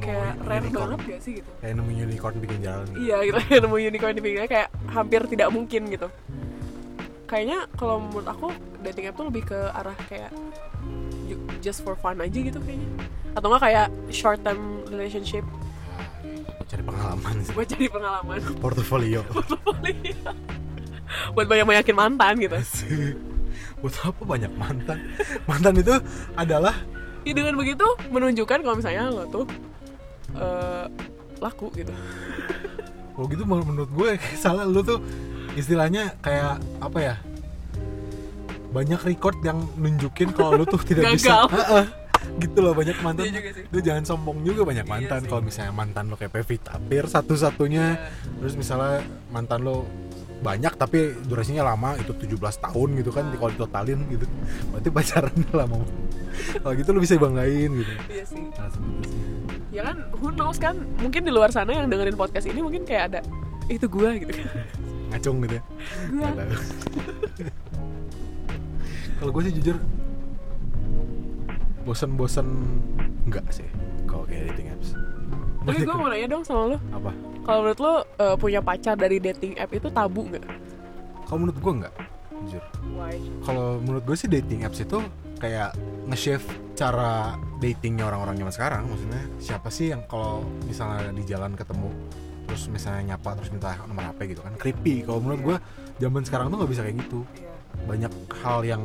Kayak 0.01 0.39
rare 0.47 0.65
unicorn. 0.65 0.97
banget 0.97 1.01
gak 1.13 1.21
sih 1.21 1.33
gitu? 1.43 1.51
Kayak 1.61 1.75
nemu 1.77 1.91
unicorn 2.09 2.35
bikin 2.41 2.59
jalan. 2.65 2.87
Gitu. 2.89 2.99
iya 3.05 3.17
gitu. 3.27 3.39
Kayak 3.49 3.63
nemu 3.67 3.77
unicorn 3.77 4.13
di 4.17 4.23
pinggirnya 4.23 4.49
kayak 4.49 4.69
hampir 4.89 5.21
tidak 5.29 5.49
mungkin 5.53 5.83
gitu 5.89 6.09
kayaknya 7.31 7.70
kalau 7.78 8.03
menurut 8.03 8.26
aku 8.26 8.51
dating 8.83 9.07
app 9.07 9.14
tuh 9.14 9.31
lebih 9.31 9.47
ke 9.47 9.59
arah 9.70 9.95
kayak 10.11 10.35
ju- 11.31 11.47
just 11.62 11.87
for 11.87 11.95
fun 11.95 12.18
aja 12.18 12.35
gitu 12.35 12.59
kayaknya. 12.59 12.91
Atau 13.39 13.47
enggak 13.47 13.62
kayak 13.70 13.87
short 14.11 14.43
term 14.43 14.83
relationship. 14.91 15.47
Cari 16.66 16.83
pengalaman. 16.83 17.35
Sih 17.47 17.55
buat 17.55 17.70
jadi 17.70 17.87
pengalaman. 17.87 18.43
Portofolio. 18.66 19.22
Buat 21.39 21.47
banyak 21.47 21.66
banyakin 21.66 21.95
mantan 21.95 22.35
gitu. 22.43 22.59
Buat 23.78 23.95
apa 24.03 24.22
banyak 24.26 24.53
mantan? 24.59 24.99
Mantan 25.47 25.74
itu 25.78 25.95
adalah 26.35 26.74
ya, 27.22 27.33
dengan 27.33 27.55
begitu 27.55 27.87
menunjukkan 28.11 28.59
kalau 28.66 28.74
misalnya 28.74 29.07
lo 29.07 29.24
tuh 29.31 29.47
eh, 30.35 30.87
laku 31.39 31.70
gitu. 31.78 31.95
Kalau 33.14 33.26
gitu 33.31 33.43
menur- 33.47 33.66
menurut 33.66 33.91
gue 33.95 34.09
salah. 34.35 34.66
Lu 34.66 34.83
tuh 34.83 34.99
istilahnya 35.55 36.15
kayak 36.19 36.53
apa 36.79 36.99
ya? 37.01 37.15
Banyak 38.71 39.01
record 39.03 39.39
yang 39.43 39.67
nunjukin 39.75 40.31
kalau 40.31 40.55
lu 40.55 40.65
tuh 40.65 40.79
tidak 40.81 41.11
bisa. 41.11 41.47
Gitu 42.37 42.59
loh 42.59 42.71
banyak 42.71 42.95
mantan. 43.01 43.27
Iya 43.27 43.51
sih. 43.51 43.65
lu 43.67 43.79
jangan 43.81 44.05
sombong 44.05 44.45
juga 44.45 44.63
banyak 44.63 44.85
Iya 44.85 44.93
mantan. 44.93 45.21
sih. 45.21 45.29
kalau 45.29 45.43
misalnya 45.43 45.73
mantan 45.73 46.05
lo 46.07 46.15
kayak 46.15 46.33
Pevita 46.33 46.77
Pierre 46.79 47.09
satu-satunya 47.09 47.87
Iya. 47.91 48.13
terus 48.39 48.55
misalnya 48.55 49.01
mantan 49.29 49.65
lo 49.65 49.89
banyak 50.41 50.73
tapi 50.75 50.99
durasinya 51.23 51.65
lama 51.67 51.97
itu 51.97 52.13
17 52.15 52.39
tahun 52.61 52.89
gitu 52.97 53.11
kan 53.11 53.29
kalau 53.31 53.51
ditotalin 53.51 54.01
gitu. 54.07 54.25
Berarti 54.71 54.89
pacaran 54.89 55.33
lama. 55.51 55.81
Kalau 56.57 56.75
gitu 56.75 56.89
lu 56.91 57.01
bisa 57.01 57.17
banggain 57.17 57.71
gitu. 57.75 57.93
Iya 58.07 58.25
sih. 58.25 58.41
Nah, 58.49 58.69
itu. 58.69 58.81
ya 59.71 59.83
kan 59.83 59.97
who 60.15 60.29
knows 60.31 60.57
kan? 60.57 60.77
Mungkin 60.99 61.25
di 61.25 61.33
luar 61.33 61.51
sana 61.51 61.73
yang 61.73 61.89
dengerin 61.89 62.15
podcast 62.15 62.45
ini 62.45 62.61
mungkin 62.61 62.85
kayak 62.85 63.05
ada 63.09 63.21
"Eh, 63.67 63.75
itu 63.75 63.87
gua 63.87 64.13
gitu 64.15 64.31
kan 64.31 64.47
ngacung 65.11 65.37
gitu 65.45 65.55
ya 65.59 65.63
Nggak 66.11 66.33
tahu. 66.39 66.51
kalau 69.21 69.31
gue 69.37 69.43
sih 69.45 69.55
jujur 69.61 69.77
bosan-bosan 71.85 72.47
enggak 73.29 73.45
sih 73.53 73.69
kalau 74.09 74.25
kayak 74.27 74.53
dating 74.53 74.69
apps. 74.73 74.89
Tapi 75.61 75.85
gue 75.85 75.95
mau 75.95 76.09
nanya 76.09 76.29
dong 76.29 76.43
sama 76.43 76.75
lo 76.75 76.79
apa? 76.93 77.13
Kalau 77.45 77.59
menurut 77.65 77.81
lo 77.81 77.95
eh, 78.21 78.37
punya 78.37 78.61
pacar 78.65 78.97
dari 78.97 79.21
dating 79.21 79.57
app 79.61 79.71
itu 79.73 79.89
tabu 79.93 80.25
nggak? 80.29 80.45
Kalau 81.29 81.39
menurut 81.47 81.59
gue 81.61 81.73
enggak 81.85 81.95
jujur. 82.41 82.65
Kalau 83.45 83.67
menurut 83.85 84.03
gue 84.09 84.17
sih 84.17 84.29
dating 84.29 84.65
apps 84.65 84.81
itu 84.81 84.99
kayak 85.41 85.77
nge-shift 86.09 86.49
cara 86.77 87.37
datingnya 87.61 88.09
orang-orang 88.09 88.41
zaman 88.41 88.55
sekarang. 88.57 88.83
Maksudnya 88.89 89.23
siapa 89.37 89.69
sih 89.69 89.93
yang 89.93 90.05
kalau 90.09 90.45
misalnya 90.65 91.13
di 91.13 91.25
jalan 91.29 91.53
ketemu 91.57 91.89
terus 92.51 92.67
misalnya 92.67 93.15
nyapa 93.15 93.39
terus 93.39 93.55
minta 93.55 93.79
nomor 93.87 94.11
HP 94.11 94.35
gitu 94.35 94.43
kan 94.43 94.59
creepy. 94.59 95.07
Kalau 95.07 95.23
menurut 95.23 95.41
gue 95.47 95.57
zaman 96.03 96.27
sekarang 96.27 96.51
tuh 96.51 96.59
nggak 96.59 96.71
bisa 96.75 96.83
kayak 96.83 96.99
gitu. 97.07 97.23
Iya. 97.39 97.49
banyak 97.87 98.13
hal 98.43 98.61
yang 98.67 98.83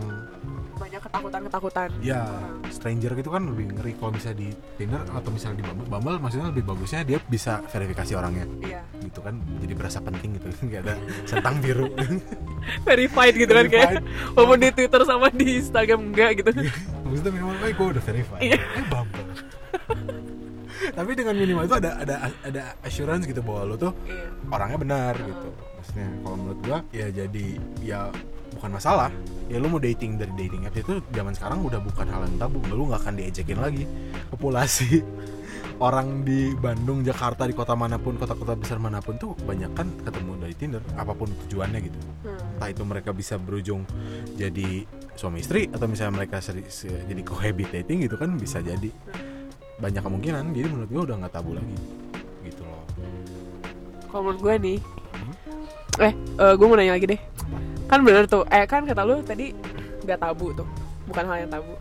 banyak 0.77 1.01
ketakutan 1.01 1.41
ketakutan 1.49 1.89
ya 2.05 2.21
stranger 2.69 3.17
gitu 3.17 3.33
kan 3.33 3.41
lebih 3.49 3.73
ngeri. 3.73 3.97
Kalau 3.97 4.13
misalnya 4.13 4.37
di 4.45 4.49
Tinder 4.77 5.01
atau 5.01 5.29
misalnya 5.33 5.57
di 5.57 5.65
Bumble 5.65 5.89
Bumble 5.89 6.17
maksudnya 6.21 6.53
lebih 6.53 6.63
bagusnya 6.69 7.01
dia 7.01 7.17
bisa 7.25 7.65
verifikasi 7.65 8.13
orangnya. 8.13 8.45
Iya. 8.61 8.81
Gitu 9.01 9.19
kan 9.25 9.41
jadi 9.57 9.73
berasa 9.73 9.97
penting 10.05 10.37
gitu. 10.37 10.47
Nggak 10.69 10.81
ada 10.85 10.95
centang 11.25 11.57
biru. 11.57 11.89
Verified 12.87 13.33
gitu 13.33 13.49
kan 13.49 13.65
kayak 13.65 13.91
walaupun 14.37 14.57
di 14.61 14.69
Twitter 14.69 15.01
sama 15.01 15.33
di 15.33 15.57
Instagram 15.57 16.13
enggak 16.13 16.29
gitu. 16.45 16.49
Maksudnya 17.09 17.31
minimal 17.33 17.57
eh 17.65 17.73
gue 17.73 17.87
udah 17.97 18.03
verified. 18.05 18.41
Iya. 18.45 18.59
eh 18.61 18.85
Bumble 18.85 19.25
tapi 20.91 21.11
dengan 21.15 21.35
minimal 21.35 21.63
itu 21.65 21.75
ada 21.77 21.91
ada 21.99 22.15
ada 22.43 22.63
assurance 22.83 23.23
gitu 23.25 23.39
bahwa 23.39 23.61
lo 23.63 23.75
tuh 23.75 23.91
iya. 24.05 24.27
orangnya 24.51 24.77
benar 24.79 25.13
gitu. 25.15 25.49
Maksudnya 25.79 26.07
kalau 26.21 26.35
menurut 26.39 26.59
gua 26.63 26.79
ya 26.91 27.07
jadi 27.09 27.45
ya 27.81 27.99
bukan 28.59 28.71
masalah. 28.71 29.09
Ya 29.45 29.61
lu 29.61 29.69
mau 29.69 29.77
dating 29.77 30.17
dari 30.17 30.33
dating 30.35 30.65
apps 30.65 30.81
itu 30.81 30.99
zaman 31.13 31.33
sekarang 31.35 31.61
udah 31.61 31.79
bukan 31.79 32.07
hal 32.09 32.25
yang 32.25 32.37
tabu. 32.39 32.59
Lu 32.71 32.89
nggak 32.89 33.01
akan 33.05 33.13
diejekin 33.15 33.59
lagi. 33.61 33.83
Populasi 34.33 35.03
orang 35.85 36.23
di 36.23 36.55
Bandung 36.55 37.03
Jakarta 37.03 37.43
di 37.43 37.51
kota 37.51 37.75
mana 37.75 37.99
pun 37.99 38.15
kota-kota 38.15 38.55
besar 38.55 38.79
mana 38.79 39.03
pun 39.03 39.19
tuh 39.19 39.35
banyak 39.43 39.75
kan 39.75 39.87
ketemu 40.07 40.31
dari 40.39 40.55
Tinder 40.55 40.81
apa 40.95 41.11
pun 41.11 41.27
tujuannya 41.45 41.79
gitu. 41.83 41.99
Hmm. 42.23 42.55
entah 42.55 42.71
itu 42.71 42.83
mereka 42.87 43.11
bisa 43.11 43.35
berujung 43.35 43.83
jadi 44.39 44.87
suami 45.19 45.43
istri 45.43 45.67
atau 45.67 45.91
misalnya 45.91 46.23
mereka 46.23 46.39
seri- 46.39 46.71
se- 46.71 47.03
jadi 47.03 47.19
cohabitating 47.19 48.07
gitu 48.07 48.15
kan 48.15 48.39
bisa 48.39 48.63
jadi 48.63 48.87
banyak 49.75 50.01
kemungkinan 50.01 50.55
jadi 50.55 50.67
menurut 50.71 50.89
gue 50.89 51.01
udah 51.11 51.15
nggak 51.19 51.33
tabu 51.33 51.51
lagi. 51.55 51.75
Gitu 52.43 52.61
loh. 52.63 52.83
Kalau 54.11 54.21
menurut 54.31 54.41
gue 54.41 54.53
nih 54.59 54.77
eh 55.95 56.13
gue 56.35 56.65
mau 56.67 56.75
nanya 56.75 56.93
lagi 56.95 57.07
deh. 57.07 57.21
Kan 57.87 58.03
bener 58.03 58.27
tuh 58.27 58.43
eh 58.51 58.63
kan 58.67 58.83
kata 58.83 59.01
lu 59.03 59.19
tadi 59.23 59.51
nggak 60.03 60.19
tabu 60.19 60.51
tuh 60.55 60.67
bukan 61.07 61.23
hal 61.27 61.47
yang 61.47 61.51
tabu. 61.51 61.73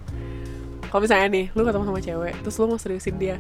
Kalau 0.91 1.01
misalnya 1.03 1.27
nih 1.27 1.45
lu 1.55 1.63
ketemu 1.67 1.85
sama 1.91 2.01
cewek 2.03 2.35
terus 2.47 2.55
lu 2.59 2.65
mau 2.71 2.79
seriusin 2.79 3.19
dia 3.19 3.37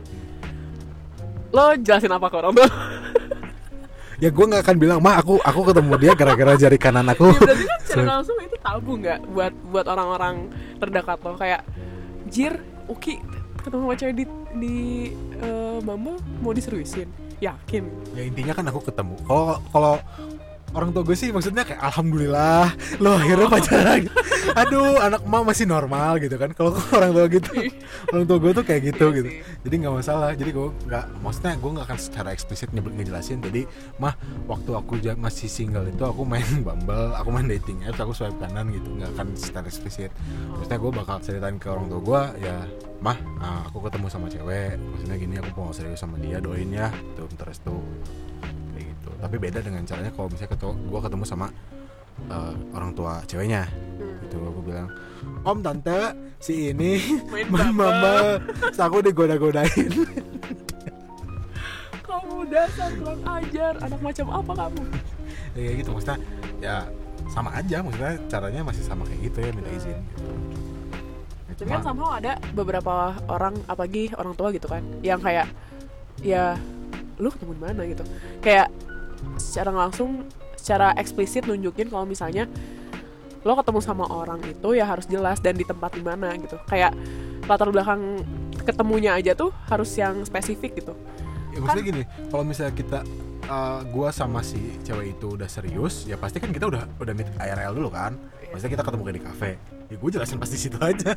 lo 1.54 1.70
jelasin 1.78 2.10
apa 2.10 2.26
ke 2.26 2.34
orang 2.34 2.50
tuh 2.58 2.66
ya 4.22 4.26
gue 4.26 4.44
nggak 4.50 4.62
akan 4.66 4.76
bilang 4.78 4.98
mah 4.98 5.22
aku 5.22 5.38
aku 5.38 5.70
ketemu 5.70 5.92
dia 6.02 6.12
gara-gara 6.18 6.58
jari 6.58 6.78
kanan 6.78 7.06
aku. 7.06 7.30
Ya, 7.34 7.38
berarti 7.38 7.64
kan 7.66 7.78
secara 7.86 8.10
langsung 8.18 8.38
itu 8.42 8.56
tabu 8.58 8.92
nggak 8.98 9.18
buat 9.30 9.54
buat 9.70 9.86
orang-orang 9.86 10.50
terdekat 10.82 11.18
lo? 11.22 11.38
Kayak 11.38 11.62
jir 12.26 12.58
Uki 12.90 13.22
ketemu 13.64 13.96
cewek 13.96 14.14
di 14.14 14.24
di 14.60 14.76
uh, 15.40 15.80
Bumble 15.80 16.20
mau 16.44 16.52
diseriusin 16.52 17.08
yakin? 17.40 17.84
Ya 18.12 18.22
intinya 18.28 18.52
kan 18.52 18.64
aku 18.68 18.84
ketemu. 18.84 19.16
Kalau 19.24 19.58
kalau 19.72 19.94
orang 20.74 20.90
tua 20.90 21.02
gue 21.06 21.16
sih 21.16 21.30
maksudnya 21.30 21.62
kayak 21.62 21.80
alhamdulillah 21.80 22.74
lo 22.98 23.14
akhirnya 23.14 23.46
pacaran. 23.46 24.02
Aduh 24.60 24.98
anak 24.98 25.22
emak 25.22 25.42
masih 25.46 25.66
normal 25.70 26.18
gitu 26.18 26.34
kan. 26.34 26.50
Kalau 26.52 26.74
orang 26.98 27.10
tua 27.14 27.26
gitu 27.30 27.50
orang 28.10 28.24
tua 28.26 28.38
gue 28.42 28.52
tuh 28.52 28.64
kayak 28.66 28.80
gitu 28.92 29.06
gitu. 29.14 29.28
Jadi 29.64 29.74
nggak 29.80 29.94
masalah. 29.94 30.30
Jadi 30.34 30.50
gue 30.50 30.68
nggak 30.90 31.04
maksudnya 31.22 31.52
gue 31.56 31.70
nggak 31.78 31.86
akan 31.86 31.98
secara 31.98 32.28
eksplisit 32.34 32.68
nyebut 32.74 32.92
ngejelasin. 32.98 33.38
Jadi 33.40 33.62
mah 34.02 34.18
waktu 34.50 34.70
aku 34.74 34.98
masih 35.16 35.48
single 35.48 35.86
itu 35.86 36.02
aku 36.02 36.26
main 36.26 36.46
bumble 36.66 37.14
aku 37.14 37.28
main 37.30 37.46
dating 37.46 37.86
apps 37.86 38.02
aku 38.02 38.12
swipe 38.12 38.36
kanan 38.42 38.74
gitu. 38.74 38.90
Nggak 38.90 39.10
akan 39.14 39.26
secara 39.38 39.66
eksplisit. 39.70 40.10
Maksudnya 40.58 40.78
gue 40.82 40.90
bakal 40.90 41.16
ceritain 41.22 41.56
ke 41.56 41.70
orang 41.70 41.86
tua 41.86 42.00
gue 42.02 42.22
ya 42.50 42.58
mah 43.04 43.18
ah, 43.38 43.62
aku 43.70 43.78
ketemu 43.86 44.06
sama 44.10 44.26
cewek. 44.26 44.74
Maksudnya 44.74 45.16
gini 45.16 45.34
aku 45.38 45.58
mau 45.62 45.70
serius 45.70 46.02
sama 46.02 46.18
dia 46.18 46.42
doain 46.42 46.68
ya. 46.74 46.90
Tuh 47.14 47.30
terus 47.38 47.62
tuh 47.62 47.78
gitu. 49.04 49.12
Tapi 49.20 49.36
beda 49.36 49.60
dengan 49.60 49.84
caranya 49.84 50.08
kalau 50.16 50.32
misalnya 50.32 50.56
ketemu 50.56 50.72
gue 50.88 51.00
ketemu 51.04 51.24
sama 51.28 51.46
eh, 52.32 52.54
orang 52.72 52.90
tua 52.96 53.20
ceweknya. 53.28 53.68
Gitu 54.24 54.40
aku 54.40 54.60
bilang 54.64 54.88
om 55.44 55.60
tante 55.60 56.16
si 56.40 56.72
ini 56.72 57.20
Main 57.28 57.48
main 57.52 57.68
Bumble." 57.76 57.84
bumble 57.84 58.24
terus 58.72 58.80
aku 58.80 58.96
digoda-godain. 59.04 59.92
Kamu 62.08 62.48
dasar 62.48 62.88
kurang 62.96 63.20
ajar 63.28 63.72
anak 63.84 64.00
macam 64.00 64.26
apa 64.32 64.52
kamu? 64.64 64.82
Ya 65.54 65.60
kayak 65.60 65.76
gitu 65.84 65.90
maksudnya 65.92 66.18
ya 66.64 66.76
sama 67.28 67.50
aja 67.56 67.76
maksudnya 67.84 68.14
caranya 68.30 68.60
masih 68.64 68.84
sama 68.84 69.02
kayak 69.04 69.20
gitu 69.28 69.38
ya 69.44 69.50
minta 69.52 69.70
izin 69.72 69.98
gitu. 70.16 70.32
Ya, 71.44 71.52
tapi 71.58 71.70
kan 71.70 71.82
somehow 71.84 72.10
ada 72.16 72.32
beberapa 72.56 73.14
orang 73.28 73.54
apalagi 73.70 74.10
orang 74.16 74.34
tua 74.34 74.48
gitu 74.50 74.66
kan 74.66 74.82
yang 75.04 75.20
kayak 75.20 75.46
ya 76.22 76.58
lu 77.18 77.30
ketemu 77.30 77.52
di 77.54 77.62
mana? 77.62 77.82
gitu. 77.86 78.04
Kayak 78.42 78.68
secara 79.36 79.70
langsung 79.72 80.26
secara 80.54 80.96
eksplisit 80.96 81.44
nunjukin 81.44 81.92
kalau 81.92 82.08
misalnya 82.08 82.48
lo 83.44 83.52
ketemu 83.60 83.80
sama 83.84 84.08
orang 84.08 84.40
itu 84.48 84.72
ya 84.72 84.88
harus 84.88 85.04
jelas 85.04 85.36
dan 85.44 85.52
di 85.52 85.68
tempat 85.68 85.92
di 85.92 86.00
mana 86.00 86.32
gitu. 86.40 86.56
Kayak 86.64 86.96
latar 87.44 87.68
belakang 87.68 88.24
ketemunya 88.64 89.12
aja 89.12 89.36
tuh 89.36 89.52
harus 89.68 89.92
yang 90.00 90.24
spesifik 90.24 90.80
gitu. 90.80 90.96
Ya 91.52 91.60
maksudnya 91.60 91.84
gini 91.84 92.02
kalau 92.32 92.44
misalnya 92.48 92.72
kita 92.72 93.00
eh, 93.44 93.80
gua 93.92 94.08
sama 94.10 94.40
si 94.40 94.80
cewek 94.80 95.20
itu 95.20 95.36
udah 95.36 95.46
serius 95.46 96.08
ya 96.08 96.16
pasti 96.16 96.40
kan 96.40 96.48
kita 96.48 96.64
udah 96.66 96.88
udah 96.96 97.12
meet 97.12 97.28
IRL 97.36 97.76
dulu 97.76 97.92
kan. 97.92 98.16
Maksudnya 98.48 98.80
kita 98.80 98.84
ketemu 98.86 99.02
kayak 99.04 99.16
di 99.18 99.24
kafe. 99.26 99.50
Ya 99.92 99.96
gue 100.00 100.10
jelasin 100.16 100.38
pasti 100.40 100.56
situ 100.56 100.78
aja 100.80 101.12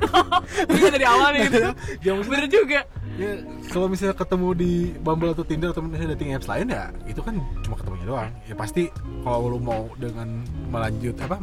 iya 0.76 0.88
dari 0.88 1.06
awal 1.06 1.28
nih 1.34 1.40
gitu. 1.48 1.60
Ya 2.06 2.12
bener 2.16 2.46
juga. 2.48 2.80
ya 3.12 3.44
kalau 3.68 3.92
misalnya 3.92 4.16
ketemu 4.16 4.48
di 4.56 4.72
Bumble 4.96 5.36
atau 5.36 5.44
Tinder 5.44 5.68
atau 5.68 5.84
misalnya 5.84 6.16
dating 6.16 6.32
apps 6.32 6.48
lain 6.48 6.72
ya 6.72 6.88
itu 7.04 7.20
kan 7.20 7.36
cuma 7.60 7.74
ketemunya 7.76 8.06
doang. 8.08 8.30
Ya 8.48 8.54
pasti 8.56 8.88
kalau 9.20 9.52
lu 9.52 9.58
mau 9.60 9.92
dengan 10.00 10.40
melanjut 10.72 11.16
apa 11.20 11.36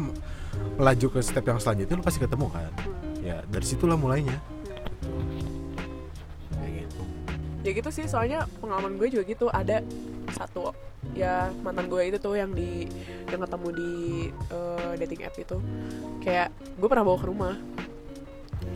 melaju 0.79 1.07
ke 1.13 1.19
step 1.21 1.45
yang 1.45 1.59
selanjutnya 1.61 1.95
lu 1.99 2.03
pasti 2.03 2.19
ketemu 2.19 2.47
kan. 2.49 2.71
Ya 3.21 3.45
dari 3.45 3.65
situlah 3.65 3.97
mulainya. 3.99 4.37
Kayak 6.57 6.71
gitu. 6.89 7.01
Ya 7.61 7.71
gitu 7.75 7.89
sih 7.93 8.05
soalnya 8.09 8.49
pengalaman 8.57 8.97
gue 8.97 9.07
juga 9.13 9.23
gitu. 9.29 9.45
Ada 9.53 9.85
satu 10.33 10.73
ya 11.15 11.49
mantan 11.63 11.87
gue 11.87 12.01
itu 12.11 12.17
tuh 12.19 12.35
yang 12.35 12.51
di 12.51 12.85
yang 13.29 13.41
ketemu 13.45 13.67
di 13.77 13.91
eh, 14.49 14.91
dating 15.05 15.21
app 15.21 15.37
itu. 15.37 15.57
Kayak 16.25 16.49
gue 16.81 16.87
pernah 16.89 17.05
bawa 17.05 17.17
ke 17.21 17.27
rumah 17.29 17.55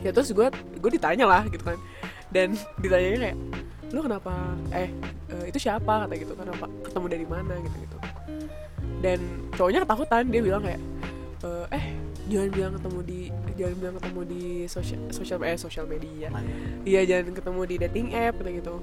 ya 0.04 0.12
terus 0.12 0.30
gue 0.30 0.46
gue 0.52 0.90
ditanya 0.92 1.24
lah 1.24 1.42
gitu 1.48 1.64
kan. 1.64 1.80
Dan 2.28 2.52
ditanyanya 2.78 3.18
kayak 3.30 3.38
lu 3.94 4.00
kenapa? 4.02 4.32
Eh 4.74 4.90
eh, 5.32 5.44
itu 5.48 5.58
siapa? 5.58 6.04
Kata 6.04 6.14
gitu 6.18 6.36
kenapa? 6.36 6.66
Ketemu 6.84 7.06
dari 7.08 7.26
mana? 7.26 7.54
Gitu 7.58 7.76
gitu. 7.88 7.96
Dan 9.00 9.18
cowoknya 9.54 9.80
ketakutan 9.86 10.22
dia 10.28 10.40
bilang 10.42 10.62
kayak 10.62 10.82
eh, 11.44 11.66
eh 11.72 11.86
jangan 12.24 12.50
bilang 12.56 12.72
ketemu 12.80 13.00
di 13.04 13.20
jangan 13.54 13.76
bilang 13.76 13.94
ketemu 14.00 14.20
di 14.24 14.42
sosial 14.66 15.00
sosial 15.12 15.38
eh 15.44 15.58
sosial 15.60 15.86
media. 15.86 16.28
Iya 16.82 17.00
jangan 17.04 17.32
ketemu 17.36 17.60
di 17.68 17.76
dating 17.80 18.06
app 18.16 18.34
gitu 18.40 18.50
gitu. 18.60 18.74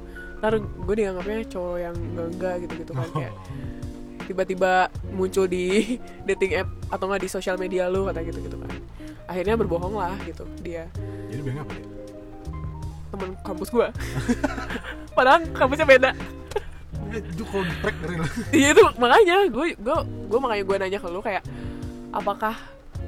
Ntar 0.42 0.54
gue 0.62 0.96
dianggapnya 0.96 1.38
cowok 1.50 1.78
yang 1.78 1.96
enggak 1.98 2.28
enggak 2.34 2.56
gitu 2.66 2.74
gitu 2.86 2.92
kan 2.98 3.10
kayak 3.14 3.34
tiba-tiba 4.30 4.88
muncul 5.12 5.44
di 5.44 5.98
dating 6.24 6.64
app 6.64 6.70
atau 6.88 7.10
nggak 7.10 7.22
di 7.26 7.30
sosial 7.30 7.60
media 7.60 7.92
lu 7.92 8.08
kata 8.08 8.22
gitu 8.24 8.40
gitu 8.40 8.58
kan. 8.62 8.72
Akhirnya 9.28 9.60
berbohong 9.60 9.96
lah 9.98 10.16
gitu 10.24 10.48
dia 10.62 10.88
jadi 11.32 11.42
bilang 11.42 11.60
apa 11.64 11.74
ya 11.74 11.84
teman 13.12 13.30
kampus 13.44 13.70
gue 13.70 13.88
padahal 15.18 15.44
kampusnya 15.52 15.84
beda. 15.84 16.12
Eh, 17.12 17.20
itu 17.20 17.44
prank 17.84 17.98
keren 18.00 18.18
lah 18.24 18.32
iya 18.56 18.68
itu 18.72 18.84
makanya 18.96 19.36
gue 19.52 19.68
gue 19.76 19.98
gue 20.32 20.40
makanya 20.40 20.64
gue 20.64 20.76
nanya 20.80 21.00
ke 21.04 21.08
lu 21.12 21.20
kayak 21.20 21.44
apakah 22.16 22.56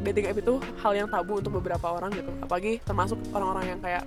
dating 0.03 0.27
app 0.27 0.35
itu 0.35 0.59
hal 0.83 0.91
yang 0.91 1.07
tabu 1.07 1.39
untuk 1.39 1.55
beberapa 1.55 1.87
orang 1.87 2.11
gitu? 2.11 2.27
Apalagi 2.43 2.83
termasuk 2.83 3.15
orang-orang 3.31 3.75
yang 3.75 3.79
kayak 3.79 4.03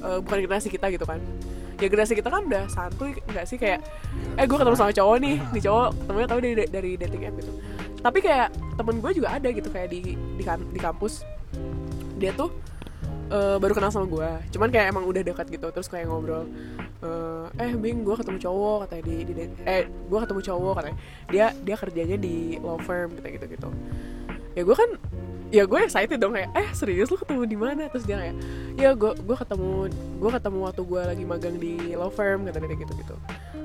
eh, 0.00 0.18
bukan 0.24 0.38
generasi 0.48 0.72
kita 0.72 0.88
gitu 0.88 1.04
kan. 1.04 1.20
Ya 1.76 1.88
generasi 1.92 2.16
kita 2.16 2.32
kan 2.32 2.48
udah 2.48 2.64
santuy 2.72 3.12
nggak 3.28 3.44
sih? 3.44 3.60
Kayak 3.60 3.84
eh 4.40 4.44
gue 4.48 4.56
ketemu 4.56 4.76
sama 4.76 4.92
cowok 4.92 5.16
nih. 5.20 5.36
Nih 5.52 5.60
cowok 5.60 5.88
ketemunya 6.00 6.28
tahu 6.28 6.40
dari 6.40 6.52
dari 6.64 6.90
dating 6.96 7.22
app 7.28 7.34
gitu. 7.36 7.52
Tapi 8.00 8.18
kayak 8.24 8.48
temen 8.80 8.96
gue 9.04 9.12
juga 9.12 9.28
ada 9.36 9.48
gitu 9.52 9.68
kayak 9.68 9.88
di 9.92 10.16
di, 10.16 10.42
kan- 10.44 10.68
di 10.72 10.80
kampus. 10.80 11.28
Dia 12.16 12.32
tuh 12.32 12.48
eh, 13.30 13.56
baru 13.62 13.72
kenal 13.72 13.94
sama 13.94 14.06
gue 14.10 14.30
cuman 14.50 14.68
kayak 14.68 14.86
emang 14.90 15.06
udah 15.06 15.22
dekat 15.22 15.46
gitu 15.48 15.70
terus 15.70 15.86
kayak 15.86 16.10
ngobrol 16.10 16.44
eh, 17.00 17.46
eh 17.64 17.72
bing 17.76 18.04
gue 18.04 18.16
ketemu 18.16 18.38
cowok 18.40 18.76
katanya 18.86 19.02
di, 19.08 19.16
di 19.24 19.32
eh 19.64 19.84
gue 19.88 20.18
ketemu 20.20 20.40
cowok 20.44 20.74
katanya. 20.80 20.98
Dia 21.32 21.46
dia 21.64 21.76
kerjanya 21.76 22.16
di 22.20 22.60
law 22.60 22.78
firm 22.80 23.16
gitu 23.16 23.28
gitu 23.40 23.46
gitu. 23.48 23.68
Ya 24.52 24.62
gue 24.66 24.76
kan 24.76 24.90
ya 25.50 25.66
gue 25.66 25.78
excited 25.82 26.18
dong 26.22 26.36
kayak 26.36 26.50
eh 26.54 26.68
serius 26.76 27.10
lu 27.10 27.16
ketemu 27.18 27.42
di 27.48 27.58
mana? 27.58 27.82
Terus 27.88 28.04
dia 28.04 28.16
kayak 28.20 28.36
ya 28.76 28.90
gue 28.92 29.12
gue 29.16 29.36
ketemu 29.36 29.70
gue 30.20 30.30
ketemu 30.30 30.58
waktu 30.68 30.82
gue 30.84 31.02
lagi 31.02 31.24
magang 31.24 31.56
di 31.56 31.74
law 31.96 32.12
firm 32.12 32.44
kata 32.46 32.60
dia 32.60 32.76
gitu 32.76 32.92
gitu 32.94 33.16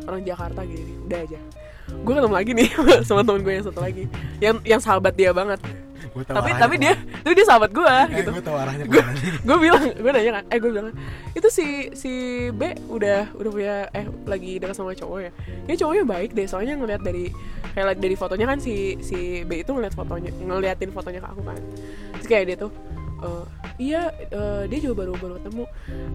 orang 0.05 0.21
Jakarta 0.21 0.61
gini 0.61 0.93
udah 1.01 1.19
aja. 1.21 1.39
Gue 1.85 2.13
ketemu 2.13 2.33
lagi 2.33 2.51
nih 2.51 2.69
sama 3.07 3.21
temen 3.21 3.41
gue 3.41 3.53
yang 3.53 3.65
satu 3.65 3.79
lagi. 3.79 4.03
Yang 4.37 4.55
yang 4.63 4.79
sahabat 4.79 5.13
dia 5.13 5.31
banget. 5.31 5.59
Tapi 6.15 6.49
tapi 6.55 6.75
dia 6.77 6.95
tapi 6.95 7.33
dia 7.33 7.43
sahabat 7.43 7.69
gue 7.69 7.83
Eh, 7.83 8.07
gitu. 8.17 8.31
gue 8.31 8.39
tahu 8.41 8.55
arahnya 8.55 8.85
gue 9.41 9.57
bilang 9.59 9.83
gue 9.91 10.09
nanya 10.09 10.31
kan 10.33 10.43
eh 10.47 10.57
gue 10.57 10.71
bilang 10.71 10.87
itu 11.29 11.47
si 11.49 11.65
si 11.91 12.11
B 12.49 12.61
udah 12.87 13.35
udah 13.35 13.51
punya 13.51 13.75
eh 13.91 14.07
lagi 14.23 14.55
dekat 14.55 14.73
sama 14.73 14.95
cowok 14.95 15.19
ya? 15.19 15.31
Ya 15.67 15.75
cowoknya 15.75 16.03
baik 16.07 16.31
deh 16.31 16.47
soalnya 16.47 16.79
ngeliat 16.79 17.03
dari 17.03 17.35
kayak 17.73 17.99
dari 17.99 18.15
fotonya 18.15 18.47
kan 18.47 18.57
si 18.57 18.95
si 19.01 19.43
B 19.43 19.59
itu 19.59 19.75
ngeliat 19.75 19.91
fotonya 19.91 20.31
ngeliatin 20.31 20.89
fotonya 20.89 21.19
ke 21.19 21.27
aku 21.27 21.41
kan. 21.43 21.59
Terus 22.15 22.27
kayak 22.27 22.43
dia 22.47 22.57
tuh 22.57 22.71
"Eh, 23.19 23.43
iya 23.75 24.11
eh, 24.31 24.63
dia 24.71 24.79
juga 24.79 25.05
baru 25.05 25.13
baru 25.19 25.33
ketemu. 25.41 25.63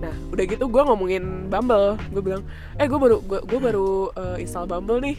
Nah 0.01 0.15
udah 0.33 0.45
gitu 0.49 0.65
gue 0.69 0.83
ngomongin 0.83 1.25
Bumble. 1.49 1.97
Gue 2.13 2.23
bilang 2.23 2.43
eh 2.81 2.87
gue 2.89 2.99
baru 2.99 3.17
gue 3.23 3.61
baru 3.61 3.89
eh, 4.17 4.37
install 4.45 4.67
Bumble 4.69 5.01
nih. 5.01 5.17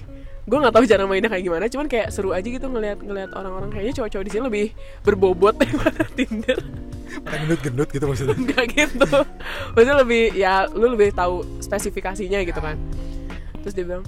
Gue 0.49 0.57
nggak 0.57 0.73
tahu 0.73 0.83
cara 0.89 1.03
mainnya 1.05 1.29
kayak 1.29 1.45
gimana 1.45 1.65
cuman 1.69 1.85
kayak 1.85 2.07
seru 2.09 2.33
aja 2.33 2.45
gitu 2.45 2.65
ngeliat 2.65 2.99
ngeliat 3.01 3.31
orang-orang. 3.37 3.69
Kayaknya 3.69 3.93
cowok-cowok 4.01 4.25
di 4.25 4.31
sini 4.31 4.43
lebih 4.45 4.65
berbobot 5.05 5.55
daripada 5.61 6.01
Tinder. 6.17 6.59
Pada 7.11 7.35
gendut-gendut 7.43 7.89
gitu 7.91 8.05
maksudnya? 8.07 8.35
Enggak 8.41 8.65
gitu. 8.73 9.09
Maksudnya 9.77 9.97
lebih 10.01 10.23
ya 10.33 10.65
lu 10.71 10.95
lebih 10.97 11.13
tahu 11.13 11.45
spesifikasinya 11.61 12.41
gitu 12.41 12.57
kan. 12.57 12.79
Terus 13.61 13.73
dia 13.77 13.85
bilang 13.85 14.05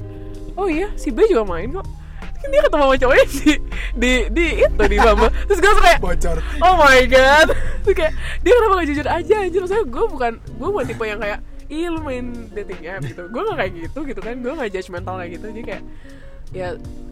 oh 0.58 0.70
iya 0.70 0.90
si 0.98 1.10
B 1.10 1.26
juga 1.30 1.46
main 1.46 1.70
kok 1.74 2.03
dia 2.44 2.62
ketemu 2.62 2.84
sama 2.84 2.96
cowoknya 3.00 3.26
di 3.32 3.52
di 3.94 4.12
di 4.30 4.46
itu 4.62 4.84
di 4.84 4.98
Bumble 5.00 5.32
terus 5.48 5.60
gue 5.60 5.74
kayak 5.80 6.00
bocor. 6.00 6.38
oh 6.60 6.74
my 6.76 7.02
god. 7.08 7.48
Terus 7.84 7.96
kayak 7.96 8.14
dia 8.42 8.52
kenapa 8.54 8.74
gak 8.80 8.88
jujur 8.90 9.08
aja 9.08 9.36
anjir? 9.44 9.60
Maksudnya 9.64 9.86
gue 9.86 10.06
bukan 10.08 10.32
gue 10.40 10.70
bukan 10.70 10.86
tipe 10.86 11.04
yang 11.04 11.20
kayak 11.20 11.40
ih 11.72 11.88
lu 11.88 12.00
main 12.04 12.26
dating 12.52 12.82
app 12.86 13.02
gitu. 13.04 13.24
Gue 13.32 13.42
gak 13.48 13.58
kayak 13.60 13.74
gitu 13.88 14.00
gitu 14.04 14.22
kan. 14.22 14.36
Gue 14.40 14.54
gak 14.54 14.70
judgmental 14.72 15.16
kayak 15.20 15.32
gitu. 15.40 15.46
Jadi 15.52 15.64
kayak 15.64 15.84
ya 16.54 16.68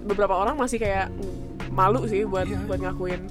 beberapa 0.06 0.36
orang 0.38 0.56
masih 0.60 0.78
kayak 0.78 1.08
malu 1.72 2.04
sih 2.06 2.28
buat 2.28 2.46
Iya. 2.46 2.62
buat 2.68 2.80
ngakuin. 2.84 3.22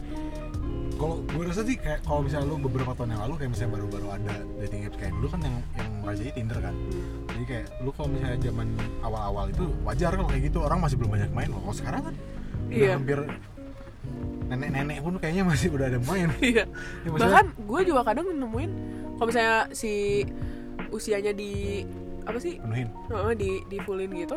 Kalau 1.01 1.17
gue 1.25 1.43
rasa 1.49 1.65
sih 1.65 1.77
kayak 1.81 2.05
kalau 2.05 2.21
misalnya 2.21 2.47
lu 2.49 2.57
beberapa 2.61 2.93
tahun 2.93 3.17
yang 3.17 3.23
lalu 3.25 3.35
kayak 3.41 3.51
misalnya 3.57 3.73
baru-baru 3.81 4.07
ada 4.21 4.35
dating 4.61 4.85
apps 4.85 4.97
kayak 5.01 5.13
dulu 5.17 5.27
kan 5.33 5.41
yang 5.41 5.57
yang 5.81 5.90
merajai 6.01 6.31
Tinder 6.31 6.59
kan? 6.59 6.75
Hmm. 6.75 7.29
jadi 7.31 7.45
kayak 7.47 7.67
lu 7.81 7.91
kalau 7.91 8.09
misalnya 8.11 8.39
zaman 8.39 8.69
awal-awal 9.01 9.45
itu 9.49 9.65
wajar 9.83 10.13
kalau 10.13 10.29
kayak 10.29 10.43
gitu. 10.47 10.59
Orang 10.61 10.79
masih 10.79 10.97
belum 10.97 11.11
banyak 11.11 11.31
main 11.31 11.49
loh. 11.49 11.61
Kalau 11.63 11.77
sekarang 11.77 12.03
kan 12.03 12.15
udah 12.67 12.77
Iya. 12.77 12.91
hampir 12.95 13.19
nenek-nenek 14.47 14.99
pun 15.01 15.15
kayaknya 15.17 15.45
masih 15.45 15.69
udah 15.71 15.87
ada 15.87 16.01
main. 16.03 16.29
Iya. 16.43 16.65
Ya, 16.67 17.09
maksudnya- 17.09 17.23
Bahkan 17.23 17.47
gue 17.61 17.81
juga 17.85 18.01
kadang 18.03 18.27
nemuin 18.29 18.71
kalau 19.15 19.27
misalnya 19.27 19.57
si 19.71 20.25
usianya 20.91 21.31
di 21.31 21.85
apa 22.21 22.37
sih? 22.37 22.59
Penuhin. 22.59 22.89
Di 23.35 23.51
di 23.67 23.77
fullin 23.81 24.11
gitu 24.13 24.37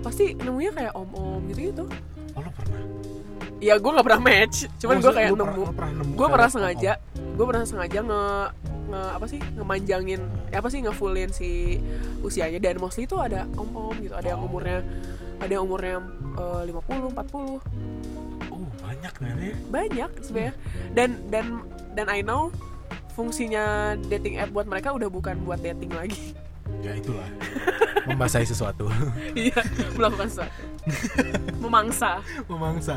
pasti 0.00 0.34
nemunya 0.34 0.72
kayak 0.72 0.92
om 0.92 1.08
om 1.12 1.42
gitu 1.48 1.70
gitu 1.70 1.84
oh 2.32 2.40
lu 2.40 2.50
pernah 2.50 2.82
ya 3.62 3.78
gue 3.78 3.90
nggak 3.94 4.06
pernah 4.10 4.22
match. 4.22 4.66
Cuman 4.82 4.98
Oh, 4.98 5.02
gue 5.06 5.12
kayak 5.14 5.30
nemu. 5.32 5.62
gue 6.18 6.26
pernah 6.26 6.48
om-om? 6.50 6.54
sengaja 6.58 6.92
gue 7.32 7.46
pernah 7.48 7.64
sengaja 7.64 7.98
nge, 8.02 8.24
nge 8.90 9.02
apa 9.16 9.26
sih 9.30 9.40
ngemanjangin 9.56 10.20
eh, 10.50 10.58
apa 10.58 10.68
sih 10.68 10.78
ngefullin 10.82 11.30
si 11.30 11.78
usianya. 12.20 12.58
Dan 12.58 12.82
mostly 12.82 13.06
itu 13.06 13.14
ada 13.22 13.46
om 13.54 13.70
om 13.70 13.94
gitu 14.02 14.12
ada 14.12 14.34
yang 14.34 14.42
Oh. 14.42 14.48
umurnya 14.50 14.82
ada 15.38 15.52
yang 15.54 15.64
umurnya 15.64 15.96
eh, 16.36 16.62
lima 16.66 16.82
puluh 16.82 17.08
empat 17.08 17.26
puluh. 17.30 17.62
Oh 18.50 18.66
banyak 18.82 19.12
ternyata 19.14 19.42
ya? 19.46 19.56
Banyak 19.70 20.10
sebenarnya. 20.20 20.54
Dan 20.92 21.08
dan 21.30 21.46
dan 21.94 22.06
I 22.10 22.20
know 22.20 22.50
fungsinya 23.12 23.94
dating 24.08 24.40
app 24.40 24.50
buat 24.50 24.64
mereka 24.64 24.90
udah 24.90 25.06
bukan 25.06 25.36
buat 25.44 25.60
dating 25.60 25.92
lagi 25.92 26.32
ya 26.80 26.92
itulah. 26.96 27.28
Membasahi 28.08 28.46
sesuatu. 28.48 28.88
Iya 29.38 29.60
melakukan 29.94 30.28
sesuatu 30.32 30.72
memangsa. 31.62 32.18
Memangsa. 32.50 32.94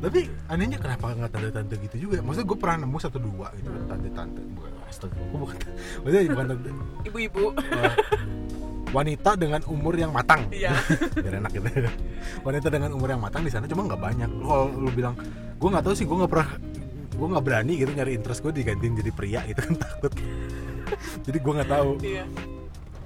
Tapi 0.00 0.30
anehnya 0.48 0.78
kenapa 0.80 1.12
nggak 1.12 1.30
tante-tante 1.32 1.74
gitu 1.84 1.96
juga? 2.08 2.24
Maksudnya 2.24 2.46
gue 2.48 2.58
pernah 2.58 2.76
nemu 2.86 2.98
satu 2.98 3.18
dua 3.20 3.52
gitu 3.60 3.68
kan 3.68 3.82
tante-tante. 3.96 4.40
Bukan 4.56 4.72
astaga 4.88 5.20
gue 5.20 5.38
bukan 5.38 5.56
maksudnya 6.02 6.20
bukan 6.32 6.46
tante. 6.48 6.68
Ibu-ibu. 7.04 7.44
Eh, 7.52 7.94
wanita 8.88 9.30
dengan 9.36 9.60
umur 9.68 9.94
yang 10.00 10.10
matang. 10.10 10.48
Iya. 10.48 10.72
Biar 11.24 11.34
enak 11.44 11.52
gitu. 11.52 11.68
Wanita 12.40 12.66
dengan 12.72 12.90
umur 12.96 13.08
yang 13.12 13.20
matang 13.20 13.44
di 13.44 13.52
sana 13.52 13.68
cuma 13.68 13.84
nggak 13.84 14.00
banyak. 14.00 14.30
Kalau 14.32 14.66
lu 14.72 14.90
bilang 14.92 15.14
gue 15.58 15.68
nggak 15.68 15.84
tahu 15.84 15.94
sih 15.94 16.06
gue 16.08 16.16
nggak 16.16 16.32
pernah 16.32 16.50
gue 17.18 17.26
nggak 17.26 17.44
berani 17.44 17.72
gitu 17.74 17.90
nyari 17.98 18.14
interest 18.14 18.46
gue 18.46 18.54
digantiin 18.54 18.94
jadi 19.04 19.12
pria 19.12 19.40
gitu 19.44 19.60
kan 19.60 19.74
takut. 19.76 20.12
Jadi 21.28 21.36
gue 21.44 21.52
nggak 21.52 21.68
tahu. 21.68 22.00
Iya 22.00 22.24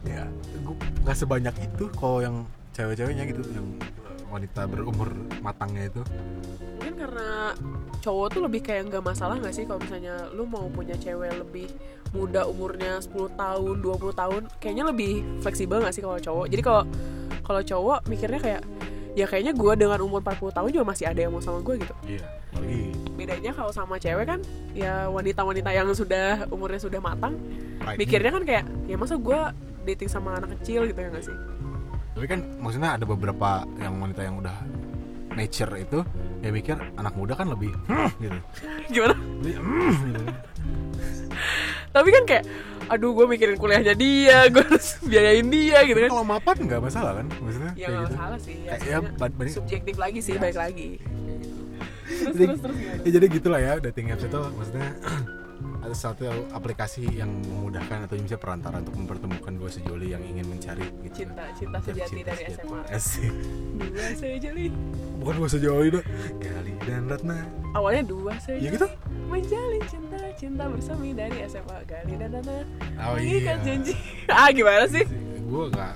ya 0.03 0.27
gue 0.63 0.75
nggak 1.07 1.17
sebanyak 1.17 1.55
itu 1.63 1.85
kalau 1.95 2.19
yang 2.23 2.37
cewek-ceweknya 2.75 3.25
gitu 3.29 3.43
yang 3.53 3.67
wanita 4.33 4.65
berumur 4.65 5.13
matangnya 5.45 5.93
itu. 5.93 6.03
Mungkin 6.81 6.95
karena 6.97 7.53
cowok 8.01 8.27
tuh 8.33 8.43
lebih 8.49 8.65
kayak 8.65 8.89
nggak 8.89 9.05
masalah 9.05 9.37
nggak 9.37 9.53
sih 9.53 9.69
kalau 9.69 9.79
misalnya 9.85 10.27
lu 10.33 10.49
mau 10.49 10.67
punya 10.73 10.97
cewek 10.97 11.37
lebih 11.37 11.69
muda 12.17 12.49
umurnya 12.49 13.01
10 13.05 13.37
tahun 13.37 13.77
20 13.85 14.21
tahun 14.21 14.43
kayaknya 14.57 14.85
lebih 14.89 15.21
fleksibel 15.45 15.85
nggak 15.85 15.95
sih 15.95 16.03
kalau 16.03 16.17
cowok? 16.17 16.47
Jadi 16.49 16.63
kalau 16.65 16.83
kalau 17.45 17.61
cowok 17.61 17.99
mikirnya 18.09 18.41
kayak 18.41 18.63
ya 19.13 19.29
kayaknya 19.29 19.53
gue 19.53 19.73
dengan 19.77 20.01
umur 20.01 20.25
40 20.25 20.57
tahun 20.57 20.69
juga 20.73 20.87
masih 20.89 21.05
ada 21.13 21.21
yang 21.21 21.33
mau 21.37 21.45
sama 21.45 21.61
gue 21.61 21.75
gitu. 21.77 21.95
Iya 22.09 22.43
lagi 22.73 22.93
bedanya 23.17 23.51
kalau 23.53 23.73
sama 23.73 23.97
cewek 24.01 24.27
kan 24.29 24.41
ya 24.73 25.09
wanita-wanita 25.09 25.71
yang 25.73 25.89
sudah 25.93 26.49
umurnya 26.49 26.81
sudah 26.81 27.01
matang 27.01 27.37
right. 27.85 27.99
mikirnya 28.01 28.31
kan 28.33 28.43
kayak 28.45 28.65
ya 28.89 28.97
masa 28.97 29.17
gue 29.21 29.41
dating 29.85 30.09
sama 30.09 30.39
anak 30.39 30.57
kecil 30.61 30.87
gitu 30.87 30.99
ya 30.99 31.09
nggak 31.11 31.25
sih? 31.25 31.37
Tapi 32.13 32.27
kan 32.29 32.41
maksudnya 32.61 32.91
ada 32.95 33.05
beberapa 33.05 33.65
yang 33.81 33.99
wanita 33.99 34.21
yang 34.23 34.37
udah 34.39 34.57
nature 35.33 35.73
itu 35.77 35.99
ya 36.45 36.53
mikir 36.53 36.77
anak 36.95 37.17
muda 37.17 37.33
kan 37.33 37.49
lebih 37.49 37.73
"Hmm," 37.89 38.11
gitu. 38.21 38.39
Gimana? 38.93 39.15
Lebih 39.41 39.55
"Hmm," 39.59 39.93
gitu 40.13 40.23
tapi 41.93 42.09
kan 42.09 42.25
kayak 42.25 42.45
aduh 42.89 43.13
gue 43.13 43.27
mikirin 43.29 43.57
kuliahnya 43.57 43.95
dia 43.95 44.45
gue 44.53 44.65
harus 44.65 44.97
biayain 45.05 45.47
dia 45.49 45.85
gitu 45.85 46.01
kan. 46.03 46.11
kalau 46.11 46.27
mapan 46.27 46.57
nggak 46.59 46.81
masalah 46.83 47.13
kan? 47.21 47.27
Maksudnya 47.29 47.73
ya 47.73 47.87
kayak 47.87 47.89
nggak 47.93 48.03
gitu. 48.03 48.17
masalah 48.17 48.39
sih. 48.41 48.57
Ya, 48.65 48.75
ya 48.81 48.99
bad- 49.17 49.53
subjektif 49.53 49.95
lagi 49.97 50.21
sih 50.21 50.35
Ya, 50.35 50.41
baik 50.41 50.57
lagi. 50.57 50.89
Terus 52.13 52.35
jadi, 52.37 52.45
terus 52.45 52.61
terus 52.61 52.77
ya 53.07 53.11
jadi 53.11 53.27
gitulah 53.31 53.61
ya 53.63 53.73
dating 53.81 54.13
apps 54.13 54.25
itu 54.27 54.41
maksudnya 54.53 54.89
ada 55.83 55.95
satu 55.99 56.31
aplikasi 56.55 57.03
yang 57.11 57.43
memudahkan 57.43 58.07
atau 58.07 58.15
bisa 58.15 58.39
perantara 58.39 58.79
untuk 58.79 58.95
mempertemukan 59.03 59.51
dua 59.59 59.67
sejoli 59.67 60.15
yang 60.15 60.23
ingin 60.23 60.47
mencari 60.47 60.87
gitu. 61.03 61.27
cinta 61.27 61.51
cinta 61.59 61.79
sejati 61.83 62.23
cinta 62.23 62.31
dari. 62.31 62.55
SMA 62.55 62.81
Asik. 62.97 63.33
dua 63.83 64.07
sejoli. 64.15 64.67
Bukan 65.19 65.35
dua 65.43 65.49
sejoli 65.51 65.89
dah 65.91 66.05
Gali 66.39 66.75
dan 66.87 67.03
Ratna. 67.11 67.39
Awalnya 67.75 68.03
dua 68.07 68.33
sejoli. 68.39 68.63
Ya 68.63 68.71
gitu? 68.71 68.87
Menjalin 69.27 69.83
cinta 69.91 70.19
cinta 70.39 70.65
bersemi 70.71 71.11
dari 71.19 71.37
SMA 71.51 71.79
Gali 71.91 72.15
dan 72.15 72.31
Nana 72.31 72.57
oh 73.03 73.15
mengikat 73.19 73.59
janji. 73.67 73.95
Ah 74.31 74.49
gimana 74.55 74.87
sih? 74.87 75.03
Gue 75.43 75.67
gak 75.75 75.95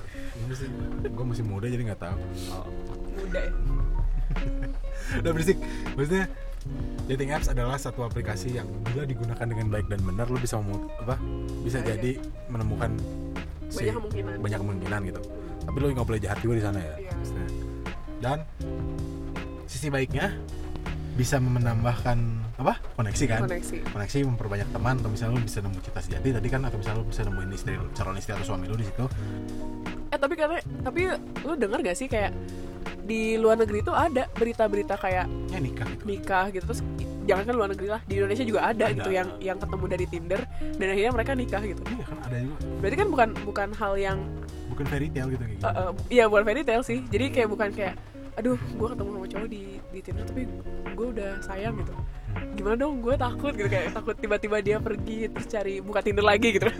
gue 1.07 1.25
masih 1.27 1.43
muda 1.47 1.67
jadi 1.71 1.83
nggak 1.91 2.01
tahu. 2.03 2.17
Muda 3.23 3.39
ya? 3.39 3.51
Udah 5.23 5.31
berisik. 5.31 5.57
Maksudnya 5.95 6.27
dating 7.05 7.29
apps 7.31 7.47
adalah 7.47 7.75
satu 7.75 8.01
aplikasi 8.01 8.53
yang 8.53 8.67
bila 8.83 9.03
digunakan 9.03 9.43
dengan 9.43 9.67
baik 9.67 9.87
dan 9.87 9.99
benar 10.01 10.25
lo 10.25 10.35
bisa 10.35 10.57
apa 10.57 11.15
bisa 11.61 11.79
Iya, 11.79 11.95
jadi 11.95 12.11
menemukan 12.47 12.91
si- 13.67 13.83
banyak 13.83 13.95
kemungkinan. 13.95 14.35
banyak 14.39 14.59
kemungkinan 14.59 14.99
gitu. 15.05 15.21
Tapi 15.63 15.77
lo 15.77 15.85
nggak 15.89 16.07
boleh 16.07 16.19
jahat 16.19 16.39
juga 16.39 16.53
di 16.55 16.63
sana 16.63 16.79
ya 16.79 16.95
Iya. 16.97 17.11
maksudnya. 17.13 17.47
dan 18.17 18.37
sisi 19.65 19.87
baiknya 19.87 20.33
bisa 21.13 21.37
menambahkan 21.37 22.17
apa 22.57 22.77
koneksi 22.93 23.23
kan? 23.25 23.41
Koneksi. 23.45 23.77
Koneksi 23.87 24.17
memperbanyak 24.27 24.69
teman 24.69 24.97
atau 24.97 25.09
misalnya 25.09 25.33
lo 25.33 25.41
bisa 25.41 25.59
nemu 25.59 25.77
cinta 25.79 25.99
sejati 25.99 26.27
tadi 26.31 26.47
kan 26.47 26.61
atau 26.61 26.77
misalnya 26.77 26.97
lo 26.97 27.05
bisa 27.05 27.21
nemuin 27.21 27.49
istri 27.51 27.73
calon 27.93 28.17
istri 28.17 28.33
atau 28.33 28.45
suami 28.47 28.65
lo 28.65 28.73
di 28.73 28.85
situ. 28.85 29.05
Eh 30.07 30.17
tapi 30.17 30.33
karena 30.33 30.57
tapi 30.81 31.01
lu 31.43 31.53
denger 31.53 31.79
gak 31.83 31.93
sih 31.95 32.07
kayak 32.07 32.33
di 33.07 33.39
luar 33.39 33.55
negeri 33.55 33.79
tuh 33.81 33.95
ada 33.95 34.27
berita-berita 34.35 34.99
kayak 34.99 35.25
ya 35.47 35.59
nikah 35.63 35.87
gitu 35.87 36.03
nikah 36.03 36.45
gitu. 36.51 36.63
Terus 36.67 36.81
jangan 37.23 37.43
kan 37.43 37.55
luar 37.55 37.69
negeri 37.71 37.87
lah 37.91 38.01
di 38.03 38.13
Indonesia 38.19 38.43
juga 38.43 38.59
ada, 38.67 38.85
Ada. 38.87 38.95
gitu 38.99 39.09
yang 39.11 39.27
yang 39.39 39.57
ketemu 39.59 39.85
dari 39.87 40.05
Tinder 40.07 40.41
dan 40.75 40.87
akhirnya 40.91 41.11
mereka 41.15 41.31
nikah 41.33 41.61
gitu. 41.63 41.81
Iya 41.87 42.03
kan 42.03 42.17
ada 42.27 42.37
juga. 42.43 42.57
Berarti 42.83 42.95
kan 42.95 43.07
bukan 43.07 43.29
bukan 43.47 43.69
hal 43.73 43.93
yang 43.95 44.17
bukan 44.67 44.85
fairy 44.91 45.07
tale 45.09 45.29
gitu 45.33 45.43
kayak 45.43 45.55
gitu. 45.57 45.65
uh, 45.65 45.71
uh, 45.71 45.91
iya 46.11 46.23
bukan 46.27 46.43
fairy 46.43 46.61
tale 46.67 46.83
sih. 46.83 46.99
Jadi 47.07 47.25
kayak 47.31 47.47
bukan 47.49 47.69
kayak 47.71 47.95
aduh 48.37 48.53
gue 48.53 48.87
ketemu 48.93 49.09
sama 49.09 49.27
cowok 49.33 49.47
di 49.49 49.61
di 49.89 49.99
Tinder 50.03 50.25
tapi 50.27 50.41
gue 50.93 51.07
udah 51.15 51.31
sayang 51.41 51.73
gitu. 51.81 51.93
Gimana 52.53 52.75
dong 52.77 53.01
gue 53.01 53.15
takut 53.17 53.53
gitu. 53.55 53.65
Kayak 53.65 53.95
takut 53.97 54.15
tiba-tiba 54.19 54.57
dia 54.61 54.77
pergi 54.77 55.31
terus 55.31 55.47
cari 55.47 55.79
buka 55.79 56.03
Tinder 56.03 56.25
lagi 56.27 56.53
gitu. 56.53 56.67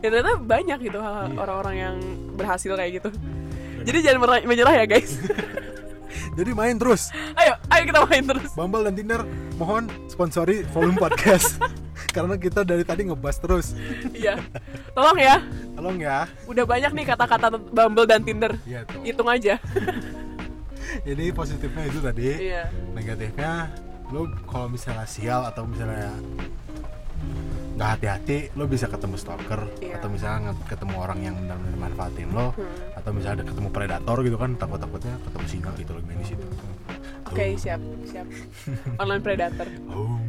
Ya 0.00 0.08
ternyata 0.08 0.40
banyak 0.40 0.78
gitu 0.80 0.96
Iya. 0.96 1.36
orang-orang 1.36 1.76
yang 1.76 1.96
berhasil 2.40 2.72
kayak 2.72 3.04
gitu 3.04 3.12
jadi 3.82 3.98
jangan 4.02 4.18
merah- 4.20 4.46
menyerah 4.46 4.74
ya 4.76 4.86
guys. 4.86 5.12
Jadi 6.30 6.54
main 6.54 6.78
terus. 6.78 7.10
Ayo 7.34 7.58
ayo 7.68 7.82
kita 7.90 8.00
main 8.06 8.22
terus. 8.22 8.54
Bumble 8.54 8.86
dan 8.86 8.94
Tinder 8.94 9.26
mohon 9.58 9.90
sponsori 10.06 10.62
volume 10.70 10.94
podcast. 10.94 11.58
Karena 12.16 12.38
kita 12.38 12.62
dari 12.62 12.86
tadi 12.86 13.06
ngebahas 13.10 13.38
terus. 13.42 13.66
Iya. 14.14 14.38
Tolong 14.94 15.18
ya. 15.18 15.42
Tolong 15.74 15.98
ya. 15.98 16.30
Udah 16.46 16.64
banyak 16.64 16.94
nih 16.94 17.04
kata-kata 17.10 17.50
Bumble 17.58 18.06
dan 18.06 18.22
Tinder. 18.22 18.54
Iya 18.62 18.86
tuh 18.86 19.02
hitung 19.02 19.26
aja. 19.26 19.58
Jadi 21.06 21.24
positifnya 21.34 21.84
itu 21.90 21.98
tadi. 21.98 22.26
Iya. 22.30 22.70
Negatifnya 22.94 23.52
lo 24.10 24.26
kalau 24.46 24.70
misalnya 24.70 25.06
sial 25.10 25.46
atau 25.46 25.66
misalnya 25.66 26.14
nggak 27.80 27.96
hati-hati 27.96 28.38
lo 28.52 28.68
bisa 28.68 28.84
ketemu 28.86 29.16
stalker 29.16 29.64
Iya. 29.80 29.96
atau 29.96 30.12
misalnya 30.12 30.52
ketemu 30.68 30.94
orang 31.00 31.18
yang 31.24 31.32
benar-benar 31.34 31.76
manfaatin 31.80 32.28
lo 32.28 32.52
Hmm. 32.52 32.68
atau 32.92 33.10
misalnya 33.10 33.40
ada 33.40 33.46
ketemu 33.48 33.68
predator 33.72 34.16
gitu 34.20 34.36
kan 34.36 34.50
takut-takutnya 34.54 35.16
ketemu 35.16 35.44
singa 35.48 35.70
gitu 35.74 35.90
lo 35.96 36.00
di 36.04 36.26
situ. 36.28 36.44
Oke 37.24 37.56
siap 37.56 37.80
siap. 38.04 38.26
Online 38.98 39.22
predator. 39.22 39.64
Oh 39.88 40.20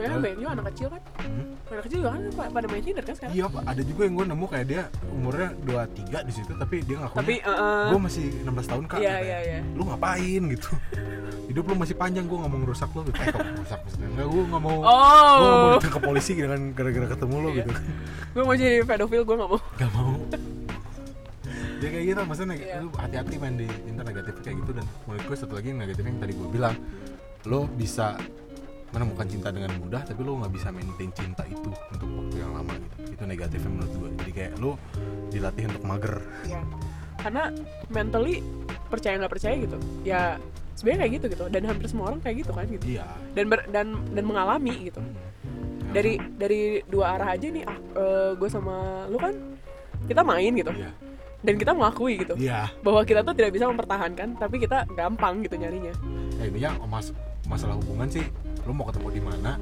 soalnya 0.00 0.10
kan 0.10 0.22
banyak 0.22 0.38
juga 0.38 0.50
anak 0.50 0.66
kecil 0.66 0.88
kan 0.88 1.02
Hmm. 1.20 1.44
anak 1.68 1.84
kecil 1.84 1.98
juga 1.98 2.10
kan 2.10 2.22
pa- 2.32 2.50
pada 2.50 2.66
main 2.66 2.80
Tinder 2.80 3.04
kan 3.04 3.14
sekarang 3.14 3.32
iya 3.32 3.44
Pak. 3.46 3.62
ada 3.62 3.82
juga 3.82 4.00
yang 4.02 4.14
gue 4.14 4.26
nemu 4.26 4.46
kayak 4.46 4.66
dia 4.66 4.82
umurnya 5.06 5.48
23 5.60 5.92
di 6.22 6.32
situ 6.32 6.52
tapi 6.54 6.76
dia 6.80 6.96
ngakunya 6.98 7.20
tapi 7.20 7.34
uh, 7.38 7.50
uh, 7.52 7.84
gue 7.86 8.00
masih 8.00 8.24
16 8.40 8.64
tahun 8.66 8.84
kak 8.86 8.98
Iya, 8.98 9.16
iya, 9.20 9.38
iya. 9.42 9.58
lu 9.70 9.82
ngapain 9.84 10.42
gitu 10.48 10.70
hidup 11.46 11.64
lu 11.64 11.74
masih 11.76 11.94
panjang 11.94 12.24
gue 12.24 12.36
nggak 12.36 12.48
mau 12.48 12.58
ngerusak 12.58 12.88
lu 12.90 13.00
gitu. 13.04 13.16
eh 13.16 13.26
kok 13.28 13.40
ngerusak 13.44 13.78
maksudnya 13.80 14.08
enggak 14.08 14.26
gue 14.26 14.42
nggak 14.46 14.62
mau 14.62 14.70
gue 14.72 14.80
nggak 14.80 15.44
mau 15.44 15.60
oh 15.60 15.72
ditangkap 15.76 16.02
polisi 16.02 16.32
dengan 16.34 16.60
gara-gara 16.72 17.06
ketemu 17.10 17.34
lu 17.36 17.46
Iya. 17.46 17.56
gitu 17.58 17.70
kan 17.70 17.84
gue 18.30 18.42
mau 18.42 18.56
jadi 18.56 18.76
pedofil 18.80 19.22
gue 19.22 19.36
gak 19.36 19.48
mau 19.48 19.60
nggak 19.60 19.90
mau 19.92 20.12
ya 21.80 21.88
kayak 21.88 22.04
gitu 22.06 22.20
maksudnya 22.22 22.48
neg- 22.50 22.62
Iya. 22.62 22.76
lu 22.78 22.88
hati-hati 22.94 23.34
main 23.36 23.54
di 23.56 23.66
internet 23.82 24.06
negatif 24.10 24.34
kayak 24.40 24.56
gitu 24.58 24.70
dan 24.72 24.86
menurut 25.02 25.24
gue 25.24 25.36
satu 25.36 25.52
lagi 25.54 25.68
yang 25.68 25.80
negatif 25.80 26.02
yang 26.02 26.18
tadi 26.18 26.32
gue 26.34 26.48
bilang 26.50 26.74
lo 27.42 27.60
bisa 27.66 28.20
menemukan 28.90 29.26
cinta 29.30 29.48
dengan 29.54 29.70
mudah 29.78 30.02
tapi 30.02 30.20
lo 30.26 30.42
nggak 30.42 30.52
bisa 30.54 30.68
maintain 30.74 31.10
cinta 31.14 31.46
itu 31.46 31.70
untuk 31.70 32.08
waktu 32.10 32.36
yang 32.42 32.52
lama 32.54 32.74
gitu. 32.74 32.96
Itu 33.14 33.22
negatifnya 33.26 33.70
menurut 33.70 33.92
gue 33.94 34.10
jadi 34.18 34.32
kayak 34.34 34.52
lo 34.58 34.72
dilatih 35.30 35.64
untuk 35.70 35.84
mager. 35.86 36.16
Ya 36.46 36.60
karena 37.20 37.52
mentally 37.92 38.40
percaya 38.88 39.20
nggak 39.20 39.28
percaya 39.28 39.54
gitu 39.60 39.76
ya 40.08 40.40
sebenarnya 40.72 41.00
kayak 41.04 41.12
gitu 41.20 41.26
gitu. 41.36 41.44
Dan 41.52 41.62
hampir 41.68 41.86
semua 41.86 42.10
orang 42.10 42.20
kayak 42.24 42.36
gitu 42.42 42.52
kan 42.56 42.64
gitu. 42.66 42.84
Iya. 42.96 43.06
Dan 43.36 43.44
ber- 43.52 43.68
dan 43.68 43.86
dan 44.16 44.24
mengalami 44.24 44.90
gitu. 44.90 45.00
Hmm. 45.00 45.16
dari 45.90 46.22
dari 46.38 46.78
dua 46.86 47.18
arah 47.18 47.34
aja 47.34 47.50
nih 47.50 47.66
gue 48.38 48.48
sama 48.50 49.06
lu 49.10 49.18
kan 49.18 49.34
kita 50.06 50.22
main 50.22 50.54
gitu. 50.54 50.70
Iya. 50.70 50.90
Dan 51.40 51.54
kita 51.56 51.72
mengakui 51.72 52.20
gitu. 52.20 52.34
Iya. 52.36 52.68
bahwa 52.84 53.00
kita 53.04 53.24
tuh 53.24 53.32
tidak 53.32 53.52
bisa 53.56 53.64
mempertahankan 53.68 54.36
tapi 54.36 54.56
kita 54.60 54.84
gampang 54.92 55.40
gitu 55.44 55.56
nyarinya. 55.56 55.94
Ya 56.36 56.44
intinya 56.48 56.70
mas 56.84 57.12
masalah 57.48 57.76
hubungan 57.80 58.08
sih. 58.08 58.24
Lu 58.68 58.76
mau 58.76 58.84
ketemu 58.88 59.08
di 59.08 59.22
mana? 59.24 59.56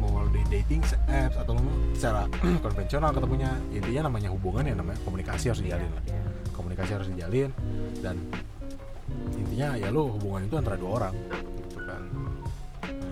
Mau 0.00 0.24
di 0.32 0.40
dating 0.48 0.80
apps 1.08 1.36
atau 1.36 1.56
lu 1.56 1.72
secara 1.92 2.24
konvensional 2.64 3.12
ketemunya? 3.12 3.52
Intinya 3.72 4.08
namanya 4.08 4.32
hubungan 4.32 4.64
ya 4.64 4.74
namanya 4.76 4.98
komunikasi 5.04 5.52
harus 5.52 5.60
dijalin 5.60 5.90
lah. 5.92 6.04
Iya. 6.08 6.22
komunikasi 6.54 6.90
harus 6.94 7.08
dijalin 7.10 7.50
dan 7.98 8.16
intinya 9.36 9.74
ya 9.74 9.90
lu 9.90 10.06
hubungan 10.16 10.46
itu 10.46 10.54
antara 10.56 10.78
dua 10.80 10.90
orang 11.02 11.14
gitu 11.68 11.80
kan. 11.84 12.02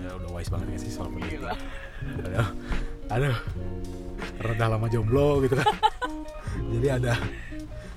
Ya 0.01 0.09
udah 0.17 0.29
wise 0.33 0.49
banget 0.49 0.65
gak 0.73 0.81
sih 0.81 0.91
soal 0.91 1.09
begitu 1.13 1.43
Gila. 1.43 1.53
aduh. 2.25 2.47
Aduh. 3.13 3.37
Karena 4.39 4.51
udah 4.57 4.67
lama 4.73 4.87
jomblo 4.89 5.43
gitu 5.45 5.55
kan. 5.59 5.67
Jadi 6.73 6.87
ada 6.89 7.13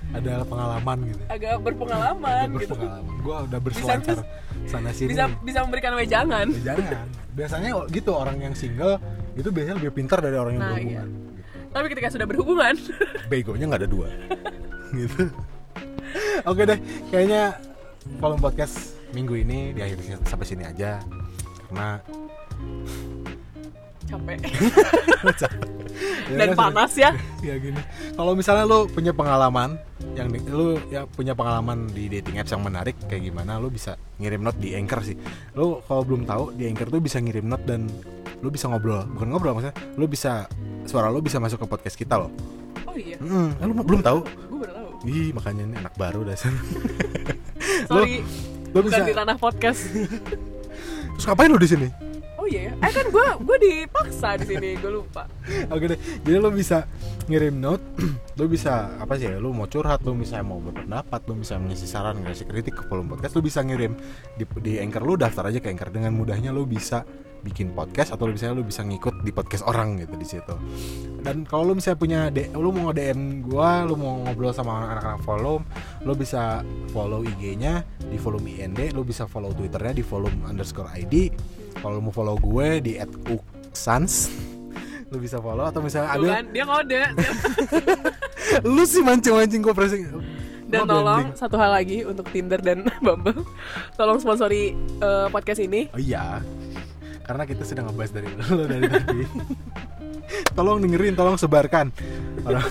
ada 0.07 0.33
pengalaman 0.43 0.97
gitu. 1.05 1.21
Agak 1.27 1.55
berpengalaman 1.59 2.47
Ada 2.47 2.55
gitu. 2.57 2.73
berpengalaman. 2.73 3.13
Gue 3.19 3.35
udah 3.43 3.59
berselancar 3.59 4.17
sana 4.65 4.89
sini. 4.91 5.11
bisa 5.11 5.25
bisa 5.41 5.59
memberikan 5.63 5.93
wejangan. 5.93 6.47
Ya, 6.53 6.73
jangan 6.73 7.07
biasanya 7.31 7.69
gitu 7.87 8.11
orang 8.11 8.37
yang 8.39 8.53
single 8.53 8.97
itu 9.35 9.49
biasanya 9.51 9.75
lebih 9.77 9.93
pintar 9.93 10.19
dari 10.19 10.33
orang 10.33 10.57
yang 10.57 10.63
Nah, 10.63 10.73
berhubungan. 10.73 11.07
tapi 11.69 11.85
ketika 11.91 12.07
sudah 12.09 12.25
berhubungan. 12.25 12.73
Begonya 13.31 13.65
nggak 13.67 13.81
ada 13.85 13.89
dua. 13.89 14.07
Gitu. 14.95 15.21
Oke 16.43 16.63
deh 16.63 16.79
kayaknya 17.11 17.59
kolom 18.17 18.39
podcast 18.39 18.95
minggu 19.11 19.35
ini 19.37 19.75
diakhiri 19.75 20.15
sampai 20.23 20.45
sini 20.47 20.63
aja. 20.63 21.03
Karena 21.67 21.99
capek. 24.07 24.39
Ya 25.27 25.49
dan 26.33 26.53
kan, 26.53 26.57
panas 26.57 26.91
ya. 26.97 27.11
Ya 27.41 27.55
gini. 27.57 27.79
Kalau 28.13 28.33
misalnya 28.33 28.65
lu 28.67 28.85
punya 28.89 29.11
pengalaman 29.13 29.77
yang 30.13 30.29
di- 30.29 30.43
lu 30.49 30.77
ya 30.89 31.05
punya 31.09 31.33
pengalaman 31.33 31.89
di 31.89 32.09
dating 32.09 32.37
apps 32.41 32.51
yang 32.53 32.63
menarik 32.65 32.97
kayak 33.05 33.25
gimana 33.25 33.57
lu 33.57 33.69
bisa 33.69 33.97
ngirim 34.21 34.41
note 34.41 34.59
di 34.61 34.73
anchor 34.73 35.01
sih. 35.05 35.17
Lu 35.57 35.81
kalau 35.85 36.03
belum 36.05 36.25
tahu 36.25 36.53
di 36.57 36.69
anchor 36.69 36.89
tuh 36.89 37.01
bisa 37.01 37.17
ngirim 37.21 37.45
note 37.45 37.65
dan 37.65 37.89
lu 38.41 38.49
bisa 38.53 38.69
ngobrol. 38.69 39.05
Bukan 39.17 39.27
ngobrol 39.29 39.53
maksudnya 39.57 39.75
lu 39.97 40.05
bisa 40.05 40.45
suara 40.85 41.09
lu 41.09 41.19
bisa 41.21 41.41
masuk 41.41 41.63
ke 41.63 41.67
podcast 41.67 41.95
kita 41.97 42.15
loh. 42.17 42.31
Oh 42.85 42.95
iya? 42.95 43.17
Mm, 43.19 43.57
lu 43.61 43.73
belum 43.83 44.01
tahu? 44.01 44.19
Gue 44.25 44.59
baru 44.65 44.73
tahu. 44.73 44.89
Ih, 45.07 45.29
makanya 45.33 45.63
ini 45.69 45.75
anak 45.77 45.93
baru 45.95 46.25
dasar. 46.25 46.53
sorry. 47.89 48.25
Lu 48.73 48.83
bukan 48.83 49.01
bisa. 49.01 49.07
di 49.07 49.13
ranah 49.15 49.37
podcast. 49.37 49.81
Terus 51.17 51.25
ngapain 51.25 51.49
lu 51.49 51.57
di 51.57 51.69
sini? 51.69 51.87
Ya 52.47 52.73
eh 52.73 52.91
kan 52.91 53.05
gue 53.11 53.27
gue 53.43 53.57
dipaksa 53.61 54.39
di 54.41 54.45
sini 54.47 54.69
gue 54.79 54.91
lupa 54.91 55.27
Oke 55.71 55.85
deh. 55.95 55.99
Jadi 56.23 56.37
lu 56.37 56.51
bisa 56.51 56.83
ngirim 57.27 57.55
note, 57.55 57.83
lu 58.39 58.51
bisa 58.51 58.99
apa 58.99 59.15
sih 59.15 59.31
ya? 59.31 59.39
Lu 59.39 59.55
mau 59.55 59.67
curhat, 59.67 60.03
lu 60.03 60.15
bisa 60.15 60.43
mau 60.43 60.59
berpendapat, 60.59 61.23
lu 61.27 61.39
bisa 61.39 61.55
mengisi 61.55 61.87
saran, 61.87 62.19
ngasih 62.23 62.47
kritik 62.47 62.75
ke 62.75 62.83
kolom 62.87 63.07
podcast, 63.07 63.35
lu 63.39 63.43
bisa 63.43 63.63
ngirim 63.63 63.95
di 64.35 64.43
di 64.59 64.79
Anchor 64.79 65.03
lu 65.07 65.15
daftar 65.15 65.47
aja 65.47 65.59
ke 65.63 65.71
Anchor 65.71 65.91
dengan 65.91 66.15
mudahnya 66.15 66.51
lu 66.51 66.67
bisa 66.67 67.07
bikin 67.45 67.71
podcast 67.71 68.11
atau 68.11 68.27
misalnya 68.27 68.59
lu 68.59 68.65
bisa 68.65 68.81
ngikut 68.83 69.23
di 69.23 69.31
podcast 69.31 69.63
orang 69.63 70.03
gitu 70.03 70.15
di 70.19 70.27
situ. 70.27 70.55
Dan 71.23 71.47
kalau 71.47 71.71
lu 71.71 71.73
misalnya 71.79 71.99
punya 71.99 72.19
D, 72.27 72.51
lu 72.51 72.75
mau 72.75 72.91
DM 72.91 73.45
gua, 73.45 73.87
lu 73.87 73.95
mau 73.95 74.19
ngobrol 74.25 74.51
sama 74.51 74.91
anak-anak 74.91 75.21
volume, 75.23 75.63
lu 76.03 76.13
bisa 76.17 76.65
follow 76.91 77.23
IG-nya 77.23 77.87
di 78.03 78.19
volume 78.19 78.57
IND, 78.59 78.91
lu 78.91 79.07
bisa 79.07 79.29
follow 79.29 79.55
Twitternya 79.55 79.95
di 79.95 80.03
volume 80.03 80.43
underscore 80.43 80.91
ID. 80.91 81.31
Kalau 81.77 81.97
mau 82.01 82.11
follow 82.11 82.35
gue 82.37 82.81
di 82.81 82.93
@uksans, 83.29 84.33
lu 85.11 85.17
bisa 85.21 85.37
follow 85.39 85.63
atau 85.63 85.79
misalnya 85.79 86.19
ada 86.19 86.27
kan 86.41 86.45
dia 86.51 86.65
kode 86.67 87.01
lu 88.75 88.83
sih 88.83 88.99
mancing-mancing 88.99 89.61
gue 89.63 89.73
pressing. 89.73 90.03
Dan 90.67 90.83
Gua 90.83 90.99
tolong 90.99 91.23
branding. 91.31 91.39
satu 91.39 91.55
hal 91.55 91.71
lagi 91.71 92.03
untuk 92.03 92.27
Tinder 92.27 92.59
dan 92.59 92.83
Bumble. 93.05 93.47
Tolong 93.95 94.19
sponsori 94.19 94.75
eh, 94.99 95.27
podcast 95.31 95.63
ini. 95.63 95.87
Oh 95.95 96.01
iya 96.01 96.43
karena 97.27 97.43
kita 97.43 97.67
sedang 97.67 97.91
ngebahas 97.91 98.11
dari 98.15 98.27
lu 98.31 98.63
dari 98.63 98.87
tadi. 98.87 99.21
Tolong 100.55 100.79
dengerin 100.79 101.15
tolong 101.15 101.35
sebarkan. 101.35 101.91
Tolong. 102.39 102.63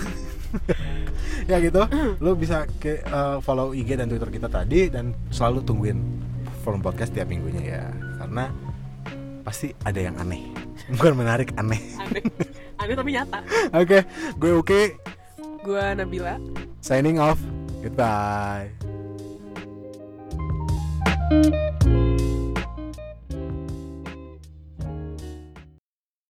ya 1.45 1.61
gitu 1.61 1.85
lu 2.19 2.33
bisa 2.33 2.65
ke 2.81 3.05
eh, 3.05 3.37
follow 3.45 3.71
IG 3.71 3.93
dan 3.97 4.09
Twitter 4.09 4.29
kita 4.33 4.49
tadi 4.49 4.89
dan 4.89 5.13
selalu 5.29 5.61
tungguin 5.61 5.97
forum 6.65 6.81
podcast 6.81 7.13
tiap 7.13 7.29
minggunya 7.29 7.61
ya. 7.63 7.83
Karena 8.17 8.49
pasti 9.47 9.71
ada 9.87 10.03
yang 10.03 10.19
aneh. 10.19 10.51
Bukan 10.99 11.15
menarik 11.15 11.55
aneh. 11.55 11.79
Aneh. 11.95 12.23
Aneh 12.75 12.95
tapi 12.99 13.09
nyata. 13.15 13.39
Oke 13.79 14.03
gue 14.35 14.51
oke 14.51 14.81
gue 15.63 15.83
Nabila. 15.95 16.35
Signing 16.83 17.23
off. 17.23 17.39
Goodbye 17.79 18.75